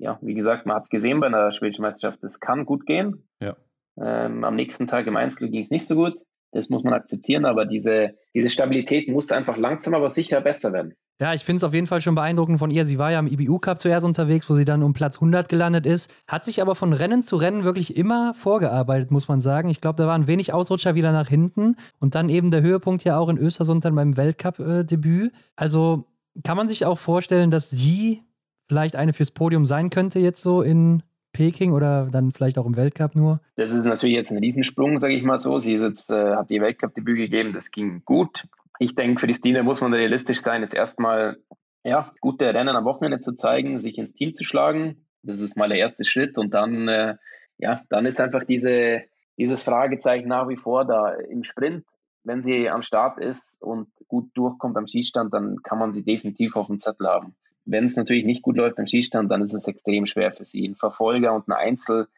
[0.00, 3.28] ja, wie gesagt, man hat es gesehen bei einer schwedischen Meisterschaft, das kann gut gehen.
[3.40, 3.56] Ja.
[4.00, 6.14] Ähm, am nächsten Tag im Einzel ging es nicht so gut.
[6.52, 10.94] Das muss man akzeptieren, aber diese, diese Stabilität muss einfach langsam, aber sicher besser werden.
[11.20, 12.86] Ja, ich finde es auf jeden Fall schon beeindruckend von ihr.
[12.86, 15.84] Sie war ja im IBU Cup zuerst unterwegs, wo sie dann um Platz 100 gelandet
[15.84, 16.12] ist.
[16.26, 19.68] Hat sich aber von Rennen zu Rennen wirklich immer vorgearbeitet, muss man sagen.
[19.68, 21.76] Ich glaube, da waren wenig Ausrutscher wieder nach hinten.
[21.98, 25.32] Und dann eben der Höhepunkt ja auch in Östersund dann beim Weltcup-Debüt.
[25.56, 26.06] also
[26.42, 28.22] kann man sich auch vorstellen, dass sie
[28.70, 31.02] vielleicht eine fürs Podium sein könnte jetzt so in
[31.32, 33.40] Peking oder dann vielleicht auch im Weltcup nur?
[33.56, 35.58] Das ist natürlich jetzt ein Riesensprung, sage ich mal so.
[35.58, 38.46] Sie jetzt, äh, hat ihr Weltcup-Debüt gegeben, das ging gut.
[38.78, 41.38] Ich denke, für die Stine muss man realistisch sein, jetzt erstmal
[41.82, 45.04] ja, gute Rennen am Wochenende zu zeigen, sich ins Team zu schlagen.
[45.22, 47.16] Das ist mal der erste Schritt und dann, äh,
[47.58, 49.02] ja, dann ist einfach diese,
[49.36, 51.84] dieses Fragezeichen nach wie vor da im Sprint.
[52.22, 56.54] Wenn sie am Start ist und gut durchkommt am Schießstand, dann kann man sie definitiv
[56.54, 57.34] auf dem Zettel haben.
[57.70, 60.66] Wenn es natürlich nicht gut läuft am Schießstand, dann ist es extrem schwer für sie.
[60.68, 62.08] Ein Verfolger und ein Einzel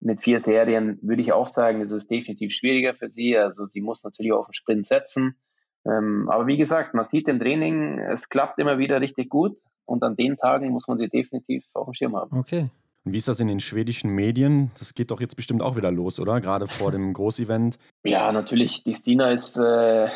[0.00, 3.36] mit vier Serien würde ich auch sagen, ist es definitiv schwieriger für sie.
[3.36, 5.36] Also sie muss natürlich auf den Sprint setzen.
[5.84, 10.02] Ähm, aber wie gesagt, man sieht im Training, es klappt immer wieder richtig gut und
[10.04, 12.38] an den Tagen muss man sie definitiv auf dem Schirm haben.
[12.38, 12.68] Okay.
[13.04, 14.70] Und wie ist das in den schwedischen Medien?
[14.78, 16.40] Das geht doch jetzt bestimmt auch wieder los, oder?
[16.40, 17.78] Gerade vor dem Großevent.
[18.04, 18.84] Ja, natürlich.
[18.84, 20.08] Die Stina ist, äh,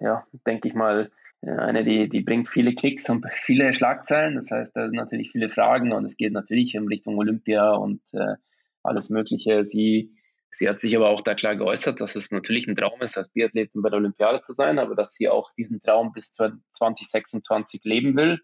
[0.00, 1.10] ja, denke ich mal,
[1.42, 4.36] eine, die, die bringt viele Klicks und viele Schlagzeilen.
[4.36, 8.00] Das heißt, da sind natürlich viele Fragen und es geht natürlich in Richtung Olympia und
[8.12, 8.34] äh,
[8.82, 9.64] alles Mögliche.
[9.64, 10.10] Sie,
[10.50, 13.30] sie hat sich aber auch da klar geäußert, dass es natürlich ein Traum ist, als
[13.30, 18.16] Biathletin bei der Olympiade zu sein, aber dass sie auch diesen Traum bis 2026 leben
[18.16, 18.40] will.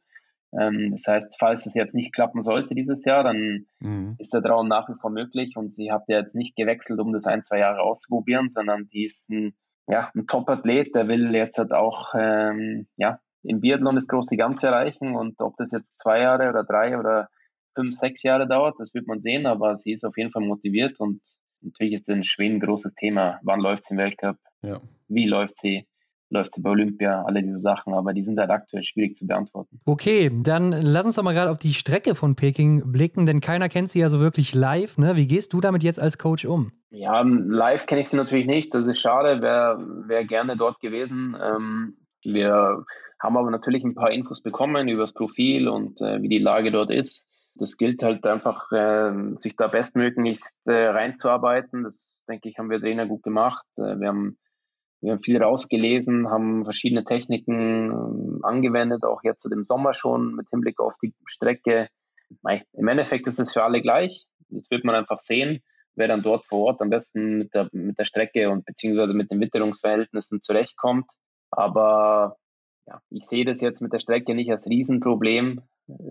[0.56, 4.14] Ähm, das heißt, falls es jetzt nicht klappen sollte dieses Jahr, dann mhm.
[4.18, 7.12] ist der Traum nach wie vor möglich und sie hat ja jetzt nicht gewechselt, um
[7.12, 9.56] das ein, zwei Jahre auszuprobieren, sondern die ist ein
[9.86, 14.68] ja, ein Top-Athlet, der will jetzt halt auch ähm, ja, im Biathlon das große Ganze
[14.68, 17.28] erreichen und ob das jetzt zwei Jahre oder drei oder
[17.74, 21.00] fünf, sechs Jahre dauert, das wird man sehen, aber sie ist auf jeden Fall motiviert
[21.00, 21.20] und
[21.60, 23.40] natürlich ist in Schweden ein großes Thema.
[23.42, 24.36] Wann läuft sie im Weltcup?
[24.62, 24.80] Ja.
[25.08, 25.86] Wie läuft sie?
[26.34, 29.80] läuft sie bei Olympia, alle diese Sachen, aber die sind halt aktuell schwierig zu beantworten.
[29.84, 33.68] Okay, dann lass uns doch mal gerade auf die Strecke von Peking blicken, denn keiner
[33.68, 34.98] kennt sie ja so wirklich live.
[34.98, 35.16] Ne?
[35.16, 36.72] Wie gehst du damit jetzt als Coach um?
[36.96, 38.72] Ja, live kenne ich sie natürlich nicht.
[38.72, 41.36] Das ist schade, wäre wär gerne dort gewesen.
[41.42, 42.84] Ähm, Wir
[43.20, 46.70] haben aber natürlich ein paar Infos bekommen über das Profil und äh, wie die Lage
[46.70, 47.28] dort ist.
[47.56, 51.82] Das gilt halt einfach, äh, sich da bestmöglichst äh, reinzuarbeiten.
[51.82, 53.66] Das, denke ich, haben wir Trainer gut gemacht.
[53.76, 54.38] Äh, wir, haben,
[55.00, 60.48] wir haben viel rausgelesen, haben verschiedene Techniken ähm, angewendet, auch jetzt im Sommer schon mit
[60.48, 61.88] Hinblick auf die Strecke.
[62.72, 64.26] Im Endeffekt ist es für alle gleich.
[64.48, 65.60] Das wird man einfach sehen,
[65.96, 69.30] wer dann dort vor Ort am besten mit der, mit der Strecke und beziehungsweise mit
[69.30, 71.06] den Witterungsverhältnissen zurechtkommt.
[71.50, 72.36] Aber
[72.86, 75.62] ja, ich sehe das jetzt mit der Strecke nicht als Riesenproblem.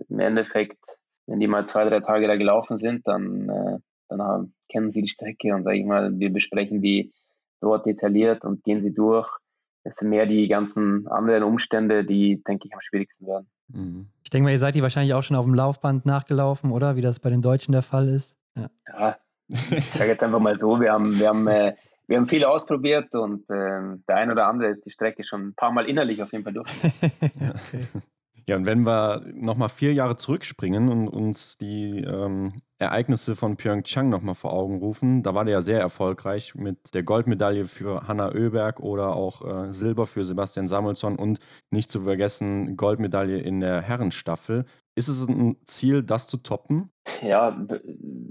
[0.08, 0.78] Im Endeffekt,
[1.26, 3.78] wenn die mal zwei, drei Tage da gelaufen sind, dann, äh,
[4.08, 7.12] dann haben, kennen sie die Strecke und sage ich mal, wir besprechen die
[7.60, 9.28] dort detailliert und gehen sie durch.
[9.82, 13.48] Es sind mehr die ganzen anderen Umstände, die, denke ich, am schwierigsten werden.
[13.68, 14.08] Mhm.
[14.22, 16.96] Ich denke mal, ihr seid die wahrscheinlich auch schon auf dem Laufband nachgelaufen, oder?
[16.96, 18.36] Wie das bei den Deutschen der Fall ist.
[18.56, 19.16] Ja, ja
[19.48, 21.74] ich sage jetzt einfach mal so, wir haben, wir haben äh,
[22.06, 25.54] wir haben viel ausprobiert und äh, der ein oder andere ist die Strecke schon ein
[25.54, 26.70] paar Mal innerlich auf jeden Fall durch.
[26.82, 27.86] okay.
[28.46, 34.10] Ja, und wenn wir nochmal vier Jahre zurückspringen und uns die ähm, Ereignisse von Pyeongchang
[34.10, 38.34] nochmal vor Augen rufen, da war der ja sehr erfolgreich mit der Goldmedaille für Hanna
[38.34, 41.38] Oeberg oder auch äh, Silber für Sebastian Samuelsson und
[41.70, 44.66] nicht zu vergessen Goldmedaille in der Herrenstaffel.
[44.94, 46.90] Ist es ein Ziel, das zu toppen?
[47.22, 47.56] Ja,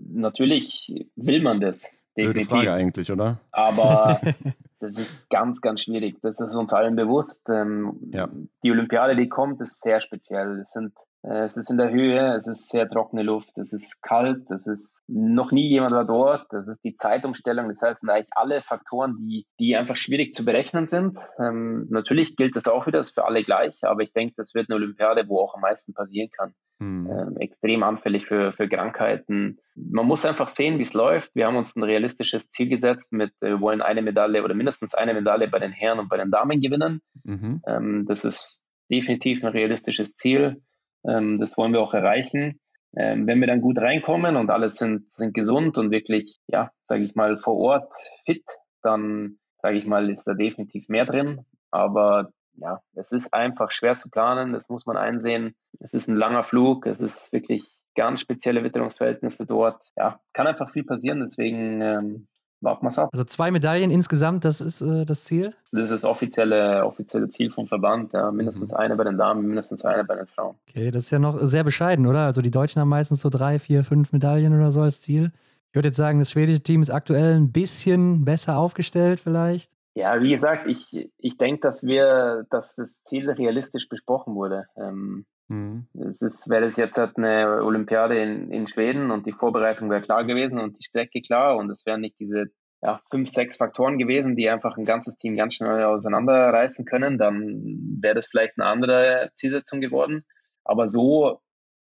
[0.09, 1.91] natürlich will man das.
[2.15, 2.49] Definitiv.
[2.49, 3.39] Frage eigentlich, oder?
[3.51, 4.21] Aber
[4.79, 6.17] das ist ganz, ganz schwierig.
[6.21, 7.49] Das ist uns allen bewusst.
[7.49, 8.29] Ähm, ja.
[8.63, 10.59] Die Olympiade, die kommt, ist sehr speziell.
[10.59, 10.93] Es sind
[11.23, 15.03] es ist in der Höhe, es ist sehr trockene Luft, es ist kalt, es ist
[15.07, 19.15] noch nie jemand war dort, das ist die Zeitumstellung, das heißt, sind eigentlich alle Faktoren,
[19.17, 21.17] die, die einfach schwierig zu berechnen sind.
[21.39, 24.53] Ähm, natürlich gilt das auch wieder, das ist für alle gleich, aber ich denke, das
[24.53, 26.53] wird eine Olympiade, wo auch am meisten passieren kann.
[26.79, 27.09] Mhm.
[27.09, 29.59] Ähm, extrem anfällig für, für Krankheiten.
[29.75, 31.33] Man muss einfach sehen, wie es läuft.
[31.35, 35.13] Wir haben uns ein realistisches Ziel gesetzt mit, wir wollen eine Medaille oder mindestens eine
[35.13, 37.01] Medaille bei den Herren und bei den Damen gewinnen.
[37.23, 37.61] Mhm.
[37.65, 40.61] Ähm, das ist definitiv ein realistisches Ziel.
[41.07, 42.59] Ähm, das wollen wir auch erreichen.
[42.95, 47.03] Ähm, wenn wir dann gut reinkommen und alle sind, sind gesund und wirklich, ja, sage
[47.03, 47.93] ich mal, vor Ort
[48.25, 48.45] fit,
[48.81, 51.45] dann, sage ich mal, ist da definitiv mehr drin.
[51.71, 55.55] Aber ja, es ist einfach schwer zu planen, das muss man einsehen.
[55.79, 57.65] Es ist ein langer Flug, es ist wirklich
[57.95, 59.83] ganz spezielle Witterungsverhältnisse dort.
[59.95, 62.27] Ja, kann einfach viel passieren, deswegen ähm,
[62.63, 63.09] warten wir es ab.
[63.11, 65.53] Also zwei Medaillen insgesamt, das ist äh, das Ziel?
[65.71, 68.13] Das ist das offizielle, offizielle Ziel vom Verband.
[68.13, 68.31] Ja.
[68.31, 68.77] Mindestens mhm.
[68.77, 70.55] eine bei den Damen, mindestens eine bei den Frauen.
[70.69, 72.25] Okay, das ist ja noch sehr bescheiden, oder?
[72.25, 75.31] Also die Deutschen haben meistens so drei, vier, fünf Medaillen oder so als Ziel.
[75.69, 79.71] Ich würde jetzt sagen, das schwedische Team ist aktuell ein bisschen besser aufgestellt vielleicht.
[79.95, 84.65] Ja, wie gesagt, ich, ich denke, dass wir, dass das Ziel realistisch besprochen wurde.
[84.75, 85.87] Ähm, mhm.
[85.93, 90.01] Es ist, wäre das jetzt halt eine Olympiade in, in Schweden und die Vorbereitung wäre
[90.01, 92.45] klar gewesen und die Strecke klar und es wären nicht diese
[92.83, 97.97] ja, fünf, sechs Faktoren gewesen, die einfach ein ganzes Team ganz schnell auseinanderreißen können, dann
[98.01, 100.25] wäre das vielleicht eine andere Zielsetzung geworden.
[100.65, 101.39] Aber so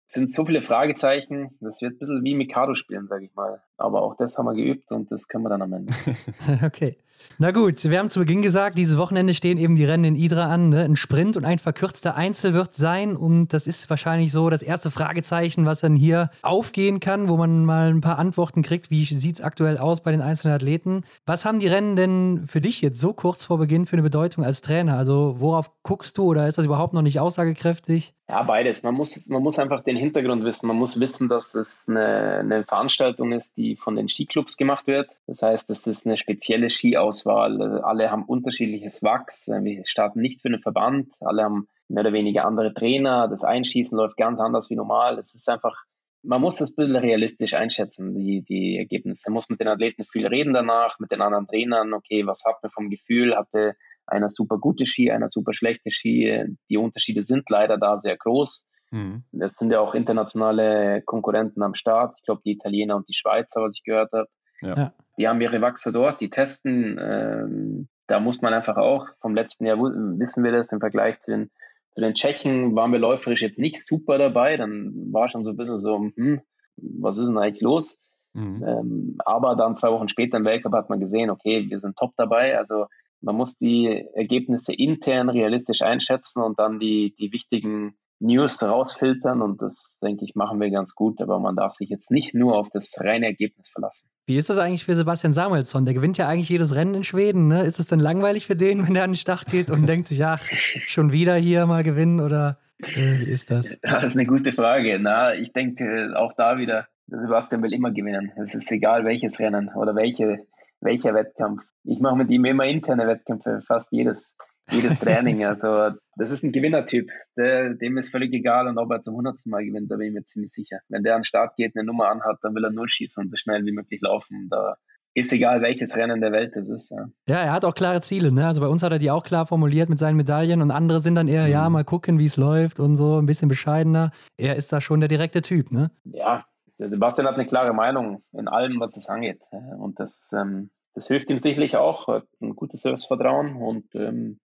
[0.07, 3.63] sind so viele Fragezeichen, das wird ein bisschen wie Mikado spielen, sage ich mal.
[3.83, 5.93] Aber auch das haben wir geübt und das können wir dann am Ende.
[6.65, 6.97] okay.
[7.39, 10.45] Na gut, wir haben zu Beginn gesagt, dieses Wochenende stehen eben die Rennen in Idra
[10.45, 10.69] an.
[10.69, 10.85] Ne?
[10.85, 13.17] Ein Sprint und ein verkürzter Einzel wird sein.
[13.17, 17.65] Und das ist wahrscheinlich so das erste Fragezeichen, was dann hier aufgehen kann, wo man
[17.65, 18.91] mal ein paar Antworten kriegt.
[18.91, 21.05] Wie sieht es aktuell aus bei den einzelnen Athleten?
[21.27, 24.45] Was haben die Rennen denn für dich jetzt so kurz vor Beginn für eine Bedeutung
[24.45, 24.97] als Trainer?
[24.97, 28.15] Also worauf guckst du oder ist das überhaupt noch nicht aussagekräftig?
[28.29, 28.83] Ja, beides.
[28.83, 30.67] Man muss, man muss einfach den Hintergrund wissen.
[30.67, 35.11] Man muss wissen, dass es eine, eine Veranstaltung ist, die von den Skiclubs gemacht wird.
[35.27, 37.81] Das heißt, es ist eine spezielle Skiauswahl.
[37.83, 39.49] Alle haben unterschiedliches Wachs.
[39.49, 41.13] Wir starten nicht für einen Verband.
[41.21, 43.29] Alle haben mehr oder weniger andere Trainer.
[43.29, 45.19] Das Einschießen läuft ganz anders wie normal.
[45.19, 45.85] Es ist einfach,
[46.23, 49.31] man muss das ein bisschen realistisch einschätzen, die, die Ergebnisse.
[49.31, 51.93] Man muss mit den Athleten viel reden danach, mit den anderen Trainern.
[51.93, 53.37] Okay, was hat man vom Gefühl?
[53.37, 53.77] Hatte
[54.07, 56.45] einer super gute Ski, einer super schlechte Ski.
[56.69, 58.69] Die Unterschiede sind leider da sehr groß.
[58.93, 59.25] Mhm.
[59.41, 62.15] Es sind ja auch internationale Konkurrenten am Start.
[62.19, 64.29] Ich glaube, die Italiener und die Schweizer, was ich gehört habe.
[64.61, 64.93] Ja.
[65.19, 66.99] Die haben ihre Wachse dort, die testen.
[67.01, 71.31] Ähm, da muss man einfach auch, vom letzten Jahr wissen wir das, im Vergleich zu
[71.31, 71.51] den,
[71.91, 74.57] zu den Tschechen waren wir läuferisch jetzt nicht super dabei.
[74.57, 76.43] Dann war schon so ein bisschen so, hm,
[76.77, 78.05] was ist denn eigentlich los?
[78.35, 78.65] Mhm.
[78.67, 82.13] Ähm, aber dann zwei Wochen später im Weltcup hat man gesehen, okay, wir sind top
[82.17, 82.59] dabei.
[82.59, 82.87] Also
[83.23, 89.61] man muss die Ergebnisse intern realistisch einschätzen und dann die, die wichtigen News rausfiltern und
[89.63, 92.69] das, denke ich, machen wir ganz gut, aber man darf sich jetzt nicht nur auf
[92.71, 94.11] das reine Ergebnis verlassen.
[94.27, 95.85] Wie ist das eigentlich für Sebastian Samuelsson?
[95.85, 97.49] Der gewinnt ja eigentlich jedes Rennen in Schweden.
[97.49, 97.65] Ne?
[97.65, 100.25] Ist es dann langweilig für den, wenn er an den Start geht und denkt sich,
[100.25, 100.45] ach,
[100.87, 103.79] schon wieder hier mal gewinnen oder äh, wie ist das?
[103.83, 104.99] Das ist eine gute Frage.
[105.01, 108.33] Na, ich denke auch da wieder, Sebastian will immer gewinnen.
[108.43, 110.47] Es ist egal welches Rennen oder welche,
[110.81, 111.63] welcher Wettkampf.
[111.85, 114.37] Ich mache mit ihm immer interne Wettkämpfe, fast jedes,
[114.71, 115.45] jedes Training.
[115.45, 117.11] Also das ist ein Gewinnertyp.
[117.37, 120.15] Der, dem ist völlig egal und ob er zum hundertsten Mal gewinnt, da bin ich
[120.15, 120.81] mir ziemlich sicher.
[120.89, 123.31] Wenn der an den Start geht, eine Nummer anhat, dann will er null schießen und
[123.31, 124.49] so schnell wie möglich laufen.
[124.51, 124.77] Da
[125.15, 126.91] ist egal, welches Rennen der Welt es ist.
[126.91, 127.07] Ja.
[127.29, 128.33] ja, er hat auch klare Ziele.
[128.33, 128.47] Ne?
[128.47, 131.17] Also bei uns hat er die auch klar formuliert mit seinen Medaillen und andere sind
[131.17, 131.51] dann eher, mhm.
[131.51, 134.11] ja, mal gucken, wie es läuft und so, ein bisschen bescheidener.
[134.39, 135.91] Er ist da schon der direkte Typ, ne?
[136.05, 136.47] Ja,
[136.79, 139.43] der Sebastian hat eine klare Meinung in allem, was es angeht.
[139.79, 144.41] Und das, ähm, das hilft ihm sicherlich auch, hat ein gutes Selbstvertrauen und ähm,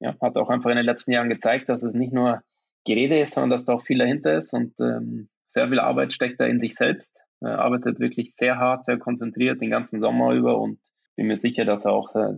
[0.00, 2.42] ja, hat auch einfach in den letzten Jahren gezeigt, dass es nicht nur
[2.84, 6.40] Gerede ist, sondern dass da auch viel dahinter ist und ähm, sehr viel Arbeit steckt
[6.40, 7.16] da in sich selbst.
[7.40, 10.78] Er arbeitet wirklich sehr hart, sehr konzentriert den ganzen Sommer über und
[11.16, 12.34] bin mir sicher, dass er auch äh,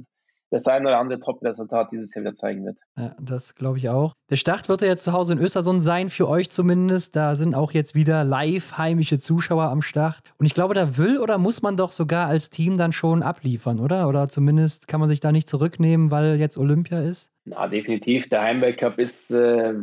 [0.50, 2.78] das ein oder andere Top-Resultat dieses Jahr wieder zeigen wird.
[2.96, 4.12] Ja, das glaube ich auch.
[4.30, 7.16] Der Start wird ja jetzt zu Hause in Östersund sein, für euch zumindest.
[7.16, 10.18] Da sind auch jetzt wieder live heimische Zuschauer am Start.
[10.38, 13.80] Und ich glaube, da will oder muss man doch sogar als Team dann schon abliefern,
[13.80, 14.08] oder?
[14.08, 17.30] Oder zumindest kann man sich da nicht zurücknehmen, weil jetzt Olympia ist?
[17.44, 18.28] Na, definitiv.
[18.28, 19.74] Der Heimweltcup ist äh,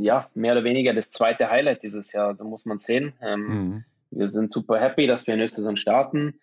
[0.00, 2.34] ja mehr oder weniger das zweite Highlight dieses Jahr.
[2.36, 3.12] So muss man sehen.
[3.22, 3.84] Ähm, mhm.
[4.10, 6.34] Wir sind super happy, dass wir in Östersund starten.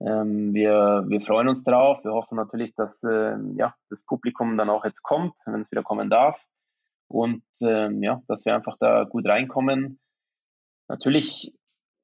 [0.00, 2.04] Ähm, wir, wir freuen uns drauf.
[2.04, 5.82] Wir hoffen natürlich, dass äh, ja, das Publikum dann auch jetzt kommt, wenn es wieder
[5.82, 6.44] kommen darf.
[7.08, 9.98] Und ähm, ja, dass wir einfach da gut reinkommen.
[10.88, 11.54] Natürlich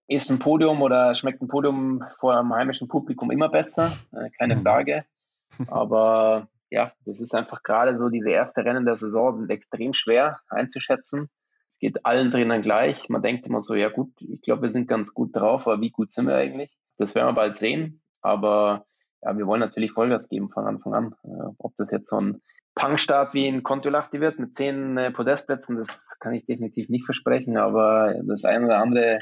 [0.09, 4.57] ist ein Podium oder schmeckt ein Podium vor einem heimischen Publikum immer besser, äh, keine
[4.57, 4.63] mhm.
[4.63, 5.05] Frage.
[5.69, 10.41] Aber ja, das ist einfach gerade so, diese erste Rennen der Saison sind extrem schwer
[10.49, 11.31] einzuschätzen.
[11.69, 13.09] Es geht allen drinnen gleich.
[13.09, 15.91] Man denkt immer so, ja gut, ich glaube, wir sind ganz gut drauf, aber wie
[15.91, 16.77] gut sind wir eigentlich?
[16.97, 18.03] Das werden wir bald sehen.
[18.21, 18.87] Aber
[19.23, 21.15] ja, wir wollen natürlich Vollgas geben von Anfang an.
[21.25, 22.43] Äh, ob das jetzt so ein
[22.75, 27.57] Pangstart wie in Kontiolahti wird mit zehn äh, Podestplätzen, das kann ich definitiv nicht versprechen.
[27.57, 29.21] Aber das ein oder andere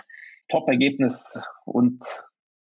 [0.48, 2.02] Top-Ergebnis und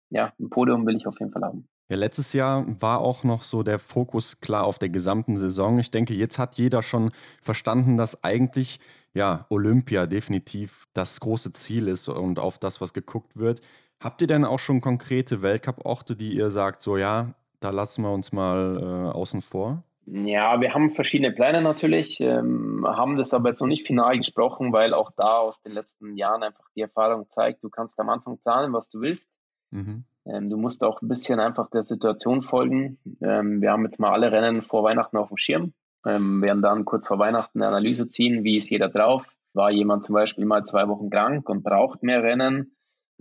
[0.09, 1.67] ja, ein Podium will ich auf jeden Fall haben.
[1.89, 5.77] Ja, letztes Jahr war auch noch so der Fokus klar auf der gesamten Saison.
[5.79, 7.11] Ich denke, jetzt hat jeder schon
[7.41, 8.79] verstanden, dass eigentlich
[9.13, 13.59] ja, Olympia definitiv das große Ziel ist und auf das, was geguckt wird.
[14.01, 18.11] Habt ihr denn auch schon konkrete Weltcup-Orte, die ihr sagt, so ja, da lassen wir
[18.11, 19.83] uns mal äh, außen vor?
[20.07, 24.73] Ja, wir haben verschiedene Pläne natürlich, ähm, haben das aber jetzt noch nicht final gesprochen,
[24.73, 28.39] weil auch da aus den letzten Jahren einfach die Erfahrung zeigt, du kannst am Anfang
[28.39, 29.29] planen, was du willst.
[29.69, 30.03] Mhm.
[30.25, 32.97] Ähm, du musst auch ein bisschen einfach der Situation folgen.
[33.21, 35.73] Ähm, wir haben jetzt mal alle Rennen vor Weihnachten auf dem Schirm,
[36.05, 39.35] ähm, werden dann kurz vor Weihnachten eine Analyse ziehen, wie ist jeder drauf.
[39.53, 42.75] War jemand zum Beispiel mal zwei Wochen krank und braucht mehr Rennen?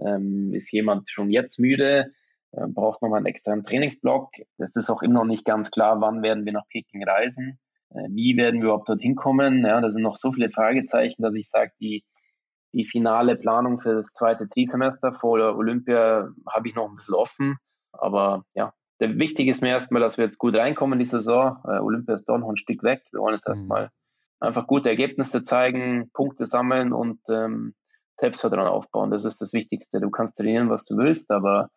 [0.05, 2.12] Ähm, ist jemand schon jetzt müde,
[2.52, 4.31] äh, braucht nochmal einen extra Trainingsblock.
[4.59, 7.59] Es ist auch immer noch nicht ganz klar, wann werden wir nach Peking reisen,
[7.90, 9.64] äh, wie werden wir überhaupt dorthin kommen.
[9.64, 12.05] Ja, da sind noch so viele Fragezeichen, dass ich sage, die,
[12.72, 17.56] die finale Planung für das zweite Trisemester vor Olympia habe ich noch ein bisschen offen.
[17.93, 21.59] Aber ja, der wichtig ist mir erstmal, dass wir jetzt gut reinkommen in die Saison.
[21.64, 23.02] Äh, Olympia ist doch noch ein Stück weg.
[23.12, 23.52] Wir wollen jetzt mhm.
[23.52, 23.90] erstmal
[24.40, 27.74] einfach gute Ergebnisse zeigen, Punkte sammeln und ähm,
[28.21, 29.11] Selbstvertrauen aufbauen.
[29.11, 30.01] Das ist das Wichtigste.
[30.01, 31.71] Du kannst trainieren, was du willst, aber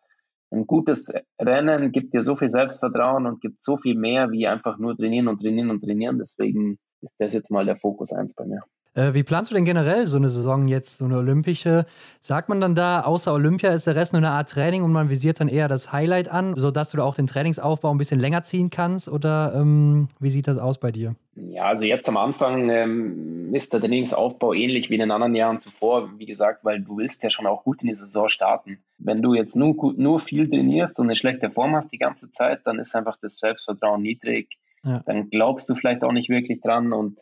[0.50, 4.78] ein gutes Rennen gibt dir so viel Selbstvertrauen und gibt so viel mehr wie einfach
[4.78, 6.18] nur trainieren und trainieren und trainieren.
[6.18, 8.62] Deswegen ist das jetzt mal der Fokus eins bei mir.
[8.94, 11.84] Äh, wie planst du denn generell so eine Saison jetzt, so eine olympische?
[12.20, 15.10] Sagt man dann da, außer Olympia ist der Rest nur eine Art Training und man
[15.10, 18.44] visiert dann eher das Highlight an, sodass du da auch den Trainingsaufbau ein bisschen länger
[18.44, 19.08] ziehen kannst?
[19.08, 21.16] Oder ähm, wie sieht das aus bei dir?
[21.34, 25.58] Ja, also jetzt am Anfang ähm, ist der Trainingsaufbau ähnlich wie in den anderen Jahren
[25.58, 26.10] zuvor.
[26.18, 28.78] Wie gesagt, weil du willst ja schon auch gut in die Saison starten.
[28.98, 32.60] Wenn du jetzt nur, nur viel trainierst und eine schlechte Form hast die ganze Zeit,
[32.64, 34.56] dann ist einfach das Selbstvertrauen niedrig.
[34.84, 35.02] Ja.
[35.04, 37.20] Dann glaubst du vielleicht auch nicht wirklich dran und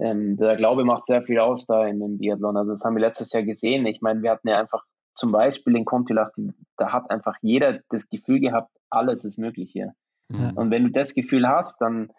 [0.00, 2.56] ähm, der Glaube macht sehr viel aus da im, im Biathlon.
[2.56, 3.86] Also das haben wir letztes Jahr gesehen.
[3.86, 6.30] Ich meine, wir hatten ja einfach zum Beispiel in Kontilach,
[6.76, 9.92] da hat einfach jeder das Gefühl gehabt, alles ist möglich hier.
[10.32, 10.52] Ja.
[10.54, 12.10] Und wenn du das Gefühl hast, dann,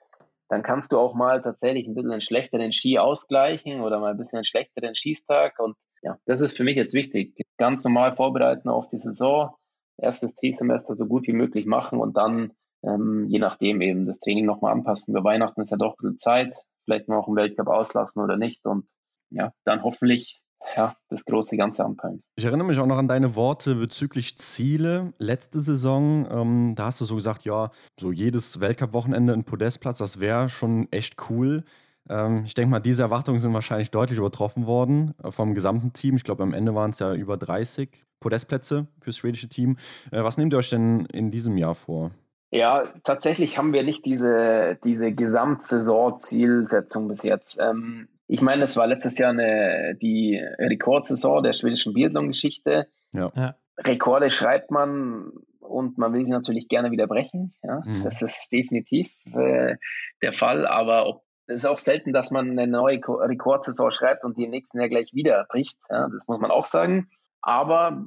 [0.49, 4.17] dann kannst du auch mal tatsächlich ein bisschen einen schlechteren Ski ausgleichen oder mal ein
[4.17, 5.57] bisschen einen schlechteren Schießtag.
[5.59, 7.33] Und ja, das ist für mich jetzt wichtig.
[7.57, 9.55] Ganz normal vorbereiten auf die Saison,
[9.97, 12.51] erstes Trisemester so gut wie möglich machen und dann
[12.83, 15.13] ähm, je nachdem eben das Training nochmal anpassen.
[15.13, 16.55] Bei Weihnachten ist ja doch ein bisschen Zeit,
[16.85, 18.89] vielleicht noch einen Weltcup auslassen oder nicht und
[19.29, 20.41] ja, dann hoffentlich
[20.75, 22.23] ja, das große Ganze anpeilen.
[22.35, 25.13] Ich erinnere mich auch noch an deine Worte bezüglich Ziele.
[25.17, 30.19] Letzte Saison, ähm, da hast du so gesagt, ja, so jedes Weltcup-Wochenende ein Podestplatz, das
[30.19, 31.63] wäre schon echt cool.
[32.09, 36.15] Ähm, ich denke mal, diese Erwartungen sind wahrscheinlich deutlich übertroffen worden äh, vom gesamten Team.
[36.15, 39.77] Ich glaube, am Ende waren es ja über 30 Podestplätze fürs schwedische Team.
[40.11, 42.11] Äh, was nehmt ihr euch denn in diesem Jahr vor?
[42.51, 47.59] Ja, tatsächlich haben wir nicht diese, diese Gesamtsaison-Zielsetzung bis jetzt.
[47.61, 52.87] Ähm, ich meine, es war letztes Jahr eine, die Rekordsaison der schwedischen Biathlon-Geschichte.
[53.13, 53.31] Ja.
[53.35, 53.55] ja.
[53.77, 57.53] Rekorde schreibt man und man will sie natürlich gerne wieder brechen.
[57.63, 57.81] Ja?
[57.85, 58.03] Mhm.
[58.03, 59.77] Das ist definitiv äh,
[60.21, 64.43] der Fall, aber es ist auch selten, dass man eine neue Rekordsaison schreibt und die
[64.43, 65.77] im nächsten Jahr gleich wieder bricht.
[65.89, 66.09] Ja?
[66.09, 67.09] Das muss man auch sagen.
[67.41, 68.03] Aber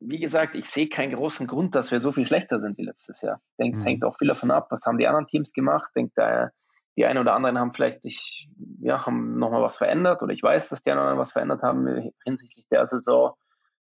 [0.00, 3.22] wie gesagt, ich sehe keinen großen Grund, dass wir so viel schlechter sind wie letztes
[3.22, 3.40] Jahr.
[3.52, 3.80] Ich denke, mhm.
[3.80, 5.86] es hängt auch viel davon ab, was haben die anderen Teams gemacht.
[5.88, 6.50] Ich denke, da
[6.96, 8.48] die einen oder anderen haben vielleicht sich,
[8.80, 12.66] ja, haben nochmal was verändert oder ich weiß, dass die anderen was verändert haben hinsichtlich
[12.70, 13.34] der Saison.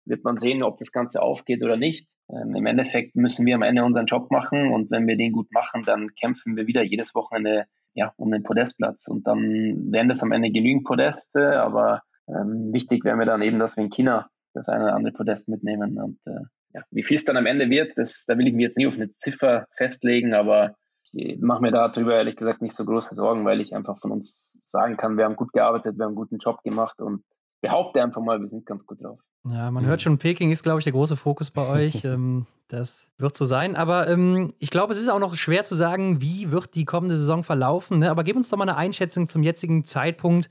[0.06, 2.10] Wird man sehen, ob das Ganze aufgeht oder nicht.
[2.30, 5.52] Ähm, Im Endeffekt müssen wir am Ende unseren Job machen und wenn wir den gut
[5.52, 10.24] machen, dann kämpfen wir wieder jedes Wochenende ja, um den Podestplatz und dann werden das
[10.24, 14.30] am Ende genügend Podeste, aber ähm, wichtig wäre mir dann eben, dass wir in China
[14.54, 17.70] das eine oder andere Podest mitnehmen und äh, ja, wie viel es dann am Ende
[17.70, 20.76] wird, das, da will ich mir jetzt nie auf eine Ziffer festlegen, aber
[21.12, 24.62] ich mache mir darüber ehrlich gesagt nicht so große Sorgen, weil ich einfach von uns
[24.64, 27.24] sagen kann, wir haben gut gearbeitet, wir haben einen guten Job gemacht und
[27.62, 29.20] behaupte einfach mal, wir sind ganz gut drauf.
[29.48, 32.06] Ja, man hört schon, Peking ist, glaube ich, der große Fokus bei euch.
[32.06, 33.76] Ähm, das wird so sein.
[33.76, 37.18] Aber ähm, ich glaube, es ist auch noch schwer zu sagen, wie wird die kommende
[37.18, 38.00] Saison verlaufen.
[38.00, 38.10] Ne?
[38.10, 40.50] Aber gib uns doch mal eine Einschätzung zum jetzigen Zeitpunkt.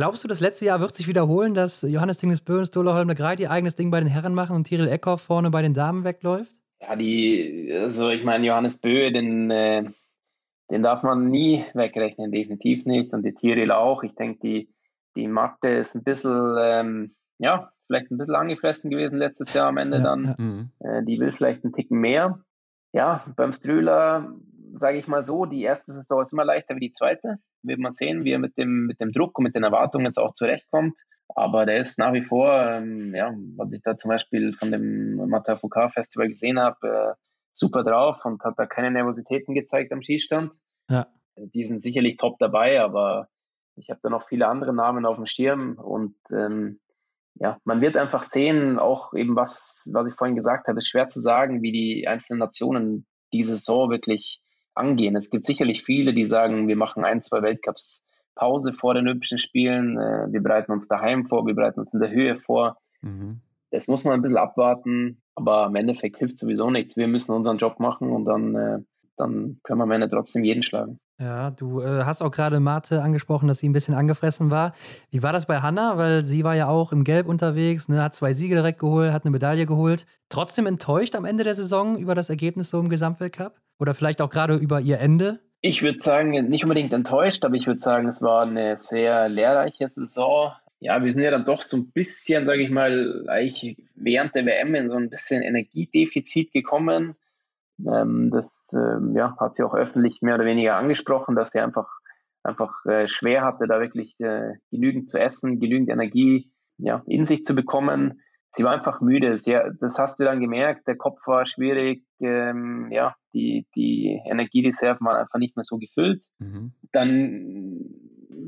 [0.00, 3.38] Glaubst du, das letzte Jahr wird sich wiederholen, dass Johannes Dinges Böhns, Dola de Greit
[3.38, 6.56] ihr eigenes Ding bei den Herren machen und Tyrell Eckhoff vorne bei den Damen wegläuft?
[6.80, 9.84] Ja, die, also ich meine, Johannes Bö, den, äh,
[10.70, 13.12] den darf man nie wegrechnen, definitiv nicht.
[13.12, 14.02] Und die Tiril auch.
[14.02, 14.70] Ich denke, die,
[15.16, 19.76] die Magde ist ein bisschen, ähm, ja, vielleicht ein bisschen angefressen gewesen letztes Jahr am
[19.76, 20.24] Ende ja, dann.
[20.24, 20.34] Ja.
[20.38, 20.70] Mhm.
[20.78, 22.40] Äh, die will vielleicht einen Ticken mehr.
[22.94, 24.32] Ja, beim Strühler,
[24.78, 27.38] sage ich mal so, die erste Saison ist immer leichter wie die zweite.
[27.62, 30.18] Wird man sehen, wie er mit dem, mit dem Druck und mit den Erwartungen jetzt
[30.18, 30.98] auch zurechtkommt.
[31.34, 35.18] Aber der ist nach wie vor, ähm, ja, was ich da zum Beispiel von dem
[35.56, 37.14] Foucault Festival gesehen habe, äh,
[37.52, 40.54] super drauf und hat da keine Nervositäten gezeigt am Schießstand.
[40.88, 41.06] Ja.
[41.36, 43.28] Also die sind sicherlich top dabei, aber
[43.76, 46.80] ich habe da noch viele andere Namen auf dem Schirm und ähm,
[47.34, 51.08] ja, man wird einfach sehen, auch eben was, was ich vorhin gesagt habe, ist schwer
[51.08, 54.42] zu sagen, wie die einzelnen Nationen diese Saison wirklich
[54.74, 55.16] angehen.
[55.16, 59.38] Es gibt sicherlich viele, die sagen, wir machen ein, zwei Weltcups Pause vor den Olympischen
[59.38, 59.98] Spielen.
[59.98, 62.78] Äh, wir bereiten uns daheim vor, wir bereiten uns in der Höhe vor.
[63.02, 63.40] Mhm.
[63.70, 66.96] Das muss man ein bisschen abwarten, aber im Endeffekt hilft sowieso nichts.
[66.96, 68.78] Wir müssen unseren Job machen und dann, äh,
[69.16, 70.98] dann können wir am Ende trotzdem jeden schlagen.
[71.20, 74.72] Ja, du äh, hast auch gerade Marte angesprochen, dass sie ein bisschen angefressen war.
[75.10, 75.98] Wie war das bei Hanna?
[75.98, 79.24] Weil sie war ja auch im Gelb unterwegs, ne, hat zwei Siege direkt geholt, hat
[79.24, 80.06] eine Medaille geholt.
[80.30, 83.60] Trotzdem enttäuscht am Ende der Saison über das Ergebnis so im Gesamtweltcup?
[83.80, 85.40] Oder vielleicht auch gerade über ihr Ende?
[85.62, 89.88] Ich würde sagen, nicht unbedingt enttäuscht, aber ich würde sagen, es war eine sehr lehrreiche
[89.88, 90.52] Saison.
[90.80, 94.44] Ja, wir sind ja dann doch so ein bisschen, sage ich mal, eigentlich während der
[94.44, 97.16] WM in so ein bisschen Energiedefizit gekommen.
[97.86, 101.88] Ähm, das ähm, ja, hat sie auch öffentlich mehr oder weniger angesprochen, dass sie einfach,
[102.42, 107.44] einfach äh, schwer hatte, da wirklich äh, genügend zu essen, genügend Energie ja, in sich
[107.44, 108.20] zu bekommen
[108.52, 109.38] sie war einfach müde.
[109.38, 115.06] Sie, das hast du dann gemerkt, der Kopf war schwierig, ähm, ja, die, die Energiereserven
[115.06, 116.24] waren einfach nicht mehr so gefüllt.
[116.38, 116.72] Mhm.
[116.92, 117.84] Dann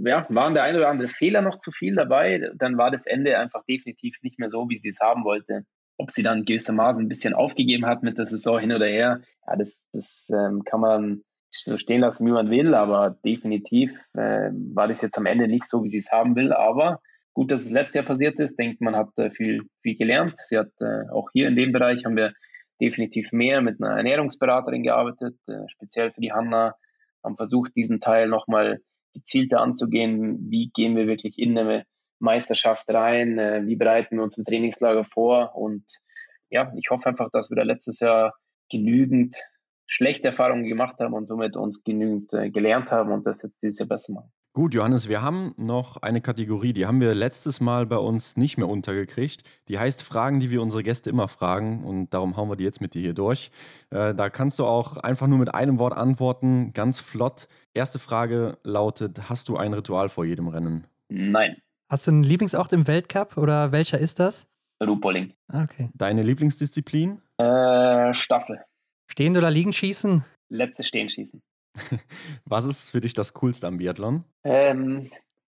[0.04, 2.50] ja, waren der ein oder andere Fehler noch zu viel dabei.
[2.56, 5.64] Dann war das Ende einfach definitiv nicht mehr so, wie sie es haben wollte.
[5.98, 9.56] Ob sie dann gewissermaßen ein bisschen aufgegeben hat mit der Saison hin oder her, ja,
[9.56, 14.88] das, das ähm, kann man so stehen lassen, wie man will, aber definitiv äh, war
[14.88, 16.52] das jetzt am Ende nicht so, wie sie es haben will.
[16.52, 17.00] Aber
[17.34, 18.58] gut, dass es letztes Jahr passiert ist.
[18.58, 20.34] Denkt, man hat äh, viel, viel gelernt.
[20.36, 22.32] Sie hat äh, auch hier in dem Bereich haben wir
[22.82, 26.74] definitiv mehr mit einer Ernährungsberaterin gearbeitet, äh, speziell für die Hanna,
[27.22, 28.80] haben versucht, diesen Teil nochmal
[29.14, 30.50] gezielter anzugehen.
[30.50, 31.86] Wie gehen wir wirklich in eine
[32.18, 33.38] Meisterschaft rein?
[33.38, 35.54] Äh, wie bereiten wir uns im Trainingslager vor?
[35.54, 35.84] Und
[36.50, 38.34] ja, ich hoffe einfach, dass wir da letztes Jahr
[38.68, 39.36] genügend
[39.86, 43.78] schlechte Erfahrungen gemacht haben und somit uns genügend äh, gelernt haben und das jetzt dieses
[43.78, 44.32] Jahr besser machen.
[44.54, 48.58] Gut, Johannes, wir haben noch eine Kategorie, die haben wir letztes Mal bei uns nicht
[48.58, 49.44] mehr untergekriegt.
[49.68, 52.82] Die heißt Fragen, die wir unsere Gäste immer fragen und darum hauen wir die jetzt
[52.82, 53.50] mit dir hier durch.
[53.88, 57.48] Äh, da kannst du auch einfach nur mit einem Wort antworten, ganz flott.
[57.72, 60.86] Erste Frage lautet: Hast du ein Ritual vor jedem Rennen?
[61.08, 61.56] Nein.
[61.88, 64.46] Hast du einen Lieblingsort im Weltcup oder welcher ist das?
[64.86, 65.32] Ruhpolding.
[65.50, 65.88] Okay.
[65.94, 67.22] Deine Lieblingsdisziplin?
[67.38, 68.62] Äh, Staffel.
[69.10, 70.26] Stehen oder liegen schießen?
[70.50, 71.40] Letzte Stehen schießen.
[72.44, 74.24] Was ist für dich das Coolste am Biathlon?
[74.44, 75.10] Ähm,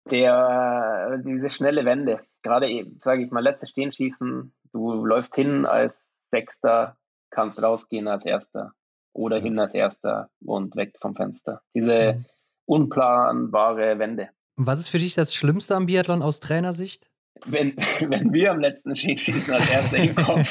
[0.09, 2.21] der, diese schnelle Wende.
[2.43, 2.67] Gerade,
[2.97, 4.53] sage ich mal, letzte Stehen schießen.
[4.71, 6.97] Du läufst hin als Sechster,
[7.29, 8.73] kannst rausgehen als Erster
[9.13, 11.61] oder hin als Erster und weg vom Fenster.
[11.73, 12.25] Diese mhm.
[12.65, 14.29] unplanbare Wende.
[14.57, 17.09] Was ist für dich das Schlimmste am Biathlon aus Trainersicht?
[17.45, 17.75] Wenn,
[18.07, 20.45] wenn wir am letzten Schießen als Erster hinkommen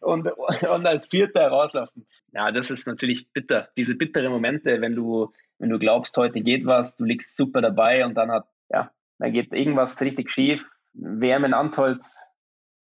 [0.00, 3.68] und, und als Vierter rauslaufen ja, das ist natürlich bitter.
[3.76, 8.04] Diese bitteren Momente, wenn du, wenn du glaubst, heute geht was, du liegst super dabei
[8.04, 10.70] und dann hat, ja, dann geht irgendwas richtig schief.
[10.92, 12.22] WM in Antolz,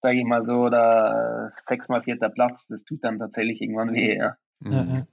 [0.02, 4.16] sage ich mal so, oder sechsmal vierter Platz, das tut dann tatsächlich irgendwann weh.
[4.16, 4.36] Ja.
[4.60, 5.06] Mhm.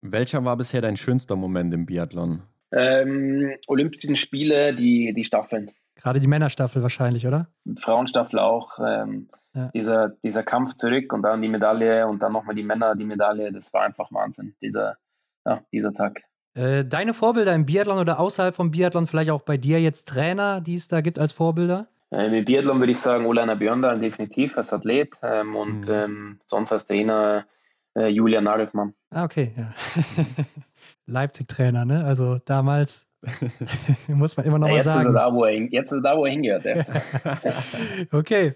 [0.00, 2.42] Welcher war bisher dein schönster Moment im Biathlon?
[2.70, 5.70] Ähm, Olympischen Spiele, die, die Staffeln.
[6.00, 7.48] Gerade die Männerstaffel wahrscheinlich, oder?
[7.76, 8.78] Frauenstaffel auch.
[8.78, 9.70] Ähm, ja.
[9.74, 13.52] dieser, dieser Kampf zurück und dann die Medaille und dann nochmal die Männer, die Medaille,
[13.52, 14.96] das war einfach Wahnsinn, dieser,
[15.44, 16.22] ja, dieser Tag.
[16.54, 20.60] Äh, deine Vorbilder im Biathlon oder außerhalb vom Biathlon, vielleicht auch bei dir jetzt Trainer,
[20.60, 21.88] die es da gibt als Vorbilder?
[22.10, 25.92] Ähm, Im Biathlon würde ich sagen, Olana Björndal definitiv als Athlet ähm, und mhm.
[25.92, 27.46] ähm, sonst als Trainer
[27.94, 28.94] äh, Julian Nagelsmann.
[29.10, 29.74] Ah, okay, ja.
[31.06, 32.04] Leipzig-Trainer, ne?
[32.04, 33.07] Also damals
[34.08, 35.08] muss man immer noch ja, mal sagen.
[35.08, 36.64] Ist da, wo er, jetzt ist er da, wo er hingehört.
[38.12, 38.54] okay.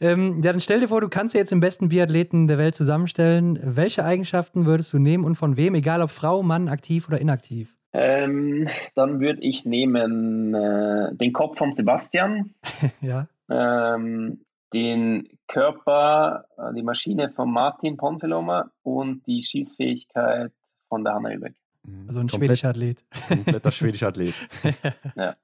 [0.00, 2.74] Ähm, ja, dann stell dir vor, du kannst ja jetzt den besten Biathleten der Welt
[2.74, 3.58] zusammenstellen.
[3.62, 7.74] Welche Eigenschaften würdest du nehmen und von wem, egal ob Frau, Mann, aktiv oder inaktiv?
[7.94, 12.54] Ähm, dann würde ich nehmen äh, den Kopf von Sebastian.
[13.00, 13.28] ja.
[13.50, 20.52] Ähm, den Körper, äh, die Maschine von Martin Ponseloma und die Schießfähigkeit
[20.88, 21.54] von der Hanna Übeck.
[21.84, 22.04] Mhm.
[22.08, 23.04] Also ein Komplett, schwedischer Athlet.
[23.28, 24.34] Kompletter schwedischer Athlet.
[25.16, 25.36] ja.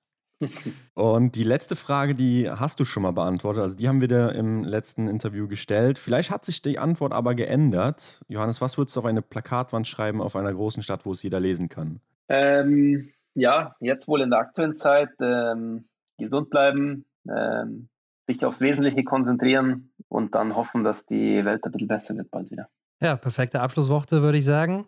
[0.94, 3.62] Und die letzte Frage, die hast du schon mal beantwortet.
[3.62, 5.98] Also die haben wir dir im letzten Interview gestellt.
[5.98, 8.20] Vielleicht hat sich die Antwort aber geändert.
[8.28, 11.40] Johannes, was würdest du auf eine Plakatwand schreiben auf einer großen Stadt, wo es jeder
[11.40, 12.01] lesen kann?
[12.28, 15.89] Ähm, ja, jetzt wohl in der aktuellen Zeit ähm,
[16.19, 17.89] gesund bleiben, ähm,
[18.28, 22.51] sich aufs Wesentliche konzentrieren und dann hoffen, dass die Welt ein bisschen besser wird bald
[22.51, 22.69] wieder.
[23.01, 24.86] Ja, perfekte Abschlussworte, würde ich sagen.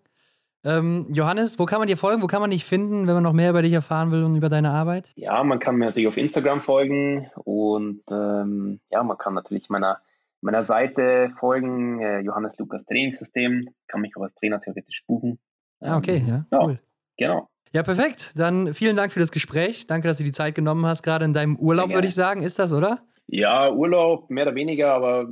[0.62, 2.22] Ähm, Johannes, wo kann man dir folgen?
[2.22, 4.48] Wo kann man dich finden, wenn man noch mehr über dich erfahren will und über
[4.48, 5.10] deine Arbeit?
[5.16, 10.00] Ja, man kann mir natürlich auf Instagram folgen und ähm, ja, man kann natürlich meiner,
[10.42, 15.38] meiner Seite folgen, äh, Johannes Lukas Trainingssystem, kann mich auch als Trainer theoretisch buchen.
[15.80, 16.78] Ah, okay, ja, ja cool.
[17.16, 17.48] Genau.
[17.72, 18.32] Ja, perfekt.
[18.36, 19.86] Dann vielen Dank für das Gespräch.
[19.86, 22.42] Danke, dass du die Zeit genommen hast, gerade in deinem Urlaub, würde ich sagen.
[22.42, 22.98] Ist das, oder?
[23.28, 25.28] Ja, Urlaub, mehr oder weniger, aber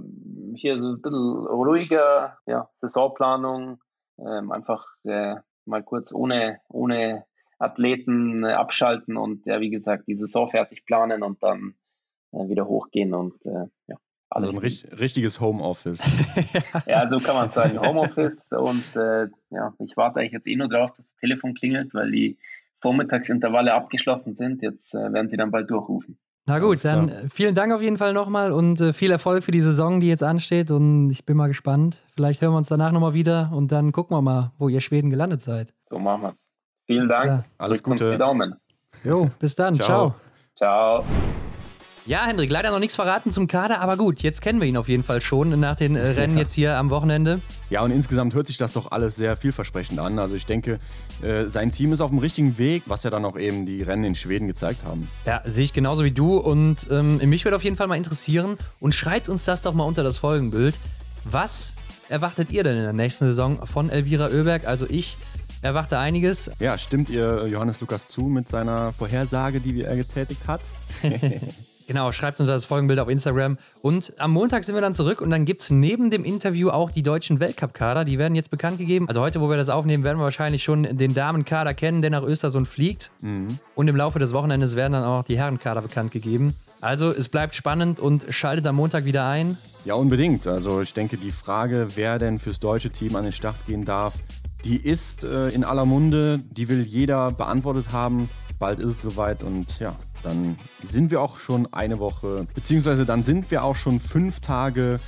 [0.55, 3.81] hier so ein bisschen ruhiger, ja, Saisonplanung,
[4.19, 7.25] ähm, einfach äh, mal kurz ohne, ohne
[7.59, 11.75] Athleten äh, abschalten und ja, wie gesagt, die Saison fertig planen und dann
[12.33, 13.97] äh, wieder hochgehen und äh, ja.
[14.31, 16.03] Also ein richt richtiges Homeoffice.
[16.87, 17.81] ja, so kann man sagen.
[17.81, 21.95] Homeoffice und äh, ja, ich warte eigentlich jetzt eh nur drauf, dass das Telefon klingelt,
[21.95, 22.39] weil die
[22.81, 24.61] Vormittagsintervalle abgeschlossen sind.
[24.63, 26.19] Jetzt äh, werden sie dann bald durchrufen.
[26.49, 29.51] Na gut, dann äh, vielen Dank auf jeden Fall nochmal und äh, viel Erfolg für
[29.51, 30.71] die Saison, die jetzt ansteht.
[30.71, 32.03] Und ich bin mal gespannt.
[32.15, 35.11] Vielleicht hören wir uns danach nochmal wieder und dann gucken wir mal, wo ihr Schweden
[35.11, 35.75] gelandet seid.
[35.83, 36.51] So machen wir es.
[36.87, 37.45] Vielen Dank.
[37.59, 38.11] Alles Gute.
[38.11, 38.55] Die Daumen.
[39.05, 39.75] Jo, bis dann.
[39.75, 40.15] Ciao.
[40.55, 41.05] Ciao.
[42.09, 44.89] Ja, Hendrik, leider noch nichts verraten zum Kader, aber gut, jetzt kennen wir ihn auf
[44.89, 47.43] jeden Fall schon nach den äh, Rennen jetzt hier am Wochenende.
[47.69, 50.19] Ja, und insgesamt hört sich das doch alles sehr vielversprechend an.
[50.19, 50.79] Also ich denke,
[51.21, 54.05] äh, sein Team ist auf dem richtigen Weg, was ja dann auch eben die Rennen
[54.05, 55.07] in Schweden gezeigt haben.
[55.27, 58.57] Ja, sehe ich genauso wie du und ähm, mich würde auf jeden Fall mal interessieren
[58.81, 60.79] und schreibt uns das doch mal unter das Folgenbild.
[61.25, 61.75] Was
[62.09, 64.67] erwartet ihr denn in der nächsten Saison von Elvira Oeberg?
[64.67, 65.19] Also ich
[65.61, 66.51] erwarte einiges.
[66.59, 70.63] Ja, stimmt ihr Johannes Lukas zu mit seiner Vorhersage, die er getätigt hat?
[71.89, 73.57] Genau, schreibt uns das Folgenbild auf Instagram.
[73.81, 76.91] Und am Montag sind wir dann zurück und dann gibt es neben dem Interview auch
[76.91, 78.05] die deutschen Weltcup-Kader.
[78.05, 79.09] Die werden jetzt bekannt gegeben.
[79.09, 82.23] Also heute, wo wir das aufnehmen, werden wir wahrscheinlich schon den Damenkader kennen, der nach
[82.23, 83.11] Östersund fliegt.
[83.23, 83.59] Mhm.
[83.75, 86.55] Und im Laufe des Wochenendes werden dann auch die Herrenkader bekannt gegeben.
[86.83, 89.57] Also es bleibt spannend und schaltet am Montag wieder ein.
[89.87, 90.47] Ja, unbedingt.
[90.47, 94.17] Also ich denke, die Frage, wer denn fürs deutsche Team an den Start gehen darf,
[94.63, 96.39] die ist äh, in aller Munde.
[96.51, 98.29] Die will jeder beantwortet haben.
[98.59, 103.23] Bald ist es soweit und ja, dann sind wir auch schon eine Woche, beziehungsweise dann
[103.23, 105.01] sind wir auch schon fünf Tage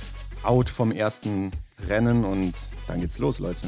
[0.43, 1.51] out vom ersten
[1.87, 2.53] Rennen und
[2.87, 3.61] dann geht's los, Leute.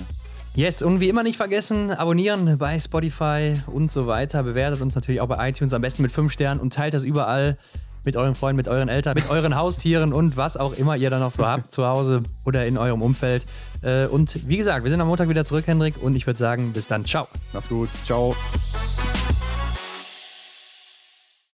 [0.55, 4.43] Yes, und wie immer nicht vergessen, abonnieren bei Spotify und so weiter.
[4.43, 7.57] Bewertet uns natürlich auch bei iTunes, am besten mit fünf Sternen und teilt das überall
[8.03, 11.19] mit euren Freunden, mit euren Eltern, mit euren Haustieren und was auch immer ihr da
[11.19, 13.45] noch so habt zu Hause oder in eurem Umfeld.
[13.81, 16.73] Äh, und wie gesagt, wir sind am Montag wieder zurück, Hendrik, und ich würde sagen,
[16.73, 17.05] bis dann.
[17.05, 17.27] Ciao.
[17.53, 17.89] Mach's gut.
[18.05, 18.35] Ciao.